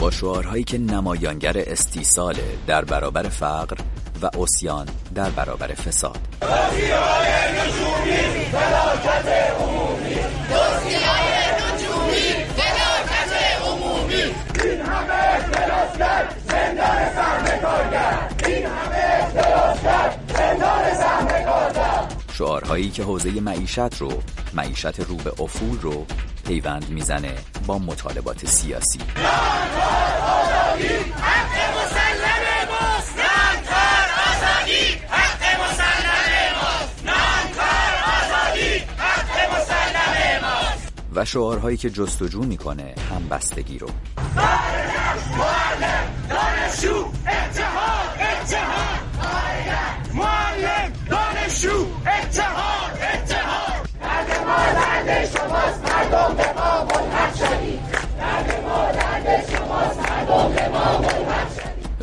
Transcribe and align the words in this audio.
با 0.00 0.10
شعارهایی 0.10 0.64
که 0.64 0.78
نمایانگر 0.78 1.58
استیصال 1.58 2.36
در 2.66 2.84
برابر 2.84 3.22
فقر 3.22 3.76
و 4.22 4.30
اسیان 4.38 4.86
در 5.14 5.30
برابر 5.30 5.66
فساد. 5.66 6.18
شعارهایی 22.32 22.90
که 22.90 23.02
حوزه 23.02 23.40
معیشت 23.40 23.78
رو 23.78 24.12
معیشت 24.54 25.00
رو 25.00 25.16
به 25.16 25.42
افول 25.42 25.78
رو 25.80 26.06
پیوند 26.50 26.90
می‌زنه 26.90 27.34
با 27.66 27.78
مطالبات 27.78 28.46
سیاسی. 28.46 28.98
و 41.14 41.24
شعارهایی 41.24 41.76
که 41.76 41.90
جستجو 41.90 42.42
می‌کنه 42.42 42.94
هم 43.10 43.28
بستگی 43.28 43.78
رو 43.78 43.88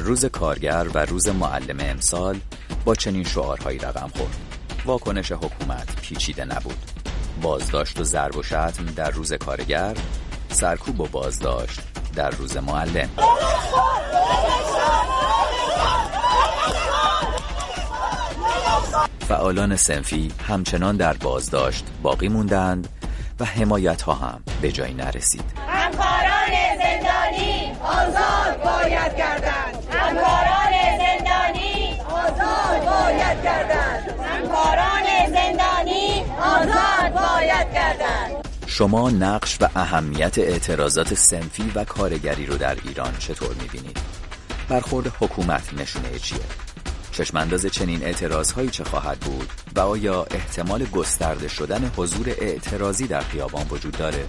روز 0.08 0.26
کارگر 0.26 0.88
و 0.94 1.06
روز 1.06 1.28
معلم 1.28 1.77
امسال 1.80 2.40
با 2.86 2.96
چنین 2.96 3.24
شعارهایی 3.24 3.80
رقم 3.80 4.08
خورد. 4.16 4.36
واکنش 4.86 5.32
حکومت 5.32 6.02
پیچیده 6.02 6.46
نبود. 6.46 6.77
بازداشت 7.41 7.99
و 7.99 8.04
ضرب 8.04 8.38
و 8.38 8.44
شتم 8.44 8.86
در 8.96 9.12
روز 9.12 9.34
کارگر 9.34 9.98
سرکوب 10.49 10.99
و 10.99 11.08
بازداشت 11.08 11.80
در 12.16 12.30
روز 12.30 12.58
معلم. 12.58 13.10
فعالان 19.20 19.76
سنفی 19.76 20.32
همچنان 20.48 20.98
در 20.98 21.14
بازداشت 21.14 21.86
باقی 22.02 22.27
موندند 22.27 22.90
و 23.40 23.46
حمایت 23.46 24.02
ها 24.02 24.14
هم 24.14 24.44
به 24.62 24.71
جایی 24.71 24.94
نرسید. 24.94 25.66
آزاد 36.58 37.13
باید 37.13 37.74
کردند 37.74 38.48
شما 38.68 39.10
نقش 39.10 39.58
و 39.62 39.68
اهمیت 39.76 40.38
اعتراضات 40.38 41.14
سنفی 41.14 41.72
و 41.76 41.84
کارگری 41.84 42.46
رو 42.46 42.58
در 42.58 42.77
ایران 42.86 43.18
چطور 43.20 43.55
می‌بینید؟ 43.62 43.99
برخورد 44.70 45.08
حکومت 45.20 45.74
نشونه 45.74 46.20
چیه؟ 46.20 46.40
چشمانداز 47.12 47.66
چنین 47.66 48.04
اعتراضهایی 48.04 48.70
چه 48.70 48.84
خواهد 48.84 49.20
بود 49.20 49.49
و 49.76 49.80
آیا 49.80 50.26
احتمال 50.32 50.86
گسترده 50.86 51.48
شدن 51.48 51.91
حضور 51.98 52.30
اعتراضی 52.30 53.08
در 53.08 53.21
خیابان 53.21 53.66
وجود 53.70 53.98
داره؟ 53.98 54.26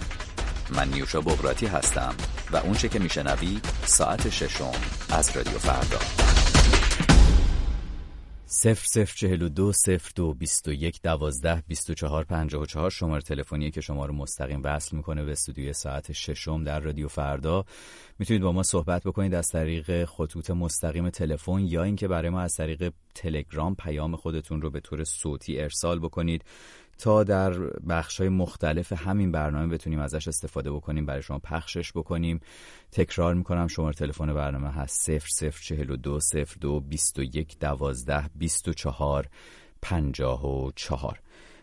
من 0.69 0.89
نیوشا 0.89 1.21
بغراتی 1.21 1.65
هستم 1.65 2.15
و 2.51 2.57
اونچه 2.57 2.89
که 2.89 2.99
میشنوی 2.99 3.59
ساعت 3.85 4.29
ششم 4.29 4.71
از 5.11 5.35
رادیو 5.35 5.57
فردا 5.57 5.99
صفر 8.51 8.87
صفر 8.87 9.15
چهل 9.15 9.41
و 9.41 9.49
دو 9.49 9.71
صفر 9.71 10.11
دو 10.15 10.33
بیست 10.33 10.67
و 10.67 10.73
یک 10.73 11.01
دوازده 11.01 11.63
بیست 11.67 11.89
و 11.89 11.93
چهار 11.93 12.23
پنجاه 12.23 12.61
و 12.61 12.65
چهار. 12.65 12.89
شماره 12.89 13.21
تلفنی 13.21 13.71
که 13.71 13.81
شما 13.81 14.05
رو 14.05 14.13
مستقیم 14.13 14.61
وصل 14.63 14.97
می‌کنه 14.97 15.23
به 15.23 15.31
استودیوی 15.31 15.73
ساعت 15.73 16.11
ششم 16.11 16.63
در 16.63 16.79
رادیو 16.79 17.07
فردا. 17.07 17.65
می‌تونید 18.19 18.43
با 18.43 18.51
ما 18.51 18.63
صحبت 18.63 19.03
بکنید 19.03 19.33
از 19.33 19.47
طریق 19.47 20.05
خطوط 20.05 20.49
مستقیم 20.49 21.09
تلفن 21.09 21.59
یا 21.59 21.83
اینکه 21.83 22.07
برای 22.07 22.29
ما 22.29 22.41
از 22.41 22.55
طریق 22.55 22.93
تلگرام 23.15 23.75
پیام 23.75 24.15
خودتون 24.15 24.61
رو 24.61 24.69
به 24.69 24.79
طور 24.79 25.03
صوتی 25.03 25.61
ارسال 25.61 25.99
بکنید. 25.99 26.43
تا 26.99 27.23
در 27.23 27.53
بخش 27.89 28.19
های 28.19 28.29
مختلف 28.29 28.93
همین 28.93 29.31
برنامه 29.31 29.67
بتونیم 29.67 29.99
ازش 29.99 30.27
استفاده 30.27 30.71
بکنیم 30.71 31.05
برای 31.05 31.21
شما 31.21 31.39
پخشش 31.39 31.91
بکنیم. 31.91 32.39
تکرار 32.91 33.33
می‌کنم 33.33 33.67
شماره 33.67 33.93
تلفن 33.93 34.33
برنامه 34.33 34.69
هست 34.69 35.11
0042 35.11 36.19
02 36.59 36.79
21 36.79 37.59
12 37.59 38.29
24 38.35 39.27
54 39.81 41.19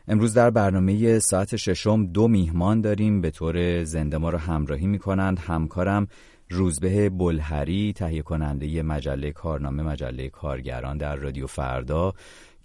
امروز 0.08 0.34
در 0.34 0.50
برنامه 0.50 1.18
ساعت 1.18 1.56
ششم 1.56 2.06
دو 2.06 2.28
میهمان 2.28 2.80
داریم. 2.80 3.20
به 3.20 3.30
طور 3.30 3.84
زنده 3.84 4.18
ما 4.18 4.30
رو 4.30 4.38
همراهی 4.38 4.86
می‌کنند 4.86 5.38
همکارم 5.38 6.08
روزبه 6.50 7.10
بلهری 7.10 7.92
تهیه 7.92 8.22
کننده 8.22 8.82
مجله 8.82 9.32
کارنامه 9.32 9.82
مجله 9.82 10.28
کارگران 10.28 10.98
در 10.98 11.16
رادیو 11.16 11.46
فردا. 11.46 12.14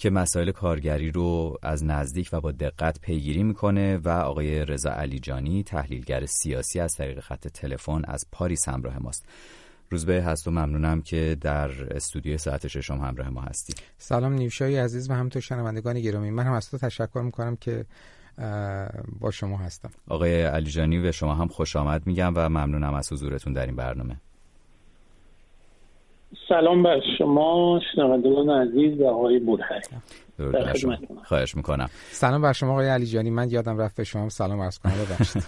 که 0.02 0.10
مسائل 0.10 0.52
کارگری 0.52 1.12
رو 1.12 1.58
از 1.62 1.84
نزدیک 1.86 2.30
و 2.34 2.42
با 2.42 2.52
دقت 2.52 3.00
پیگیری 3.02 3.44
می‌کنه 3.44 3.98
و 3.98 4.10
آقای 4.10 4.66
رضا 4.66 4.92
علیجانی 4.92 5.64
تحلیلگر 5.64 6.26
سیاسی 6.26 6.80
از 6.80 6.94
طریق 6.94 7.20
خط 7.20 7.48
تلفن 7.48 8.02
از 8.08 8.26
پاریس 8.32 8.70
همراه 8.70 9.00
ماست. 9.00 9.26
روزبه 9.90 10.24
هست 10.24 10.48
و 10.48 10.52
ممنونم 10.52 11.02
که 11.02 11.38
در 11.42 11.96
استودیو 11.96 12.38
ساعت 12.38 12.68
ششم 12.68 12.98
همراه 12.98 13.30
ما 13.30 13.42
هستی. 13.42 13.74
سلام 13.98 14.34
نیوشای 14.34 14.78
عزیز 14.78 15.10
و 15.10 15.14
همینطور 15.14 15.42
شنوندگان 15.42 16.02
گرامی. 16.02 16.32
من 16.32 16.44
هم 16.44 16.54
از 16.54 16.70
تو 16.70 16.78
تشکر 16.78 17.22
می‌کنم 17.22 17.56
که 17.56 17.86
با 19.20 19.32
شما 19.32 19.58
هستم. 19.58 19.90
آقای 20.08 20.44
علیجانی 20.44 21.00
به 21.00 21.12
شما 21.12 21.36
هم 21.36 21.48
خوش 21.48 21.76
آمد 21.76 22.08
میگم 22.08 22.34
و 22.36 22.50
ممنونم 22.50 22.94
از 22.94 23.12
حضورتون 23.12 23.54
در 23.54 23.66
این 23.66 23.76
برنامه. 23.76 24.22
سلام 26.50 26.84
بر 26.84 27.02
شما 27.18 27.82
شنوندگان 27.94 28.50
عزیز 28.50 29.02
و 29.02 29.08
آقای 29.08 29.40
بودهری 29.40 29.82
خواهش 31.26 31.56
می‌کنم. 31.56 31.90
سلام 32.12 32.42
بر 32.42 32.54
شما 32.54 32.72
آقای 32.72 32.88
علی 32.90 33.06
جانی. 33.06 33.30
من 33.30 33.50
یادم 33.50 33.78
رفت 33.78 33.96
به 33.96 34.04
شما. 34.04 34.30
سلام 34.30 34.62
عرض 34.62 34.80
کنم. 34.80 34.94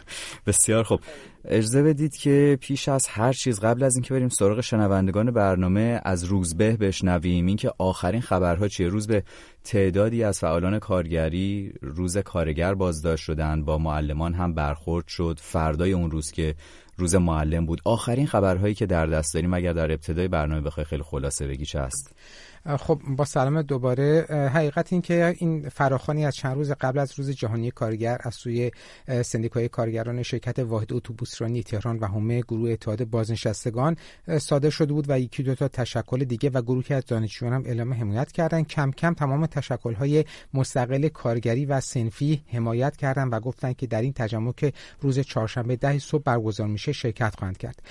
بسیار 0.48 0.84
خوب. 0.84 1.00
اجازه 1.46 1.84
بدید 1.84 2.16
که 2.16 2.58
پیش 2.62 2.90
از 2.90 3.08
هر 3.08 3.34
چیز 3.34 3.60
قبل 3.60 3.84
از 3.84 3.96
اینکه 3.96 4.14
بریم 4.14 4.30
سراغ 4.30 4.62
شنوندگان 4.62 5.32
برنامه 5.32 6.02
از 6.04 6.24
روزبه 6.24 6.78
بشنویم. 6.78 7.46
اینکه 7.46 7.72
آخرین 7.78 8.22
خبرها 8.22 8.68
چیه؟ 8.68 8.88
روزبه 8.88 9.24
تعدادی 9.64 10.24
از 10.24 10.40
فعالان 10.40 10.80
کارگری 10.80 11.74
روز 11.82 12.18
کارگر 12.18 12.74
بازداشت 12.74 13.24
شدن 13.24 13.64
با 13.64 13.78
معلمان 13.78 14.34
هم 14.34 14.54
برخورد 14.54 15.08
شد. 15.08 15.40
فردای 15.42 15.94
اون 15.94 16.12
روز 16.12 16.32
که 16.32 16.56
روز 16.98 17.16
معلم 17.16 17.66
بود. 17.66 17.82
آخرین 17.86 18.28
خبرهایی 18.28 18.74
که 18.74 18.86
در 18.86 19.06
دست 19.06 19.34
داریم 19.34 19.54
اگر 19.54 19.74
در 19.74 19.92
ابتدای 19.92 20.28
برنامه 20.28 20.62
بخوای 20.62 20.86
خیلی 20.86 21.04
خلاصه 21.04 21.48
بگی 21.48 21.66
چه 21.66 21.80
هست؟ 21.80 22.16
خب 22.66 23.02
با 23.08 23.26
سلام 23.26 23.62
دوباره. 23.62 24.26
حقیقت 24.54 24.94
این 24.94 25.02
که 25.02 25.36
این 25.38 25.70
فراخانی 25.70 26.26
از 26.26 26.36
چند 26.36 26.56
روز 26.56 26.72
قبل 26.72 27.00
از 27.00 27.20
روز 27.20 27.30
جهانی 27.30 27.72
کارگر 27.72 28.18
از 28.24 28.36
سوی 28.36 28.72
سندیکای 29.26 29.70
کارگران 29.70 30.24
شرکت 30.24 30.60
واحد 30.60 30.94
اتوبوسرانی 30.94 31.64
تهران 31.64 32.00
و 32.00 32.06
همه 32.06 32.42
گروه 32.42 32.72
اتحاد 32.72 33.06
بازنشستگان 33.06 33.96
صادر 34.40 34.70
شده 34.70 34.94
بود 34.94 35.06
و 35.10 35.20
یکی 35.20 35.44
دو 35.44 35.56
تا 35.56 35.68
تشکل 35.68 36.24
دیگه 36.24 36.50
و 36.50 36.62
گروهی 36.62 36.96
از 36.96 37.06
دانشجویان 37.06 37.54
هم 37.54 37.64
اعلام 37.66 37.94
حمایت 37.94 38.32
کردن 38.32 38.64
کم 38.64 38.92
کم 38.92 39.14
تمام 39.14 39.46
تشکل 39.46 39.94
های 39.94 40.26
مستقل 40.54 41.08
کارگری 41.08 41.66
و 41.66 41.82
سنفی 41.82 42.44
حمایت 42.48 42.98
کردن 42.98 43.28
و 43.28 43.40
گفتن 43.40 43.74
که 43.74 43.88
در 43.88 44.02
این 44.02 44.14
تجمع 44.14 44.54
که 44.58 44.74
روز 45.02 45.20
چهارشنبه 45.20 45.76
ده 45.76 46.00
صبح 46.00 46.24
برگزار 46.24 46.68
میشه 46.68 46.92
شرکت 46.92 47.36
خواهند 47.36 47.58
کرد. 47.58 47.82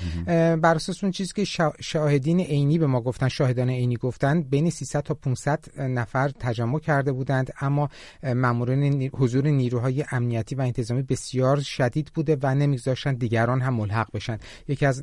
بر 0.60 0.74
اساس 0.74 1.04
اون 1.04 1.12
چیزی 1.12 1.32
که 1.36 1.44
شاهدین 1.80 2.40
عینی 2.40 2.78
به 2.78 2.86
ما 2.86 3.00
گفتن 3.00 3.28
شاهدان 3.28 3.70
عینی 3.70 3.96
گفتن 3.96 4.42
بین 4.42 4.61
300 4.70 5.00
تا 5.00 5.14
500 5.14 5.80
نفر 5.80 6.28
تجمع 6.28 6.78
کرده 6.78 7.12
بودند 7.12 7.52
اما 7.60 7.88
مامورین 8.22 9.10
حضور 9.14 9.46
نیروهای 9.46 10.04
امنیتی 10.10 10.54
و 10.54 10.60
انتظامی 10.60 11.02
بسیار 11.02 11.60
شدید 11.60 12.10
بوده 12.14 12.36
و 12.42 12.54
نمیگذاشتن 12.54 13.14
دیگران 13.14 13.60
هم 13.60 13.74
ملحق 13.74 14.08
بشن. 14.14 14.38
یکی 14.68 14.86
از 14.86 15.02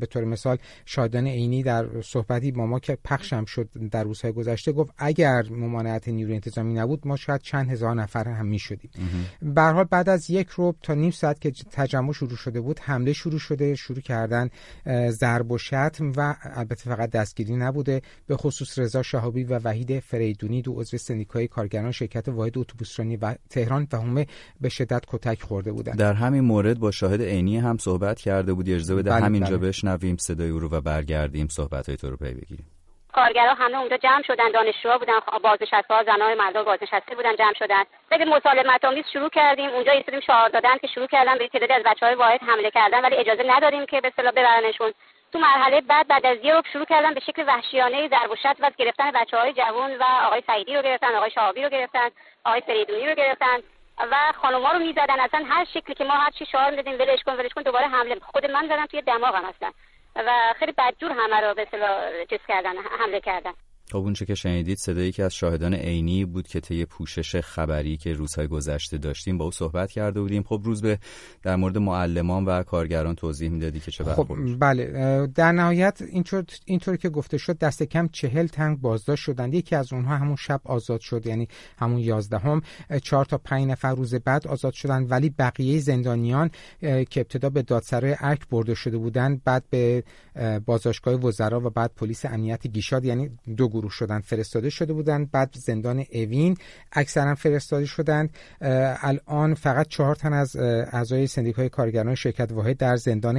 به 0.00 0.06
طور 0.10 0.24
مثال 0.24 0.56
شادان 0.84 1.26
عینی 1.26 1.62
در 1.62 2.02
صحبتی 2.02 2.52
با 2.52 2.66
ما 2.66 2.78
که 2.78 2.98
پخشم 3.04 3.44
شد 3.44 3.68
در 3.90 4.04
روزهای 4.04 4.32
گذشته 4.32 4.72
گفت 4.72 4.92
اگر 4.98 5.46
ممانعت 5.50 6.08
نیروی 6.08 6.34
انتظامی 6.34 6.74
نبود 6.74 7.06
ما 7.06 7.16
شاید 7.16 7.40
چند 7.40 7.70
هزار 7.70 7.94
نفر 7.94 8.28
هم 8.28 8.46
می 8.46 8.58
شدیم 8.58 8.90
به 9.42 9.62
حال 9.62 9.84
بعد 9.84 10.08
از 10.08 10.30
یک 10.30 10.48
روب 10.48 10.76
تا 10.82 10.94
نیم 10.94 11.10
ساعت 11.10 11.40
که 11.40 11.50
تجمع 11.50 12.12
شروع 12.12 12.36
شده 12.36 12.60
بود 12.60 12.80
حمله 12.80 13.12
شروع 13.12 13.38
شده 13.38 13.74
شروع 13.74 14.00
کردن 14.00 14.50
ضرب 15.08 15.52
و 15.52 15.58
شتم 15.58 16.12
و 16.16 16.34
البته 16.42 16.90
فقط 16.90 17.10
دستگیری 17.10 17.56
نبوده 17.56 18.02
به 18.26 18.36
خصوص 18.36 18.78
رضا 18.78 18.99
رضا 19.00 19.18
شهابی 19.18 19.44
و 19.44 19.58
وحید 19.64 20.00
فریدونی 20.00 20.62
دو 20.62 20.72
عضو 20.80 20.96
سندیکای 20.96 21.48
کارگران 21.48 21.92
شرکت 21.92 22.28
واحد 22.28 22.58
اتوبوسرانی 22.58 23.16
و 23.16 23.34
تهران 23.50 23.86
و 23.92 23.96
همه 23.96 24.26
به 24.60 24.68
شدت 24.68 25.04
کتک 25.08 25.42
خورده 25.42 25.72
بودند. 25.72 25.98
در 25.98 26.12
همین 26.12 26.40
مورد 26.40 26.78
با 26.78 26.90
شاهد 26.90 27.22
عینی 27.22 27.58
هم 27.58 27.76
صحبت 27.78 28.20
کرده 28.20 28.52
بودی 28.52 28.74
اجازه 28.74 28.94
بده 28.94 29.10
بله 29.10 29.24
همینجا 29.24 29.58
بله. 29.58 29.68
بشنویم 29.68 30.16
صدای 30.16 30.50
او 30.50 30.58
رو 30.58 30.68
و 30.68 30.80
برگردیم 30.80 31.48
صحبت 31.48 31.88
های 31.88 31.96
تو 31.96 32.10
رو 32.10 32.16
پی 32.16 32.34
بگیریم. 32.34 32.66
کارگرها 33.12 33.54
همه 33.54 33.78
اونجا 33.78 33.96
جمع 33.96 34.22
شدن 34.26 34.50
دانشجوها 34.54 34.98
بودن 34.98 35.18
بازنشسته 35.42 35.94
زنان 36.06 36.34
مردان 36.34 36.64
بازنشسته 36.64 37.14
بودن 37.16 37.36
جمع 37.36 37.54
شدن. 37.58 37.84
خیلی 38.08 38.24
مسالمت 38.24 38.84
آمیز 38.84 39.04
شروع 39.12 39.28
کردیم. 39.28 39.70
اونجا 39.70 39.92
ایستادیم 39.92 40.20
شعار 40.20 40.48
دادن 40.48 40.76
که 40.80 40.86
شروع 40.94 41.06
کردن 41.06 41.38
به 41.38 41.48
تعدادی 41.48 41.72
از 41.72 41.82
بچهای 41.86 42.14
واحد 42.14 42.40
حمله 42.42 42.70
کردن 42.70 43.00
ولی 43.04 43.16
اجازه 43.16 43.42
نداریم 43.46 43.86
که 43.86 44.00
به 44.00 44.08
اصطلاح 44.08 44.32
ببرنشون. 44.32 44.92
تو 45.32 45.38
مرحله 45.38 45.80
بعد 45.80 46.08
بعد 46.08 46.26
از 46.26 46.38
یه 46.42 46.62
شروع 46.72 46.84
کردن 46.84 47.14
به 47.14 47.20
شکل 47.20 47.44
وحشیانه 47.46 48.08
ضرب 48.08 48.30
و 48.30 48.36
و 48.60 48.70
گرفتن 48.76 49.10
بچه 49.10 49.36
های 49.36 49.52
جوان 49.52 49.96
و 49.96 50.02
آقای 50.02 50.42
سعیدی 50.46 50.76
رو 50.76 50.82
گرفتن 50.82 51.14
آقای 51.14 51.30
شهابی 51.30 51.62
رو 51.62 51.68
گرفتن 51.68 52.10
آقای 52.44 52.60
فریدونی 52.60 53.06
رو 53.06 53.14
گرفتن 53.14 53.56
و 53.98 54.32
خانوما 54.42 54.72
رو 54.72 54.78
می‌زدن. 54.78 55.20
اصلا 55.20 55.44
هر 55.48 55.64
شکلی 55.64 55.94
که 55.94 56.04
ما 56.04 56.14
هر 56.14 56.30
چی 56.30 56.46
شعار 56.46 56.70
می‌دادیم 56.70 56.94
ولش 56.94 57.22
کن 57.22 57.32
ولش 57.32 57.52
کن 57.52 57.62
دوباره 57.62 57.86
حمله 57.86 58.16
خود 58.22 58.50
من 58.50 58.66
زدم 58.66 58.86
توی 58.86 59.02
دماغم 59.02 59.44
اصلا. 59.44 59.72
و 60.16 60.54
خیلی 60.58 60.72
بدجور 60.72 61.12
همه 61.12 61.40
رو 61.40 61.54
به 61.54 61.62
اصطلاح 61.62 62.24
چیز 62.24 62.40
کردن 62.48 62.76
حمله 63.00 63.20
کردن. 63.20 63.52
خب 63.90 63.98
اونچه 63.98 64.26
که 64.26 64.34
شنیدید 64.34 64.78
صدایی 64.78 65.12
که 65.12 65.24
از 65.24 65.34
شاهدان 65.34 65.74
عینی 65.74 66.24
بود 66.24 66.48
که 66.48 66.60
طی 66.60 66.84
پوشش 66.84 67.36
خبری 67.36 67.96
که 67.96 68.12
روزهای 68.12 68.46
گذشته 68.46 68.98
داشتیم 68.98 69.38
با 69.38 69.44
او 69.44 69.50
صحبت 69.50 69.90
کرده 69.90 70.20
بودیم. 70.20 70.42
خب 70.42 70.60
روز 70.64 70.82
به 70.82 70.98
در 71.42 71.56
مورد 71.56 71.78
معلمان 71.78 72.44
و 72.44 72.62
کارگران 72.62 73.14
توضیح 73.14 73.50
می‌دادی 73.50 73.80
که 73.80 73.90
چه 73.90 74.04
خب 74.04 74.28
بله 74.58 75.26
در 75.26 75.52
نهایت 75.52 76.02
اینطور 76.02 76.44
اینطور 76.64 76.96
که 76.96 77.08
گفته 77.08 77.38
شد 77.38 77.58
دست 77.58 77.82
کم 77.82 78.08
چهل 78.08 78.46
تنگ 78.46 78.80
بازداشت 78.80 79.24
شدند. 79.24 79.54
یکی 79.54 79.76
از 79.76 79.92
اونها 79.92 80.16
همون 80.16 80.36
شب 80.36 80.60
آزاد 80.64 81.00
شد 81.00 81.26
یعنی 81.26 81.48
همون 81.78 81.98
یازدهم. 81.98 82.62
چهار 83.02 83.24
تا 83.24 83.38
پنج 83.38 83.66
نفر 83.66 83.94
روز 83.94 84.14
بعد 84.14 84.46
آزاد 84.46 84.72
شدند. 84.72 85.10
ولی 85.10 85.30
بقیه 85.30 85.78
زندانیان 85.78 86.50
که 86.80 87.20
ابتدا 87.20 87.50
به 87.50 87.62
دادسرای 87.62 88.16
ارک 88.20 88.48
برده 88.48 88.74
شده 88.74 88.98
بودند 88.98 89.44
بعد 89.44 89.64
به 89.70 90.04
بازداشتگاه 90.66 91.14
وزرا 91.14 91.60
و 91.60 91.70
بعد 91.70 91.90
پلیس 91.96 92.24
امنیت 92.24 92.66
گیشاد 92.66 93.04
یعنی 93.04 93.30
دو 93.56 93.68
گروه 93.68 93.90
شدن 93.90 94.20
فرستاده 94.20 94.70
شده 94.70 94.92
بودند. 94.92 95.30
بعد 95.30 95.54
زندان 95.54 96.04
اوین 96.12 96.56
اکثرا 96.92 97.34
فرستاده 97.34 97.86
شدند. 97.86 98.30
الان 98.60 99.54
فقط 99.54 99.88
چهار 99.88 100.14
تن 100.14 100.32
از 100.32 100.56
اعضای 100.56 101.26
سندیکای 101.26 101.68
کارگران 101.68 102.14
شرکت 102.14 102.52
واحد 102.52 102.76
در 102.76 102.96
زندان 102.96 103.36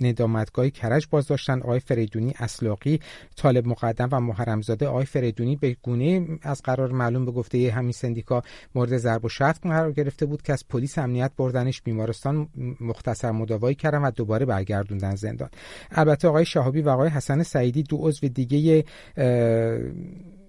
ندامتگاه 0.00 0.70
کرج 0.70 1.06
بازداشتن. 1.10 1.60
آقای 1.60 1.80
فریدونی 1.80 2.34
اسلاقی 2.38 3.00
طالب 3.36 3.66
مقدم 3.66 4.08
و 4.12 4.20
محرمزاده. 4.20 4.86
آقای 4.86 5.04
فریدونی 5.04 5.56
به 5.56 5.76
گونه 5.82 6.26
از 6.42 6.62
قرار 6.62 6.92
معلوم 6.92 7.24
به 7.24 7.32
گفته 7.32 7.72
همین 7.72 7.92
سندیکا 7.92 8.42
مورد 8.74 8.96
ضرب 8.96 9.24
و 9.24 9.28
شتم 9.28 9.68
قرار 9.68 9.92
گرفته 9.92 10.26
بود 10.26 10.42
که 10.42 10.52
از 10.52 10.68
پلیس 10.68 10.98
امنیت 10.98 11.30
بردنش 11.36 11.82
بیمارستان 11.82 12.48
مختصر 12.80 13.30
مداوایی 13.30 13.74
کردن 13.74 13.98
و 13.98 14.10
دوباره 14.10 14.46
برگردوندن 14.46 15.14
زندان. 15.14 15.48
البته 15.90 16.28
آقای 16.28 16.41
شهابی 16.44 16.82
و 16.82 16.88
آقای 16.88 17.08
حسن 17.08 17.42
سعیدی 17.42 17.82
دو 17.82 17.96
عضو 17.96 18.28
دیگه 18.28 18.84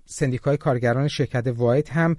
سندیکای 0.06 0.58
کارگران 0.58 1.08
شرکت 1.08 1.48
واحد 1.48 1.90
هم 1.90 2.18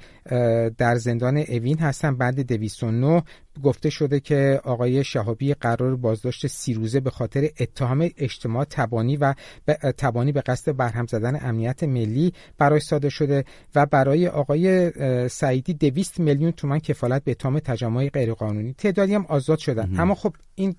در 0.78 0.96
زندان 0.96 1.36
اوین 1.36 1.78
هستن. 1.78 2.16
بند 2.16 2.40
209 2.40 3.22
گفته 3.62 3.90
شده 3.90 4.20
که 4.20 4.60
آقای 4.64 5.04
شهابی 5.04 5.54
قرار 5.54 5.96
بازداشت 5.96 6.46
سی 6.46 6.75
روزه 6.75 7.00
به 7.00 7.10
خاطر 7.10 7.48
اتهام 7.60 8.10
اجتماع 8.16 8.64
تبانی 8.64 9.16
و 9.16 9.34
تبانی 9.98 10.32
به 10.32 10.40
قصد 10.40 10.76
برهم 10.76 11.06
زدن 11.06 11.38
امنیت 11.42 11.82
ملی 11.82 12.32
برای 12.58 12.81
صادر 12.81 13.08
شده 13.08 13.44
و 13.75 13.86
برای 13.86 14.28
آقای 14.28 14.90
سعیدی 15.28 15.75
دویست 15.75 16.20
میلیون 16.20 16.50
تومان 16.50 16.78
کفالت 16.78 17.25
به 17.25 17.31
اتهام 17.31 17.58
تجمع 17.58 18.08
غیرقانونی. 18.08 18.72
تعدادی 18.72 19.14
هم 19.14 19.26
آزاد 19.28 19.58
شدن. 19.58 20.00
اما 20.00 20.14
خب 20.14 20.34
این 20.54 20.72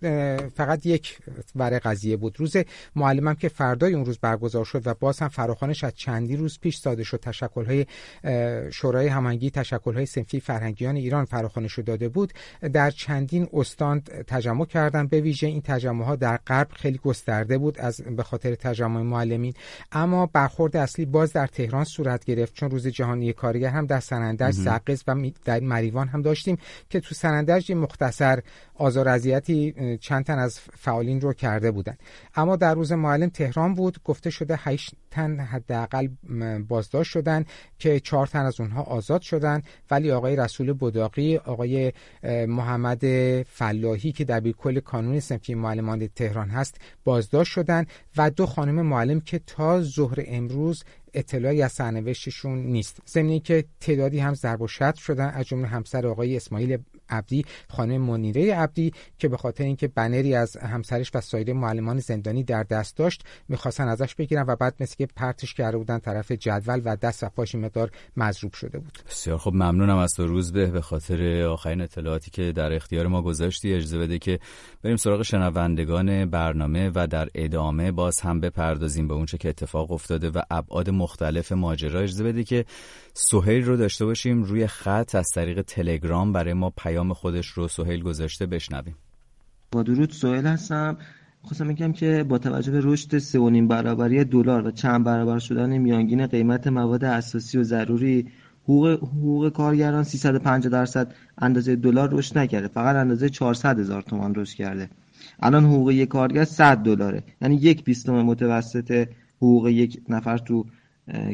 فقط 0.48 0.86
یک 0.86 1.18
ور 1.56 1.80
قضیه 1.80 2.18
بود. 2.18 2.40
روز 2.40 2.56
معلمم 2.96 3.36
که 3.36 3.50
فردای 3.50 3.94
اون 3.94 4.06
روز 4.06 4.20
برگزار 4.20 4.66
شد 4.66 4.88
و 4.88 4.94
باز 4.94 5.20
هم 5.20 5.28
فراخانش 5.28 5.84
از 5.84 5.94
چندی 5.96 6.36
روز 6.36 6.60
پیش 6.60 6.78
صادر 6.96 7.04
شد 7.04 7.20
تشکل 7.20 7.84
شورای 8.70 9.08
هماهنگی 9.08 9.50
تشکل 9.50 9.94
های 9.94 10.06
سنفی 10.06 10.40
فرهنگیان 10.40 10.96
ایران 10.96 11.26
فراخوانش 11.26 11.80
داده 11.80 12.10
بود. 12.10 12.34
در 12.74 12.92
چندین 12.92 13.48
استان 13.54 14.02
تجمع 14.28 14.66
کردن 14.66 15.08
به 15.08 15.22
ویژه. 15.22 15.48
این 15.48 15.62
تجمع 15.62 16.06
ها 16.06 16.16
در 16.16 16.38
غرب 16.38 16.68
خیلی 16.72 16.98
گسترده 16.98 17.58
بود 17.58 17.80
از 17.80 18.02
به 18.02 18.24
خاطر 18.24 18.56
تجمع 18.56 19.02
معلمین. 19.02 19.54
اما 19.92 20.26
برخورد 20.26 20.78
اصلی 20.78 21.06
باز 21.06 21.34
در 21.34 21.48
تهران 21.48 21.84
صورت 21.84 22.26
گرفت. 22.26 22.54
چون 22.54 22.72
روز 22.72 22.88
جهانی 22.88 23.34
کارگر 23.34 23.70
هم 23.70 23.86
در 23.86 24.00
سنندج 24.00 24.52
زقز 24.52 25.04
و 25.08 25.16
در 25.46 25.60
مریوان 25.60 26.08
هم 26.08 26.22
داشتیم 26.22 26.58
که 26.90 27.00
تو 27.00 27.16
سنندج 27.16 27.72
مختصر 27.72 28.40
آزار 28.76 29.10
اذیتی 29.10 29.98
چند 30.02 30.26
تن 30.26 30.40
از 30.40 30.60
فعالین 30.60 31.22
رو 31.22 31.34
کرده 31.34 31.72
بودند 31.72 32.00
اما 32.36 32.56
در 32.56 32.74
روز 32.74 32.92
معلم 32.92 33.30
تهران 33.30 33.74
بود. 33.74 34.00
گفته 34.04 34.30
شده 34.30 34.60
8 34.64 34.96
تن 35.16 35.40
حداقل 35.40 36.08
بازداشت 36.68 37.12
شدن 37.12 37.46
که 37.80 38.00
چهار 38.00 38.28
تن 38.28 38.46
از 38.46 38.60
اونها 38.60 38.82
آزاد 38.82 39.22
شدن. 39.22 39.62
ولی 39.92 40.12
آقای 40.12 40.36
رسول 40.36 40.74
بداقی 40.74 41.38
آقای 41.38 41.94
محمد 42.48 43.04
فلاحی 43.44 44.12
که 44.12 44.24
در 44.24 44.42
کل 44.52 44.80
کانون 44.80 45.20
سنفی 45.20 45.56
معلمان 45.56 46.08
تهران 46.08 46.50
هست 46.50 46.78
بازداشت 47.04 47.52
شدن 47.52 47.86
و 48.18 48.30
دو 48.30 48.46
خانم 48.46 48.82
معلم 48.82 49.22
که 49.22 49.40
تا 49.48 49.82
ظهر 49.82 50.24
امروز 50.28 50.84
اطلاعی 51.14 51.62
از 51.62 51.72
سرنوشتشون 51.72 52.58
نیست. 52.58 53.02
ضمن 53.08 53.40
که 53.40 53.66
تعدادی 53.80 54.20
هم 54.20 54.34
ضرب 54.34 54.62
و 54.62 54.68
شتم 54.68 54.94
شدن 54.96 55.30
از 55.30 55.46
جمله 55.46 55.68
همسر 55.68 56.08
آقای 56.08 56.36
اسماعیل 56.38 56.78
عبدی 57.10 57.46
خانم 57.70 58.02
منیره 58.02 58.56
عبدی 58.56 58.94
که 59.20 59.28
به 59.28 59.38
خاطر 59.38 59.64
اینکه 59.64 59.88
بنری 59.88 60.36
از 60.36 60.58
همسرش 60.58 61.12
و 61.14 61.22
سایر 61.22 61.54
معلمان 61.54 62.00
زندانی 62.00 62.44
در 62.44 62.64
دست 62.64 62.98
داشت 62.98 63.24
می‌خواستن 63.50 63.88
ازش 63.88 64.16
بگیرن 64.16 64.46
و 64.48 64.56
بعد 64.56 64.76
مثل 64.80 64.96
که 64.96 65.06
پرتش 65.06 65.54
کرده 65.54 65.78
بودن 65.78 66.00
طرف 66.00 66.32
جدول 66.32 66.82
و 66.86 66.96
دست 66.96 67.24
و 67.24 67.30
پاش 67.30 67.56
مقدار 67.56 67.92
مضروب 68.18 68.54
شده 68.54 68.80
بود. 68.80 69.00
بسیار 69.10 69.38
خب 69.38 69.54
ممنونم 69.54 69.98
از 69.98 70.14
تو 70.14 70.28
روز 70.28 70.54
به 70.54 70.66
به 70.66 70.82
خاطر 70.82 71.44
آخرین 71.44 71.82
اطلاعاتی 71.82 72.32
که 72.32 72.52
در 72.52 72.74
اختیار 72.74 73.08
ما 73.08 73.22
گذاشتی. 73.22 73.74
اجازه 73.74 74.00
بده 74.00 74.20
که 74.20 74.40
بریم 74.84 74.96
سراغ 74.96 75.22
شنوندگان 75.22 76.26
برنامه 76.26 76.92
و 76.96 77.08
در 77.08 77.30
ادامه 77.36 77.92
باز 77.92 78.20
هم 78.20 78.40
بپردازیم 78.40 79.08
به 79.08 79.14
اونچه 79.14 79.38
که 79.38 79.50
اتفاق 79.50 79.92
افتاده 79.92 80.30
و 80.30 80.42
ابعاد 80.52 80.90
مختلف 80.90 81.52
ماجرا. 81.52 82.00
اجازه 82.00 82.24
بده 82.24 82.44
که 82.44 82.66
سهیل 83.14 83.66
رو 83.66 83.78
داشته 83.78 84.06
باشیم 84.06 84.44
روی 84.44 84.68
خط 84.68 85.16
از 85.16 85.30
طریق 85.36 85.62
تلگرام. 85.62 86.34
برای 86.34 86.54
ما 86.54 86.70
پیام 86.70 86.95
خودش 87.04 87.48
رو 87.48 87.68
سهیل 87.68 88.04
گذاشته 88.04 88.46
بشنویم. 88.46 88.96
با 89.72 89.84
درود 89.84 90.12
سهیل 90.12 90.46
هستم. 90.46 90.98
خواستم 91.42 91.68
بگم 91.68 91.92
که 91.92 92.26
با 92.30 92.38
توجه 92.38 92.72
به 92.72 92.80
رشد 92.84 93.18
سه 93.18 93.40
و 93.40 93.50
نیم 93.50 93.68
برابری 93.68 94.24
دلار 94.24 94.68
و 94.68 94.72
چند 94.72 95.04
برابر 95.04 95.40
شدن 95.40 95.78
میانگین 95.78 96.28
قیمت 96.28 96.68
مواد 96.68 97.04
اساسی 97.04 97.58
و 97.58 97.64
ضروری 97.64 98.28
حقوق 98.64 98.88
حقوق 98.88 99.50
کارگران 99.50 100.04
350 100.04 100.72
درصد 100.72 101.14
اندازه 101.38 101.76
دلار 101.76 102.10
رشد 102.14 102.38
نکرده. 102.38 102.68
فقط 102.68 102.96
اندازه 102.96 103.30
400 103.30 103.80
هزار 103.80 104.02
تومان 104.02 104.36
رشد 104.36 104.56
کرده. 104.56 104.90
الان 105.40 105.66
حقوق 105.66 105.92
یک 105.92 106.10
کارگر 106.10 106.46
100 106.46 106.78
دلاره. 106.78 107.24
یعنی 107.42 107.56
یک 107.56 107.84
بیستم 107.84 108.22
متوسط 108.22 109.08
حقوق 109.38 109.68
یک 109.68 110.02
نفر 110.10 110.38
تو 110.38 110.66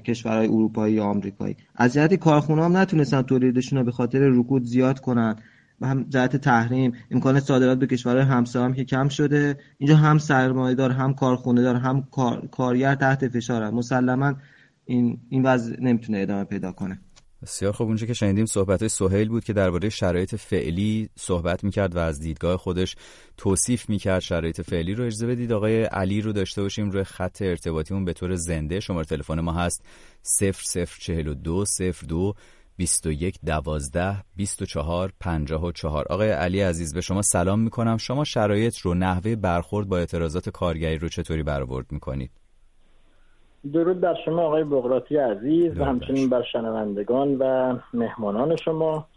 کشورهای 0.05 0.47
اروپایی 0.47 0.93
یا 0.93 1.03
آمریکایی. 1.03 1.57
از 1.75 1.93
جهت 1.93 2.13
کارخونه 2.13 2.63
هم 2.63 2.77
نتونستن 2.77 3.21
تولیدشون 3.21 3.79
رو 3.79 3.85
به 3.85 3.91
خاطر 3.91 4.19
رکود 4.19 4.63
زیاد 4.63 4.99
کنن. 4.99 5.35
و 5.81 5.87
هم 5.87 6.03
جهت 6.09 6.35
تحریم. 6.35 6.93
امکان 7.11 7.39
صادرات 7.39 7.79
به 7.79 7.87
کشورهای 7.87 8.25
همسایه 8.25 8.65
هم 8.65 8.73
که 8.73 8.85
کم 8.85 9.07
شده. 9.07 9.57
اینجا 9.77 9.95
هم 9.95 10.17
سرمایه 10.17 10.75
دار 10.75 10.91
هم 10.91 11.13
کارخونه 11.13 11.61
دار 11.61 11.75
هم 11.75 12.07
کار... 12.11 12.47
کارگر 12.47 12.95
تحت 12.95 13.27
فشارن. 13.27 13.69
مسلما 13.69 14.33
این 14.85 15.17
این 15.29 15.43
وضع 15.43 15.81
نمی‌تونه 15.81 16.19
ادامه 16.19 16.43
پیدا 16.43 16.71
کنه. 16.71 16.99
بسیار 17.41 17.71
خوب. 17.71 17.87
اونجا 17.87 18.07
که 18.07 18.13
شنیدیم 18.13 18.45
صحبت 18.45 18.87
سهیل 18.87 19.29
بود 19.29 19.43
که 19.43 19.53
درباره 19.53 19.89
شرایط 19.89 20.35
فعلی 20.35 21.09
صحبت 21.19 21.63
می‌کرد 21.63 21.95
و 21.95 21.99
از 21.99 22.19
دیدگاه 22.19 22.57
خودش 22.57 22.95
توصیف 23.37 23.89
می‌کرد 23.89 24.19
شرایط 24.19 24.61
فعلی 24.61 24.93
رو. 24.93 25.05
اجازه 25.05 25.27
بدید 25.27 25.51
آقای 25.51 25.83
علی 25.83 26.21
رو 26.21 26.31
داشته 26.31 26.61
باشیم 26.61 26.91
روی 26.91 27.03
خط 27.03 27.41
ارتباطیمون. 27.41 28.05
به 28.05 28.13
طور 28.13 28.35
زنده 28.35 28.79
شماره 28.79 29.05
تلفن 29.05 29.39
ما 29.39 29.53
هست 29.53 29.85
0042 30.23 31.65
02 32.07 32.33
21 32.77 33.39
12 33.45 34.23
24 34.35 35.13
54 35.19 36.05
آقای 36.09 36.29
علی 36.29 36.61
عزیز 36.61 36.93
به 36.93 37.01
شما 37.01 37.21
سلام 37.21 37.59
می‌کنم. 37.59 37.97
شما 37.97 38.23
شرایط 38.23 38.77
رو 38.77 38.93
نحوه 38.93 39.35
برخورد 39.35 39.87
با 39.87 39.97
اعتراضات 39.97 40.49
کارگری 40.49 40.97
رو 40.97 41.09
چطوری 41.09 41.43
برآورد 41.43 41.91
می‌کنید؟ 41.91 42.40
درود 43.73 43.99
بر 43.99 44.15
شما 44.25 44.41
آقای 44.41 44.63
بغراتی 44.63 45.17
عزیز 45.17 45.79
و 45.79 45.83
همچنین 45.83 46.29
بر 46.29 46.43
شنوندگان 46.43 47.35
و 47.35 47.75
مهمانان 47.93 48.55
شما. 48.55 49.07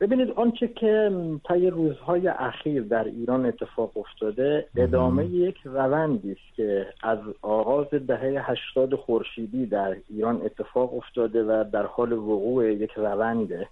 ببینید 0.00 0.30
آنچه 0.30 0.68
که 0.68 1.10
طی 1.48 1.70
روزهای 1.70 2.28
اخیر 2.28 2.82
در 2.82 3.04
ایران 3.04 3.46
اتفاق 3.46 3.96
افتاده 3.96 4.66
ادامه 4.76 5.26
یک 5.26 5.56
روندی 5.64 6.32
است 6.32 6.56
که 6.56 6.86
از 7.02 7.18
آغاز 7.42 7.86
دهه 7.86 8.50
هشتاد 8.50 8.94
خورشیدی 8.94 9.66
در 9.66 9.96
ایران 10.10 10.42
اتفاق 10.42 10.94
افتاده 10.94 11.42
و 11.42 11.64
در 11.72 11.86
حال 11.86 12.12
وقوع 12.12 12.72
یک 12.72 12.90
رونده. 12.90 13.68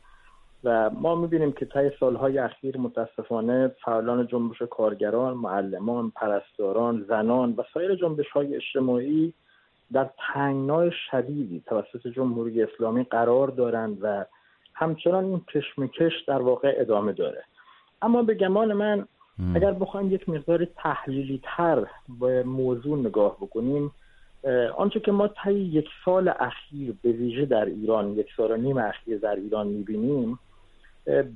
و 0.64 0.90
ما 0.90 1.14
می‌بینیم 1.14 1.52
که 1.52 1.66
طی 1.66 1.90
سالهای 2.00 2.38
اخیر 2.38 2.78
متاسفانه 2.78 3.68
فعالان 3.84 4.26
جنبش 4.26 4.62
کارگران، 4.62 5.34
معلمان، 5.34 6.10
پرستاران، 6.10 7.04
زنان 7.08 7.54
و 7.56 7.62
سایر 7.74 7.94
جنبش 7.94 8.30
های 8.30 8.56
اجتماعی 8.56 9.34
در 9.92 10.10
تنگنای 10.34 10.90
شدیدی 11.10 11.62
توسط 11.66 12.06
جمهوری 12.06 12.62
اسلامی 12.62 13.04
قرار 13.04 13.48
دارند 13.48 13.98
و 14.02 14.24
همچنان 14.74 15.24
این 15.24 15.40
کشمکش 15.54 16.12
در 16.26 16.42
واقع 16.42 16.74
ادامه 16.76 17.12
داره. 17.12 17.44
اما 18.02 18.22
به 18.22 18.34
گمان 18.34 18.72
من 18.72 19.06
اگر 19.54 19.72
بخوایم 19.72 20.12
یک 20.12 20.28
مقدار 20.28 20.64
تحلیلی 20.64 21.40
تر 21.42 21.86
به 22.20 22.42
موضوع 22.42 22.98
نگاه 22.98 23.36
بکنیم 23.36 23.90
آنچه 24.76 25.00
که 25.00 25.12
ما 25.12 25.28
طی 25.28 25.54
یک 25.54 25.88
سال 26.04 26.28
اخیر 26.28 26.94
به 27.02 27.12
ویژه 27.12 27.46
در 27.46 27.64
ایران 27.64 28.12
یک 28.12 28.26
سال 28.36 28.50
و 28.50 28.56
نیم 28.56 28.78
اخیر 28.78 29.18
در 29.18 29.36
ایران 29.36 29.66
می‌بینیم 29.66 30.38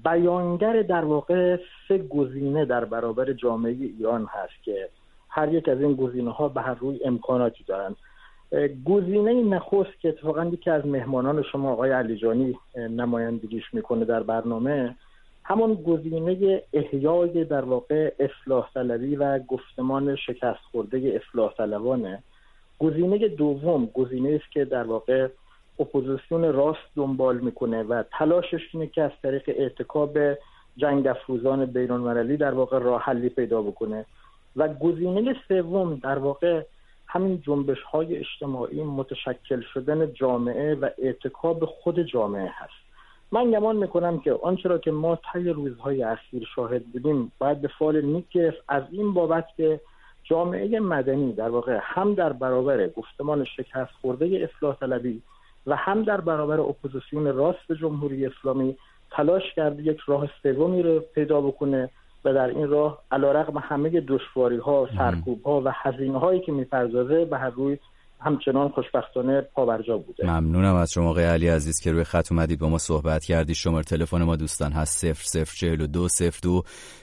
بیانگر 0.05 0.83
در 0.83 1.05
واقع 1.05 1.57
سه 1.89 1.99
گزینه 1.99 2.65
در 2.65 2.85
برابر 2.85 3.33
جامعه 3.33 3.73
ایران 3.73 4.27
هست 4.31 4.63
که 4.65 4.89
هر 5.29 5.53
یک 5.53 5.69
از 5.69 5.81
این 5.81 5.95
گزینه 5.95 6.31
ها 6.31 6.49
به 6.49 6.61
هر 6.61 6.75
روی 6.75 7.01
امکاناتی 7.05 7.65
دارند 7.65 7.97
گزینه 8.85 9.33
نخست 9.33 10.01
که 10.01 10.09
اتفاقا 10.09 10.45
یکی 10.45 10.71
از 10.71 10.87
مهمانان 10.87 11.43
شما 11.43 11.73
آقای 11.73 11.91
علیجانی 11.91 12.59
نمایندگیش 12.77 13.75
می‌کنه 13.75 14.05
در 14.05 14.23
برنامه 14.23 14.97
همون 15.45 15.75
گزینه 15.75 16.63
احیای 16.73 17.45
در 17.45 17.65
واقع 17.65 18.13
اصلاح 18.19 18.71
طلبی 18.75 19.17
و 19.17 19.39
گفتمان 19.39 20.17
شکست 20.17 20.61
خورده 20.73 21.21
اصلاح 21.23 21.55
طلبانه. 21.55 22.23
گزینه 22.79 23.29
دوم 23.29 23.87
گزینه 23.87 24.41
است 24.43 24.53
که 24.53 24.65
در 24.65 24.83
واقع 24.83 25.29
اپوزیسیون 25.79 26.53
راست 26.53 26.97
دنبال 26.97 27.39
می‌کنه 27.39 27.83
و 27.83 28.03
تلاشش 28.19 28.69
اینه 28.73 28.87
که 28.87 29.03
از 29.03 29.11
طریق 29.23 29.43
اعتکاب 29.47 30.19
جنگ 30.77 31.07
افروزان 31.07 31.67
بین 31.67 32.37
در 32.37 32.55
واقع 32.55 32.79
راه 32.79 33.03
حلی 33.03 33.29
پیدا 33.29 33.63
بکنه. 33.63 34.07
و 34.57 34.69
گزینه 34.69 35.37
سوم 35.49 35.95
در 35.95 36.19
واقع 36.19 36.63
همین 37.07 37.41
جنبش 37.47 37.83
های 37.83 38.17
اجتماعی 38.17 38.83
متشکل 38.83 39.61
شدن 39.75 40.13
جامعه 40.13 40.75
و 40.75 40.89
اتکا 40.99 41.38
به 41.38 41.65
خود 41.65 42.03
جامعه 42.03 42.51
هست. 42.55 42.83
من 43.33 43.51
گمان 43.51 43.77
می‌کنم 43.77 44.21
که 44.21 44.33
آنچه 44.33 44.69
را 44.69 44.79
که 44.79 44.91
ما 44.91 45.19
طی 45.33 45.49
روزهای 45.49 46.03
اخیر 46.03 46.49
شاهد 46.55 46.85
بودیم 46.85 47.33
باید 47.39 47.61
به 47.61 47.69
فال 47.69 48.01
نیک 48.01 48.39
از 48.69 48.83
این 48.91 49.15
بابت 49.15 49.47
که 49.57 49.81
جامعه 50.25 50.81
مدنی 50.81 51.33
در 51.33 51.49
واقع 51.49 51.79
هم 51.83 52.15
در 52.15 52.33
برابر 52.33 52.89
گفتمان 52.89 53.45
شکست 53.45 53.93
خورده 54.01 54.49
اصلاح 54.57 54.77
طلبی 54.77 55.23
و 55.67 55.77
هم 55.77 56.03
در 56.03 56.21
برابر 56.21 56.61
اپوزیسیون 56.61 57.27
راست 57.27 57.73
جمهوری 57.81 58.27
اسلامی 58.27 58.77
تلاش 59.11 59.43
کرده 59.57 59.83
یک 59.83 59.99
راه 60.07 60.29
سومی 60.43 60.83
رو 60.83 61.01
پیدا 61.01 61.41
بکنه 61.41 61.91
و 62.25 62.35
در 62.35 62.47
این 62.47 62.69
راه 62.69 63.03
علیرغم 63.11 63.59
همه 63.59 64.01
دشواری 64.01 64.59
ها 64.59 64.89
سرکوب 64.99 65.43
ها 65.43 65.63
و 65.65 65.73
هزینه 65.75 66.19
هایی 66.19 66.41
که 66.41 66.53
می‌پردازه 66.53 67.25
به 67.25 67.39
هر 67.39 67.51
روی 67.51 67.79
همچنان 68.21 68.69
خوشبختانه 68.69 69.41
پاورجا 69.41 69.99
بوده. 69.99 70.27
ممنونم 70.27 70.75
از 70.75 70.93
شما 70.93 71.11
آقای 71.11 71.25
علی 71.25 71.49
عزیز 71.49 71.81
که 71.81 71.93
روی 71.93 72.05
خط 72.05 72.33
اومدید 72.33 72.59
با 72.59 72.69
ما 72.69 72.79
صحبت 72.79 73.25
کردید. 73.25 73.57
شماره 73.57 73.85
تلفن 73.85 74.23
ما 74.23 74.37
دوستان 74.37 74.73
هست 74.73 75.13
0042 75.13 76.09
02 76.43 76.63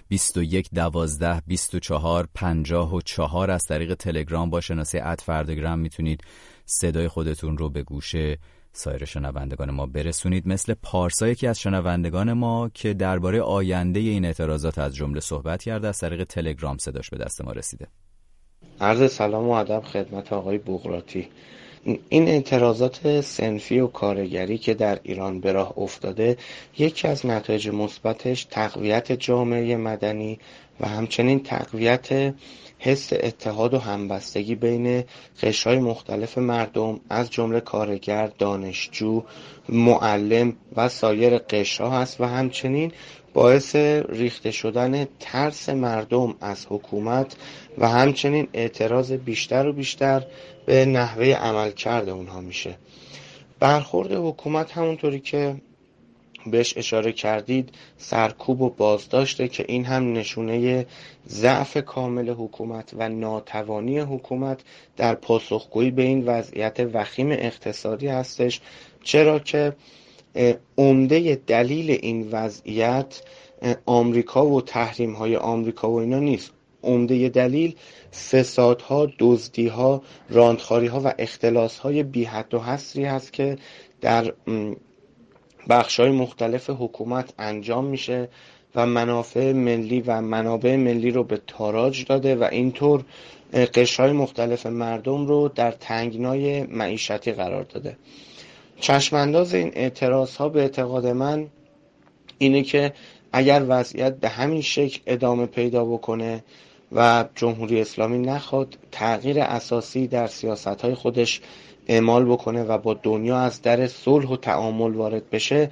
21 0.09 0.69
12 0.73 1.41
24 1.47 2.27
54 2.35 3.51
از 3.51 3.63
طریق 3.63 3.93
تلگرام 3.93 4.49
با 4.49 4.61
شناسه 4.61 5.01
اد 5.03 5.19
فردگرام 5.19 5.79
می‌تونید 5.79 6.23
صدای 6.69 7.07
خودتون 7.07 7.57
رو 7.57 7.69
به 7.69 7.83
گوشه 7.83 8.37
سایر 8.73 9.05
شنوندگان 9.05 9.71
ما 9.71 9.85
برسونید. 9.85 10.47
مثل 10.47 10.73
پارسا 10.73 11.27
یکی 11.27 11.47
از 11.47 11.59
شنوندگان 11.59 12.33
ما 12.33 12.69
که 12.73 12.93
درباره 12.93 13.41
آینده 13.41 13.99
این 13.99 14.25
اعتراضات 14.25 14.79
از 14.79 14.95
جمله 14.95 15.19
صحبت 15.19 15.63
کرده 15.63 15.87
از 15.87 15.97
طریق 15.97 16.23
تلگرام 16.23 16.77
صداش 16.77 17.09
به 17.09 17.17
دست 17.17 17.41
ما 17.41 17.51
رسیده. 17.51 17.87
عرض 18.81 19.11
سلام 19.11 19.47
و 19.47 19.51
ادب 19.51 19.83
خدمت 19.83 20.33
آقای 20.33 20.57
بغراتی. 20.57 21.27
این 22.09 22.27
اعتراضات 22.27 23.21
سنفی 23.21 23.79
و 23.79 23.87
کارگری 23.87 24.57
که 24.57 24.73
در 24.73 24.99
ایران 25.03 25.39
به 25.39 25.51
راه 25.51 25.73
افتاده 25.77 26.37
یکی 26.77 27.07
از 27.07 27.25
نتایج 27.25 27.69
مثبتش 27.69 28.43
تقویت 28.43 29.11
جامعه 29.11 29.75
مدنی 29.75 30.39
و 30.79 30.87
همچنین 30.87 31.43
تقویت 31.43 32.33
حس 32.79 33.13
اتحاد 33.13 33.73
و 33.73 33.79
همبستگی 33.79 34.55
بین 34.55 35.03
قشرهای 35.41 35.79
مختلف 35.79 36.37
مردم 36.37 36.99
از 37.09 37.29
جمله 37.31 37.59
کارگر، 37.59 38.27
دانشجو، 38.27 39.23
معلم 39.69 40.53
و 40.75 40.89
سایر 40.89 41.37
قشرها 41.37 42.01
هست 42.01 42.21
و 42.21 42.25
همچنین 42.25 42.91
باعث 43.33 43.75
ریخته 44.09 44.51
شدن 44.51 45.07
ترس 45.19 45.69
مردم 45.69 46.35
از 46.41 46.65
حکومت 46.69 47.35
و 47.77 47.89
همچنین 47.89 48.47
اعتراض 48.53 49.11
بیشتر 49.11 49.67
و 49.67 49.73
بیشتر 49.73 50.25
به 50.65 50.85
نحوه 50.85 51.25
عملکرد 51.25 52.09
اونها 52.09 52.41
میشه. 52.41 52.75
برخورد 53.59 54.11
حکومت 54.11 54.71
همونطوری 54.71 55.19
که 55.19 55.55
بهش 56.51 56.77
اشاره 56.77 57.11
کردید 57.11 57.69
سرکوب 57.97 58.61
و 58.61 58.69
بازداشته 58.69 59.47
که 59.47 59.65
این 59.67 59.85
هم 59.85 60.13
نشونه 60.13 60.85
ضعف 61.29 61.77
کامل 61.77 62.29
حکومت 62.29 62.91
و 62.97 63.09
ناتوانی 63.09 63.99
حکومت 63.99 64.59
در 64.97 65.15
پاسخگویی 65.15 65.91
به 65.91 66.01
این 66.01 66.25
وضعیت 66.25 66.79
وخیم 66.93 67.31
اقتصادی 67.31 68.07
هستش. 68.07 68.61
چرا 69.03 69.39
که 69.39 69.75
عمده 70.77 71.41
دلیل 71.47 71.91
این 72.01 72.29
وضعیت 72.31 73.21
آمریکا 73.85 74.47
و 74.47 74.61
تحریم 74.61 75.13
های 75.13 75.35
آمریکا 75.35 75.91
و 75.91 75.99
اینا 75.99 76.19
نیست. 76.19 76.51
عمده 76.83 77.29
دلیل 77.29 77.75
فسادها، 78.31 79.11
دزدیها، 79.19 80.01
راندخاری 80.29 80.87
ها 80.87 81.01
و 81.05 81.13
اختلاس 81.19 81.79
های 81.79 82.03
بی 82.03 82.23
حد 82.23 82.53
و 82.53 82.59
حصری 82.59 83.05
هست 83.05 83.33
که 83.33 83.57
در 84.01 84.33
بخش 85.69 85.99
های 85.99 86.09
مختلف 86.09 86.69
حکومت 86.69 87.33
انجام 87.39 87.85
میشه 87.85 88.29
و 88.75 88.85
منافع 88.85 89.51
ملی 89.51 90.01
و 90.01 90.21
منابع 90.21 90.75
ملی 90.75 91.11
رو 91.11 91.23
به 91.23 91.41
تاراج 91.47 92.05
داده 92.05 92.35
و 92.35 92.43
اینطور 92.43 93.03
قشرهای 93.53 94.11
مختلف 94.11 94.65
مردم 94.65 95.27
رو 95.27 95.47
در 95.55 95.71
تنگنای 95.71 96.63
معیشتی 96.63 97.31
قرار 97.31 97.63
داده. 97.63 97.97
چشمانداز 98.79 99.53
این 99.53 99.71
اعتراض 99.75 100.35
ها 100.35 100.49
به 100.49 100.61
اعتقاد 100.61 101.07
من 101.07 101.47
اینه 102.37 102.61
که 102.63 102.93
اگر 103.31 103.65
وضعیت 103.67 104.15
به 104.15 104.29
همین 104.29 104.61
شکل 104.61 104.99
ادامه 105.07 105.45
پیدا 105.45 105.85
بکنه 105.85 106.43
و 106.91 107.25
جمهوری 107.35 107.81
اسلامی 107.81 108.19
نخواد 108.19 108.77
تغییر 108.91 109.39
اساسی 109.39 110.07
در 110.07 110.27
سیاست 110.27 110.67
های 110.81 110.95
خودش 110.95 111.41
اعمال 111.89 112.25
بکنه 112.25 112.63
و 112.63 112.77
با 112.77 112.93
دنیا 112.93 113.39
از 113.39 113.61
در 113.61 113.87
صلح 113.87 114.29
و 114.29 114.37
تعامل 114.37 114.93
وارد 114.93 115.29
بشه 115.29 115.71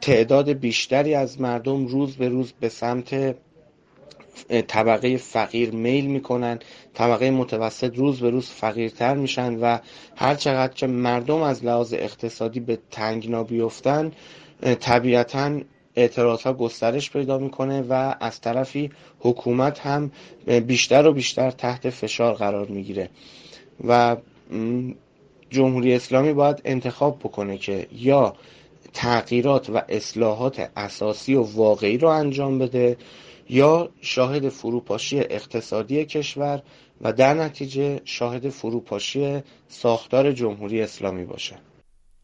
تعداد 0.00 0.52
بیشتری 0.52 1.14
از 1.14 1.40
مردم 1.40 1.86
روز 1.86 2.16
به 2.16 2.28
روز 2.28 2.52
به 2.60 2.68
سمت 2.68 3.36
طبقه 4.66 5.16
فقیر 5.16 5.70
میل 5.70 6.06
می‌کنن. 6.06 6.58
طبقه 6.94 7.30
متوسط 7.30 7.96
روز 7.96 8.20
به 8.20 8.30
روز 8.30 8.46
فقیرتر 8.46 9.14
میشن 9.14 9.54
و 9.54 9.78
هر 10.16 10.34
چقدر 10.34 10.72
که 10.72 10.86
مردم 10.86 11.42
از 11.42 11.64
لحاظ 11.64 11.94
اقتصادی 11.94 12.60
به 12.60 12.78
تنگنا 12.90 13.44
بیفتن 13.44 14.12
طبیعتا 14.80 15.60
اعتراض 15.96 16.42
ها 16.42 16.52
گسترش 16.52 17.10
پیدا 17.10 17.38
می‌کنه 17.38 17.82
و 17.82 18.14
از 18.20 18.40
طرفی 18.40 18.90
حکومت 19.20 19.80
هم 19.80 20.10
بیشتر 20.66 21.06
و 21.06 21.12
بیشتر 21.12 21.50
تحت 21.50 21.90
فشار 21.90 22.34
قرار 22.34 22.66
می‌گیره. 22.66 23.10
و 23.88 24.16
جمهوری 25.50 25.94
اسلامی 25.94 26.32
باید 26.32 26.62
انتخاب 26.64 27.18
بکنه 27.18 27.58
که 27.58 27.86
یا 27.92 28.36
تغییرات 28.92 29.70
و 29.70 29.82
اصلاحات 29.88 30.70
اساسی 30.76 31.34
و 31.34 31.42
واقعی 31.42 31.98
رو 31.98 32.08
انجام 32.08 32.58
بده 32.58 32.96
یا 33.48 33.90
شاهد 34.00 34.48
فروپاشی 34.48 35.18
اقتصادی 35.18 36.04
کشور 36.04 36.62
و 37.00 37.12
در 37.12 37.34
نتیجه 37.34 38.00
شاهد 38.04 38.48
فروپاشی 38.48 39.42
ساختار 39.68 40.32
جمهوری 40.32 40.82
اسلامی 40.82 41.24
باشه. 41.24 41.56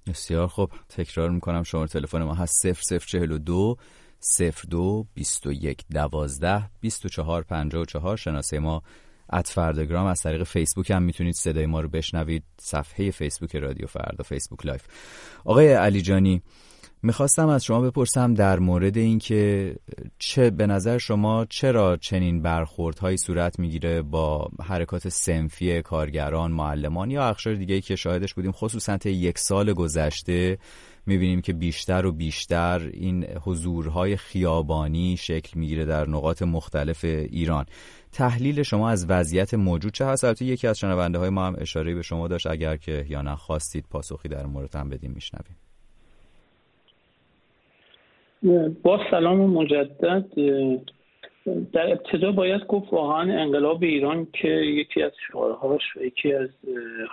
بسیار 0.06 0.46
خوب. 0.46 0.70
تکرار 0.88 1.30
می‌کنم 1.30 1.62
شماره 1.62 1.88
تلفن 1.88 2.22
ما 2.22 2.34
هست 2.34 2.66
0042 2.72 3.76
02 4.70 5.06
21 5.14 5.84
12 5.90 6.62
24 6.80 7.42
54 7.42 8.16
شناسه 8.16 8.58
ما 8.58 8.82
at 9.32 9.48
فرداگرام 9.48 10.06
از 10.06 10.22
طریق 10.22 10.42
فیسبوک 10.42 10.90
هم 10.90 11.02
می‌تونید 11.02 11.34
صدای 11.34 11.66
ما 11.66 11.80
رو 11.80 11.88
بشنوید. 11.88 12.42
صفحه 12.60 13.10
فیسبوک 13.10 13.56
رادیو 13.56 13.86
فردا 13.86 14.24
فیسبوک 14.24 14.66
live 14.66 14.82
آقای 15.44 15.72
علی 15.72 16.02
جانی 16.02 16.42
می‌خواستم 17.02 17.48
از 17.48 17.64
شما 17.64 17.80
بپرسم 17.80 18.34
در 18.34 18.58
مورد 18.58 18.96
اینکه 18.96 19.74
چه 20.18 20.50
به 20.50 20.66
نظر 20.66 20.98
شما 20.98 21.44
چرا 21.44 21.96
چنین 21.96 22.42
برخوردهایی 22.42 23.16
صورت 23.16 23.58
می‌گیره 23.58 24.02
با 24.02 24.50
حرکات 24.62 25.08
صنفی 25.08 25.82
کارگران، 25.82 26.50
معلمان 26.50 27.10
یا 27.10 27.28
اقشار 27.28 27.54
دیگه 27.54 27.80
که 27.80 27.96
شاهدش 27.96 28.34
بودیم؟ 28.34 28.52
خصوصا 28.52 28.98
یک 29.04 29.38
سال 29.38 29.72
گذشته 29.72 30.58
می‌بینیم 31.06 31.40
که 31.40 31.52
بیشتر 31.52 32.06
و 32.06 32.12
بیشتر 32.12 32.90
این 32.92 33.24
حضورهای 33.24 34.16
خیابانی 34.16 35.16
شکل 35.16 35.58
می‌گیره 35.58 35.84
در 35.84 36.08
نقاط 36.08 36.42
مختلف 36.42 37.04
ایران. 37.04 37.66
تحلیل 38.14 38.62
شما 38.62 38.90
از 38.90 39.10
وضعیت 39.10 39.54
موجود 39.54 39.92
چه 39.92 40.04
هست؟ 40.04 40.24
البته 40.24 40.44
یکی 40.44 40.66
از 40.66 40.78
شنونده 40.78 41.18
های 41.18 41.30
ما 41.30 41.46
هم 41.46 41.56
اشاره 41.58 41.94
به 41.94 42.02
شما 42.02 42.28
داشت. 42.28 42.46
اگر 42.46 42.76
که 42.76 43.04
یا 43.08 43.22
نه 43.22 43.34
خواستید 43.34 43.84
پاسخی 43.90 44.28
در 44.28 44.46
مورد 44.46 44.76
هم 44.76 44.88
بدیم 44.88 45.12
میشنویم. 45.14 45.56
با 48.82 49.00
سلام 49.10 49.38
مجدد. 49.38 50.26
در 51.72 51.92
ابتدا 51.92 52.32
باید 52.32 52.66
گفت 52.66 52.92
واقعا 52.92 53.42
انقلاب 53.42 53.82
ایران 53.82 54.26
که 54.32 54.48
یکی 54.48 55.02
از 55.02 55.12
شعارهاش 55.28 55.96
و 55.96 56.02
یکی 56.02 56.32
از 56.32 56.48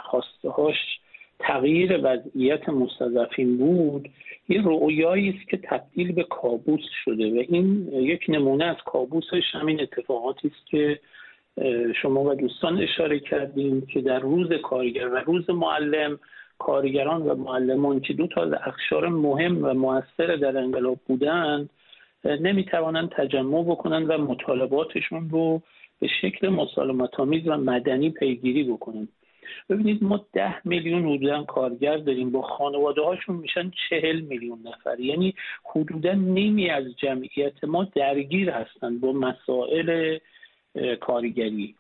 خواسته 0.06 0.50
هاش 0.50 1.01
تغییر 1.48 2.00
وضعیت 2.04 2.70
مستضعفین 2.70 3.58
بود 3.58 4.10
یه 4.50 4.62
رویایی 4.62 5.30
است 5.30 5.50
که 5.50 5.58
تبدیل 5.58 6.12
به 6.12 6.24
کابوس 6.24 6.82
شده 7.06 7.30
و 7.30 7.44
این 7.50 7.88
یک 7.94 8.26
نمونه 8.30 8.66
از 8.66 8.76
کابوسش 8.86 9.44
همین 9.54 9.82
اتفاقاتی 9.82 10.48
است 10.48 10.68
که 10.68 11.00
شما 12.02 12.24
و 12.24 12.36
دوستان 12.36 12.82
اشاره 12.82 13.20
کردیم 13.20 13.82
که 13.82 14.02
در 14.02 14.20
روز 14.20 14.54
کارگر 14.54 15.08
و 15.08 15.16
روز 15.16 15.50
معلم 15.50 16.20
کارگران 16.60 17.22
و 17.22 17.36
معلمان 17.36 18.00
که 18.00 18.14
دو 18.14 18.28
تا 18.28 18.44
از 18.44 18.54
اخشار 18.54 19.08
مهم 19.08 19.64
و 19.64 19.74
موثر 19.74 20.36
در 20.36 20.58
انقلاب 20.58 21.00
بودند 21.08 21.70
نمی‌توانند 22.26 23.10
تجمع 23.10 23.64
بکنند 23.64 24.10
و 24.10 24.18
مطالباتشون 24.18 25.30
رو 25.30 25.62
به 26.00 26.08
شکل 26.22 26.50
مسالمت 26.50 27.20
و 27.20 27.26
مدنی 27.26 28.10
پیگیری 28.10 28.64
بکنند. 28.64 29.08
ببینید 29.70 30.04
ما 30.04 30.26
ده 30.34 30.68
میلیون 30.68 31.16
حدودا 31.16 31.44
کارگر 31.44 31.98
داریم. 31.98 32.32
با 32.32 32.42
خانواده 32.42 33.02
هاشون 33.02 33.36
میشن 33.36 33.72
چهل 33.90 34.20
میلیون 34.20 34.60
نفر. 34.66 35.00
یعنی 35.00 35.34
حدودا 35.76 36.14
نیمی 36.14 36.70
از 36.70 36.84
جمعیت 36.98 37.64
ما 37.64 37.84
درگیر 37.96 38.50
هستند 38.50 39.02
با 39.02 39.12
مسائل 39.12 40.18
کارگری. 41.00 41.76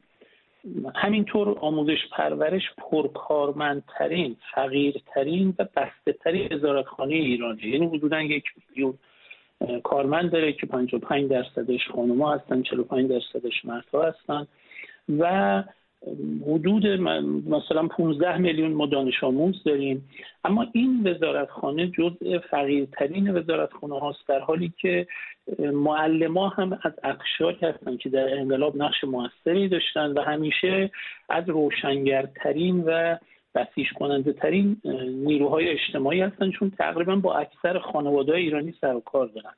همینطور 0.95 1.59
آموزش 1.59 2.07
پرورش 2.11 2.63
پرکارمندترین 2.77 4.35
فقیرترین 4.55 5.53
و 5.59 5.65
بسته 5.75 6.13
ترین 6.13 6.53
وزارتخانه 6.53 7.15
ایرانه. 7.15 7.67
یعنی 7.67 7.85
حدودا 7.85 8.21
یک 8.21 8.43
میلیون 8.69 8.93
کارمند 9.83 10.31
داره 10.31 10.53
که 10.53 10.65
55 10.65 11.29
درصدش 11.29 11.87
خانوما 11.87 12.33
هستن 12.33 12.61
45 12.61 13.09
درصدش 13.09 13.65
مردها 13.65 14.03
هستن. 14.03 14.47
و 15.19 15.63
حدود 16.47 16.87
مثلا 16.87 17.87
15 17.87 18.37
میلیون 18.37 18.73
ما 18.73 18.85
دانش 18.85 19.23
آموز 19.23 19.63
داریم. 19.63 20.09
اما 20.45 20.67
این 20.73 21.07
وزارتخانه 21.07 21.87
جزء 21.87 22.39
فقیرترین 22.51 23.37
وزارتخانه 23.37 23.99
هاست 23.99 24.27
در 24.27 24.39
حالی 24.39 24.73
که 24.81 25.07
معلما 25.59 26.49
هم 26.49 26.79
از 26.83 26.93
اقشاری 27.03 27.57
هستند 27.61 27.99
که 27.99 28.09
در 28.09 28.39
انقلاب 28.39 28.77
نقش 28.77 29.03
موثری 29.03 29.67
داشتن 29.69 30.11
و 30.11 30.21
همیشه 30.21 30.91
از 31.29 31.49
روشنگرترین 31.49 32.83
و 32.85 33.17
بسیج 33.55 33.87
کننده 33.95 34.33
ترین 34.33 34.81
نیروهای 35.25 35.69
اجتماعی 35.69 36.21
هستن 36.21 36.51
چون 36.51 36.69
تقریبا 36.69 37.15
با 37.15 37.35
اکثر 37.37 37.79
خانواده 37.79 38.35
ایرانی 38.35 38.73
سر 38.81 38.95
و 38.95 38.99
کار 38.99 39.27
دارن. 39.27 39.53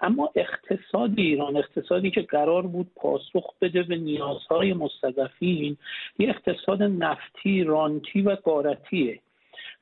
اما 0.00 0.30
اقتصاد 0.34 1.10
ایران 1.16 1.56
اقتصادی 1.56 2.10
که 2.10 2.22
قرار 2.22 2.62
بود 2.62 2.90
پاسخ 2.96 3.54
بده 3.60 3.82
به 3.82 3.96
نیازهای 3.96 4.72
مستضعفین 4.72 5.76
یه 6.18 6.28
اقتصاد 6.28 6.82
نفتی 6.82 7.64
رانتی 7.64 8.22
و 8.22 8.30
قارتیه. 8.30 9.20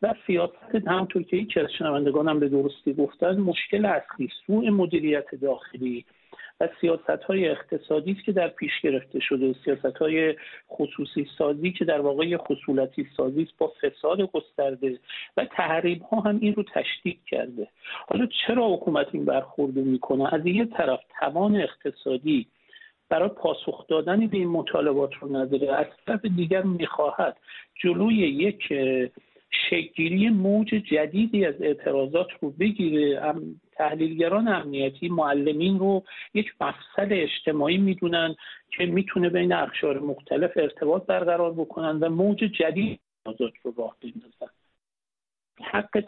و 0.03 0.15
سیاست 0.27 0.87
همطور 0.87 1.23
که 1.23 1.37
یکی 1.37 1.61
از 1.61 1.67
شنوندگانم 1.79 2.41
به 2.41 2.49
درستی 2.49 2.95
گفتن 2.95 3.37
مشکل 3.37 3.87
اصلی 3.87 4.29
سوء 4.47 4.71
مدیریت 4.71 5.35
داخلی. 5.35 6.05
و 6.61 6.69
سیاست 6.81 7.23
های 7.27 7.49
اقتصادی 7.49 8.15
که 8.15 8.33
در 8.33 8.49
پیش 8.49 8.81
گرفته 8.83 9.21
شده. 9.21 9.55
سیاست 9.65 9.97
های 9.97 10.35
خصوصی 10.71 11.27
سازی 11.39 11.73
که 11.73 11.85
در 11.85 12.01
واقع 12.01 12.37
خصولتی 12.37 13.07
سازی 13.17 13.49
با 13.59 13.73
فساد 13.83 14.21
گسترده 14.21 14.99
و 15.37 15.45
تحریم 15.45 15.99
ها 15.99 16.21
هم 16.21 16.39
این 16.41 16.55
رو 16.55 16.63
تشدید 16.63 17.21
کرده. 17.27 17.69
حالا 18.09 18.27
چرا 18.47 18.75
حکومت 18.75 19.07
این 19.13 19.25
برخورد 19.25 19.77
می‌کنه؟ 19.77 20.35
از 20.35 20.47
یه 20.47 20.65
طرف 20.65 21.01
توان 21.21 21.57
اقتصادی 21.57 22.47
برای 23.09 23.29
پاسخ 23.29 23.87
دادن 23.87 24.27
به 24.27 24.37
این 24.37 24.49
مطالبات 24.49 25.15
رو 25.21 25.37
نداره. 25.37 25.73
از 25.73 25.87
طرف 26.07 26.25
دیگر 26.25 26.63
می‌خواهد 26.63 27.37
جلوی 27.83 28.15
یک 28.17 28.73
شکلگیری 29.51 30.29
موج 30.29 30.69
جدیدی 30.69 31.45
از 31.45 31.55
اعتراضات 31.61 32.29
رو 32.41 32.51
بگیره. 32.51 33.35
تحلیلگران 33.81 34.49
امنیتی 34.49 35.09
معلمین 35.09 35.79
رو 35.79 36.05
یک 36.35 36.47
مفصل 36.61 37.09
اجتماعی 37.11 37.79
می‌دونن 37.79 38.35
که 38.77 38.87
می‌تونه 38.87 39.29
بین 39.29 39.53
اقشار 39.53 39.99
مختلف 39.99 40.51
ارتباط 40.57 41.07
برقرار 41.07 41.53
بکنن 41.53 41.99
و 41.99 42.09
موج 42.09 42.39
جدید 42.39 43.01
اعتراضات 43.27 43.53
رو 43.63 43.75
راه 43.79 43.97
بندازن. 44.03 44.53
حق 45.73 46.05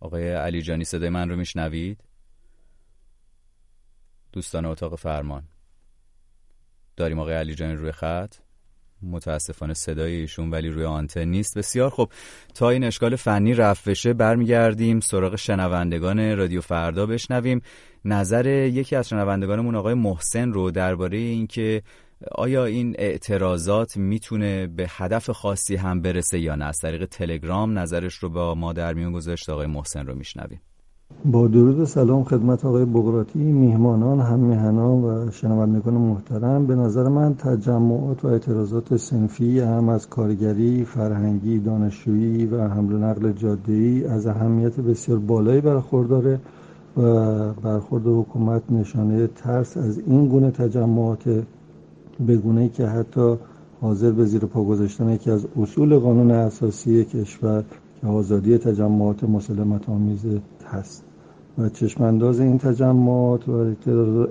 آقای 0.00 0.32
علی 0.32 0.62
جانی 0.62 0.84
صدای 0.84 1.08
من 1.08 1.28
رو 1.28 1.36
میشنوید؟ 1.36 2.04
دوستان 4.32 4.64
اتاق 4.64 4.94
فرمان. 4.94 5.42
داریم 6.96 7.18
آقای 7.18 7.34
علی 7.34 7.54
جانی 7.54 7.74
روی 7.74 7.92
خط؟ 7.92 8.43
متاسفانه 9.02 9.74
صدای 9.74 10.14
ایشون 10.14 10.50
ولی 10.50 10.68
روی 10.68 10.84
آنتن 10.84 11.24
نیست. 11.24 11.58
بسیار 11.58 11.90
خب 11.90 12.08
تا 12.54 12.70
این 12.70 12.84
اشکال 12.84 13.16
فنی 13.16 13.54
رفت 13.54 13.88
بشه 13.88 14.12
برمیگردیم 14.12 15.00
سراغ 15.00 15.36
شنوندگان 15.36 16.36
رادیو 16.36 16.60
فردا 16.60 17.06
بشنویم. 17.06 17.60
نظر 18.04 18.46
یکی 18.46 18.96
از 18.96 19.08
شنوندگانمون 19.08 19.74
آقای 19.74 19.94
محسن 19.94 20.52
رو 20.52 20.70
درباره 20.70 21.18
اینکه 21.18 21.82
آیا 22.32 22.64
این 22.64 22.94
اعتراضات 22.98 23.96
می‌تونه 23.96 24.66
به 24.66 24.86
هدف 24.90 25.30
خاصی 25.30 25.76
هم 25.76 26.00
برسه 26.02 26.38
یا 26.38 26.54
نه. 26.54 26.64
از 26.64 26.78
طریق 26.78 27.04
تلگرام 27.04 27.78
نظرش 27.78 28.14
رو 28.14 28.28
با 28.28 28.54
ما 28.54 28.72
در 28.72 28.94
میون 28.94 29.12
گذاشت. 29.12 29.50
آقای 29.50 29.66
محسن 29.66 30.06
رو 30.06 30.14
میشنویم. 30.14 30.60
با 31.32 31.46
درود 31.46 31.78
و 31.80 31.86
سلام 31.86 32.24
خدمت 32.24 32.64
آقای 32.64 32.84
بغراتی 32.84 33.38
میهمانان 33.38 34.20
هم 34.20 34.38
میهنان 34.40 35.04
و 35.04 35.30
شنوندگان 35.30 35.94
محترم. 35.94 36.66
به 36.66 36.74
نظر 36.74 37.08
من 37.08 37.34
تجمعات 37.34 38.24
و 38.24 38.28
اعتراضات 38.28 38.96
سنفی 38.96 39.60
هم 39.60 39.88
از 39.88 40.08
کارگری 40.08 40.84
فرهنگی 40.84 41.58
دانشجویی 41.58 42.46
و 42.46 42.68
حمل 42.68 42.92
و 42.92 42.98
نقل 42.98 43.32
جاده‌ای 43.32 44.04
از 44.04 44.26
اهمیت 44.26 44.80
بسیار 44.80 45.18
بالایی 45.18 45.60
برخورداره 45.60 46.40
و 46.96 47.52
برخورد 47.52 48.06
حکومت 48.06 48.62
نشانه 48.70 49.26
ترس 49.26 49.76
از 49.76 49.98
این 49.98 50.28
گونه 50.28 50.50
تجمعات 50.50 51.44
بگونه 52.28 52.68
که 52.68 52.86
حتی 52.86 53.36
حاضر 53.80 54.10
به 54.10 54.24
زیر 54.24 54.44
پا 54.44 54.64
گذاشتن 54.64 55.08
یکی 55.08 55.30
از 55.30 55.46
اصول 55.62 55.98
قانون 55.98 56.30
اساسی 56.30 57.04
کشور 57.04 57.64
که 58.00 58.06
آزادی 58.06 58.58
تجمعات 58.58 59.24
مسلمت 59.24 59.88
آمیز 59.88 60.26
هست. 60.74 61.04
و 61.58 61.68
چشمانداز 61.68 62.40
این 62.40 62.58
تجمعات 62.58 63.48
و 63.48 63.52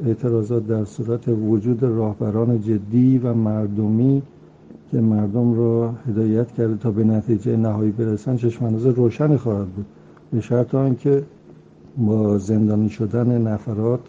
اعتراضات 0.05 0.67
در 0.67 0.85
صورت 0.85 1.27
وجود 1.27 1.83
راهبران 1.83 2.61
جدی 2.61 3.17
و 3.17 3.33
مردمی 3.33 4.21
که 4.91 5.01
مردم 5.01 5.53
را 5.53 5.93
هدایت 6.07 6.51
کرده 6.51 6.77
تا 6.77 6.91
به 6.91 7.03
نتیجه 7.03 7.57
نهایی 7.57 7.91
برسن 7.91 8.37
چشمانداز 8.37 8.85
روشنی 8.85 9.37
خواهد 9.37 9.67
بود. 9.67 9.85
به 10.31 10.41
شرط 10.41 10.75
آنکه 10.75 11.23
با 11.97 12.37
زندانی 12.37 12.89
شدن 12.89 13.41
نفرات 13.41 13.99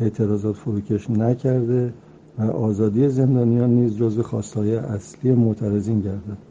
اعتراضات 0.00 0.56
فروکش 0.56 1.10
نکرده 1.10 1.92
و 2.38 2.42
آزادی 2.42 3.08
زندانیان 3.08 3.70
نیز 3.70 3.96
جزو 3.96 4.22
خواستهای 4.22 4.76
اصلی 4.76 5.32
معترضین 5.32 6.00
گردد. 6.00 6.49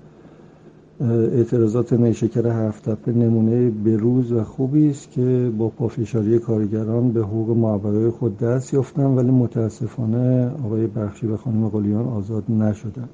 اعتراضات 1.01 1.93
نیشکر 1.93 2.47
هفت 2.47 3.07
نمونه 3.07 3.69
بروز 3.69 4.31
و 4.31 4.43
خوبی 4.43 4.89
است 4.89 5.11
که 5.11 5.51
با 5.57 5.69
پافشاری 5.69 6.39
کارگران 6.39 7.11
به 7.11 7.21
حقوق 7.21 7.57
معبرای 7.57 8.09
خود 8.09 8.37
دست 8.37 8.73
یافتن 8.73 9.05
ولی 9.05 9.31
متاسفانه 9.31 10.51
آقای 10.65 10.87
بخشی 10.87 11.27
و 11.27 11.37
خانم 11.37 11.69
قلیان 11.69 12.07
آزاد 12.07 12.51
نشدن 12.51 13.09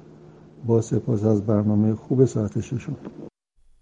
با 0.66 0.80
سپاس 0.80 1.24
از 1.24 1.46
برنامه 1.46 1.94
خوب 1.94 2.24
ساعت 2.24 2.60
ششم. 2.60 2.96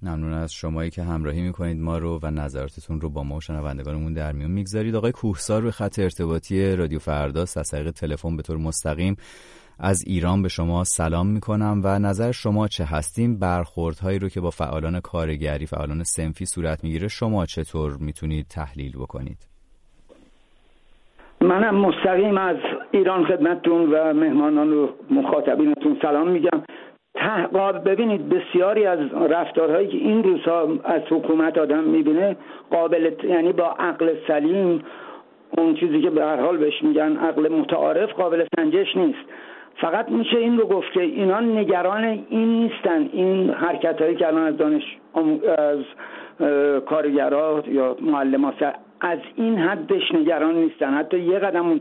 ممنون 0.03 0.33
از 0.33 0.53
شمایی 0.53 0.91
که 0.91 1.03
همراهی 1.03 1.43
می‌کنید 1.43 1.81
ما 1.81 1.99
رو 1.99 2.21
و 2.23 2.31
نظراتتون 2.31 3.01
رو 3.01 3.11
با 3.11 3.23
ما 3.23 3.37
و 3.37 3.41
شنوندگانمون 3.41 4.13
در 4.13 4.33
میون 4.33 4.51
می‌گذارید. 4.51 4.95
آقای 4.95 5.13
کوهسار 5.13 5.63
روی 5.63 5.71
خط 5.71 5.99
ارتباطی 5.99 6.77
رادیو 6.77 6.99
فرداست 6.99 7.57
از 7.57 7.69
طریق 7.69 7.91
تلفن 7.91 8.37
به 8.37 8.43
طور 8.43 8.57
مستقیم 8.57 9.17
از 9.81 10.05
ایران 10.07 10.43
به 10.43 10.49
شما 10.49 10.85
سلام 10.85 11.27
می‌کنم 11.27 11.81
و 11.85 11.99
نظر 11.99 12.33
شما 12.33 12.69
چه 12.69 12.85
هستیم؟ 12.85 13.39
برخوردهایی 13.39 14.19
رو 14.19 14.29
که 14.29 14.41
با 14.41 14.51
فعالان 14.51 15.01
کارگری 15.01 15.67
فعالان 15.67 16.03
سنفی 16.03 16.47
صورت 16.47 16.85
می‌گیره 16.85 17.09
شما 17.09 17.47
چطور 17.47 17.93
می‌تونید 18.01 18.47
تحلیل 18.47 18.93
بکنید؟ 18.93 19.39
منم 21.41 21.75
مستقیم 21.75 22.39
از 22.39 22.57
ایران 22.91 23.25
خدمتتون 23.25 23.93
و 23.93 24.13
مهمانان 24.13 24.73
و 24.73 24.89
مخاطبینتون 25.11 25.99
سلام 26.03 26.29
میگم. 26.29 26.63
تحقاب 27.15 27.91
ببینید 27.91 28.29
بسیاری 28.29 28.87
از 28.87 28.99
رفتارهایی 29.31 29.89
که 29.89 29.97
این 29.97 30.23
روزها 30.23 30.69
از 30.85 31.03
حکومت 31.11 31.59
آدم 31.59 31.85
می‌بینه 31.85 32.37
قابل 32.71 33.13
یعنی 33.25 33.53
با 33.53 33.71
عقل 33.79 34.15
سلیم 34.29 34.83
اون 35.59 35.75
چیزی 35.75 36.03
که 36.03 36.11
به 36.11 36.25
هر 36.25 36.41
حال 36.41 36.57
بهش 36.57 36.83
میگن 36.83 37.17
عقل 37.17 37.49
متعارف 37.49 38.13
قابل 38.13 38.47
سنجش 38.57 38.97
نیست. 38.97 39.29
فقط 39.81 40.09
میشه 40.09 40.37
این 40.37 40.59
رو 40.59 40.67
گفت 40.67 40.93
که 40.93 41.01
اینا 41.01 41.41
نگران 41.41 42.05
این 42.29 42.63
نیستن 42.63 43.09
این 43.13 43.51
حرکت 43.51 44.03
هایی 44.03 44.17
که 44.17 44.27
الان 44.27 44.47
از 44.47 44.57
دانش 44.57 44.97
از 45.59 45.79
کارگرات 46.81 47.69
یا 47.69 47.97
معلم 48.01 48.45
از 49.01 49.19
این 49.37 49.59
حدش 49.59 50.13
نگران 50.15 50.55
نیستن. 50.55 50.95
حتی 50.95 51.19
یه 51.19 51.39
قدم 51.39 51.79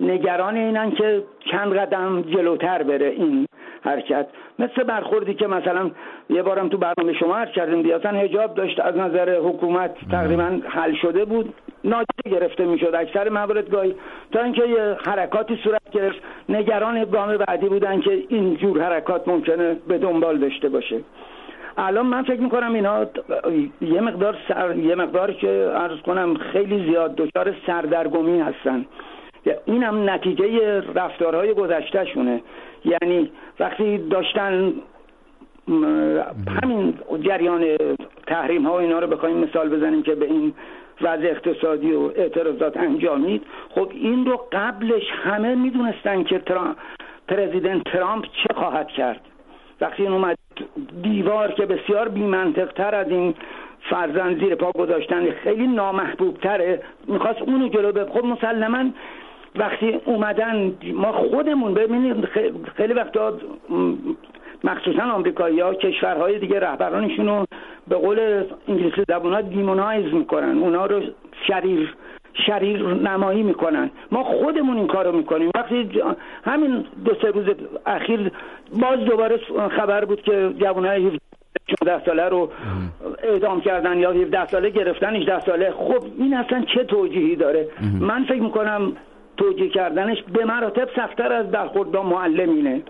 نگران 0.00 0.56
اینن 0.56 0.90
که 0.90 1.22
چند 1.50 1.74
قدم 1.74 2.22
جلوتر 2.22 2.82
بره 2.82 3.06
این 3.06 3.46
حرکت. 3.82 4.26
مثل 4.58 4.82
برخوردی 4.82 5.34
که 5.34 5.46
مثلا 5.46 5.90
یه 6.30 6.42
بارم 6.42 6.68
تو 6.68 6.78
برنامه 6.78 7.12
شما 7.12 7.36
عرض 7.36 7.50
کردیم 7.50 7.82
دیاسن 7.82 8.16
هجاب 8.16 8.54
داشت 8.54 8.80
از 8.80 8.96
نظر 8.96 9.38
حکومت 9.38 9.94
تقریبا 10.10 10.58
حل 10.68 10.94
شده 10.94 11.24
بود. 11.24 11.54
نادیده 11.84 12.30
گرفته 12.30 12.64
می‌شد 12.64 12.94
اکثر 12.94 13.28
موارد 13.28 13.70
گاهی 13.70 13.94
تا 14.32 14.42
اینکه 14.42 14.66
یه 14.66 14.96
حرکاتی 15.04 15.58
صورت 15.64 15.90
گرفت. 15.92 16.18
نگران 16.48 17.04
گام 17.04 17.36
بعدی 17.36 17.68
بودن 17.68 18.00
که 18.00 18.22
این 18.28 18.56
جور 18.56 18.82
حرکات 18.82 19.28
ممکنه 19.28 19.76
به 19.88 19.98
دنبال 19.98 20.38
داشته 20.38 20.68
باشه. 20.68 21.00
الان 21.78 22.06
من 22.06 22.22
فکر 22.22 22.40
می‌کنم 22.40 22.74
اینا 22.74 23.06
یه 23.80 24.00
مقدار 24.00 24.36
سر... 24.48 24.76
یه 24.76 24.94
مقدار 24.94 25.32
که 25.32 25.48
عرض 25.76 25.98
کنم 25.98 26.34
خیلی 26.34 26.84
زیاد 26.84 27.16
دچار 27.16 27.54
سردرگمی 27.66 28.40
هستن. 28.40 28.86
این 29.64 29.82
هم 29.82 30.10
نتیجه 30.10 30.80
رفتارهای 30.94 31.54
گذشتهشونه. 31.54 32.42
یعنی 32.84 33.30
وقتی 33.60 33.98
داشتن 33.98 34.72
همین 36.62 36.94
جریان 37.22 37.64
تحریم 38.26 38.66
ها 38.66 38.72
و 38.72 38.76
اینا 38.76 38.98
رو 38.98 39.06
بخوایم 39.06 39.36
مثال 39.36 39.68
بزنیم 39.68 40.02
که 40.02 40.14
به 40.14 40.26
این 40.26 40.54
وضع 41.02 41.26
اقتصادی 41.26 41.92
و 41.92 42.00
اعتراضات 42.16 42.76
انجامید 42.76 43.42
خب 43.70 43.90
این 43.94 44.26
رو 44.26 44.46
قبلش 44.52 45.10
همه 45.22 45.54
می‌دونستن 45.54 46.22
که 46.22 46.38
ترامپ 46.38 46.76
پرزیدنت 47.28 47.84
ترامپ 47.84 48.24
چه 48.24 48.54
خواهد 48.54 48.88
کرد. 48.88 49.20
وقتی 49.80 50.02
این 50.02 50.12
اومد 50.12 50.38
دیوار 51.02 51.52
که 51.52 51.66
بسیار 51.66 52.08
بیمنطق 52.08 52.72
تر 52.72 52.94
از 52.94 53.08
این 53.08 53.34
فرزند 53.90 54.40
زیر 54.40 54.54
پا 54.54 54.72
گذاشتن 54.72 55.30
خیلی 55.30 55.66
نامحبوب 55.66 56.38
تره 56.38 56.82
می‌خواست 57.06 57.42
اونو 57.42 57.68
جلو 57.68 57.92
به 57.92 58.04
خب 58.04 58.24
مسلما 58.24 58.90
وقتی 59.56 60.00
اومدن 60.04 60.74
ما 60.94 61.12
خودمون 61.12 61.74
ببینید 61.74 62.24
خیلی 62.76 62.92
وقتا 62.92 63.38
مخصوصا 64.64 65.02
آمریکایی 65.02 65.60
ها 65.60 65.74
کشورهای 65.74 66.38
دیگه 66.38 66.60
رهبرانشون 66.60 67.26
رو 67.26 67.44
به 67.88 67.96
قول 67.96 68.44
انگلیسی 68.68 69.02
زبون 69.08 69.32
ها 69.32 69.40
دیمونایز 69.40 70.14
می‌کنن. 70.14 70.58
اونا 70.58 70.86
رو 70.86 71.02
شریر 71.46 71.94
شریر 72.46 72.86
نمایی 72.86 73.42
می‌کنن. 73.42 73.90
ما 74.12 74.24
خودمون 74.24 74.76
این 74.76 74.86
کارو 74.86 75.12
می‌کنیم. 75.12 75.50
وقتی 75.54 76.02
همین 76.44 76.84
دو 77.04 77.14
سه 77.22 77.30
روز 77.30 77.44
اخیر 77.86 78.32
باز 78.80 78.98
دوباره 78.98 79.40
خبر 79.76 80.04
بود 80.04 80.22
که 80.22 80.54
جوانای 80.58 81.10
17 81.82 82.04
ساله 82.04 82.28
رو 82.28 82.50
اعدام 83.22 83.60
کردن 83.60 83.98
یا 83.98 84.12
17 84.12 84.46
ساله 84.46 84.70
گرفتن 84.70 85.16
18 85.16 85.40
ساله. 85.40 85.70
خب 85.70 86.04
این 86.18 86.34
اصلا 86.34 86.64
چه 86.74 86.84
توجیهی 86.84 87.36
داره؟ 87.36 87.68
من 88.00 88.24
فکر 88.24 88.42
می‌کنم 88.42 88.92
توجیه 89.36 89.68
کردنش 89.68 90.22
به 90.22 90.44
مراتب 90.44 90.88
سختتر 90.96 91.32
از 91.32 91.50
برخورد 91.50 91.90
با 91.90 92.02
معلمینه. 92.02 92.82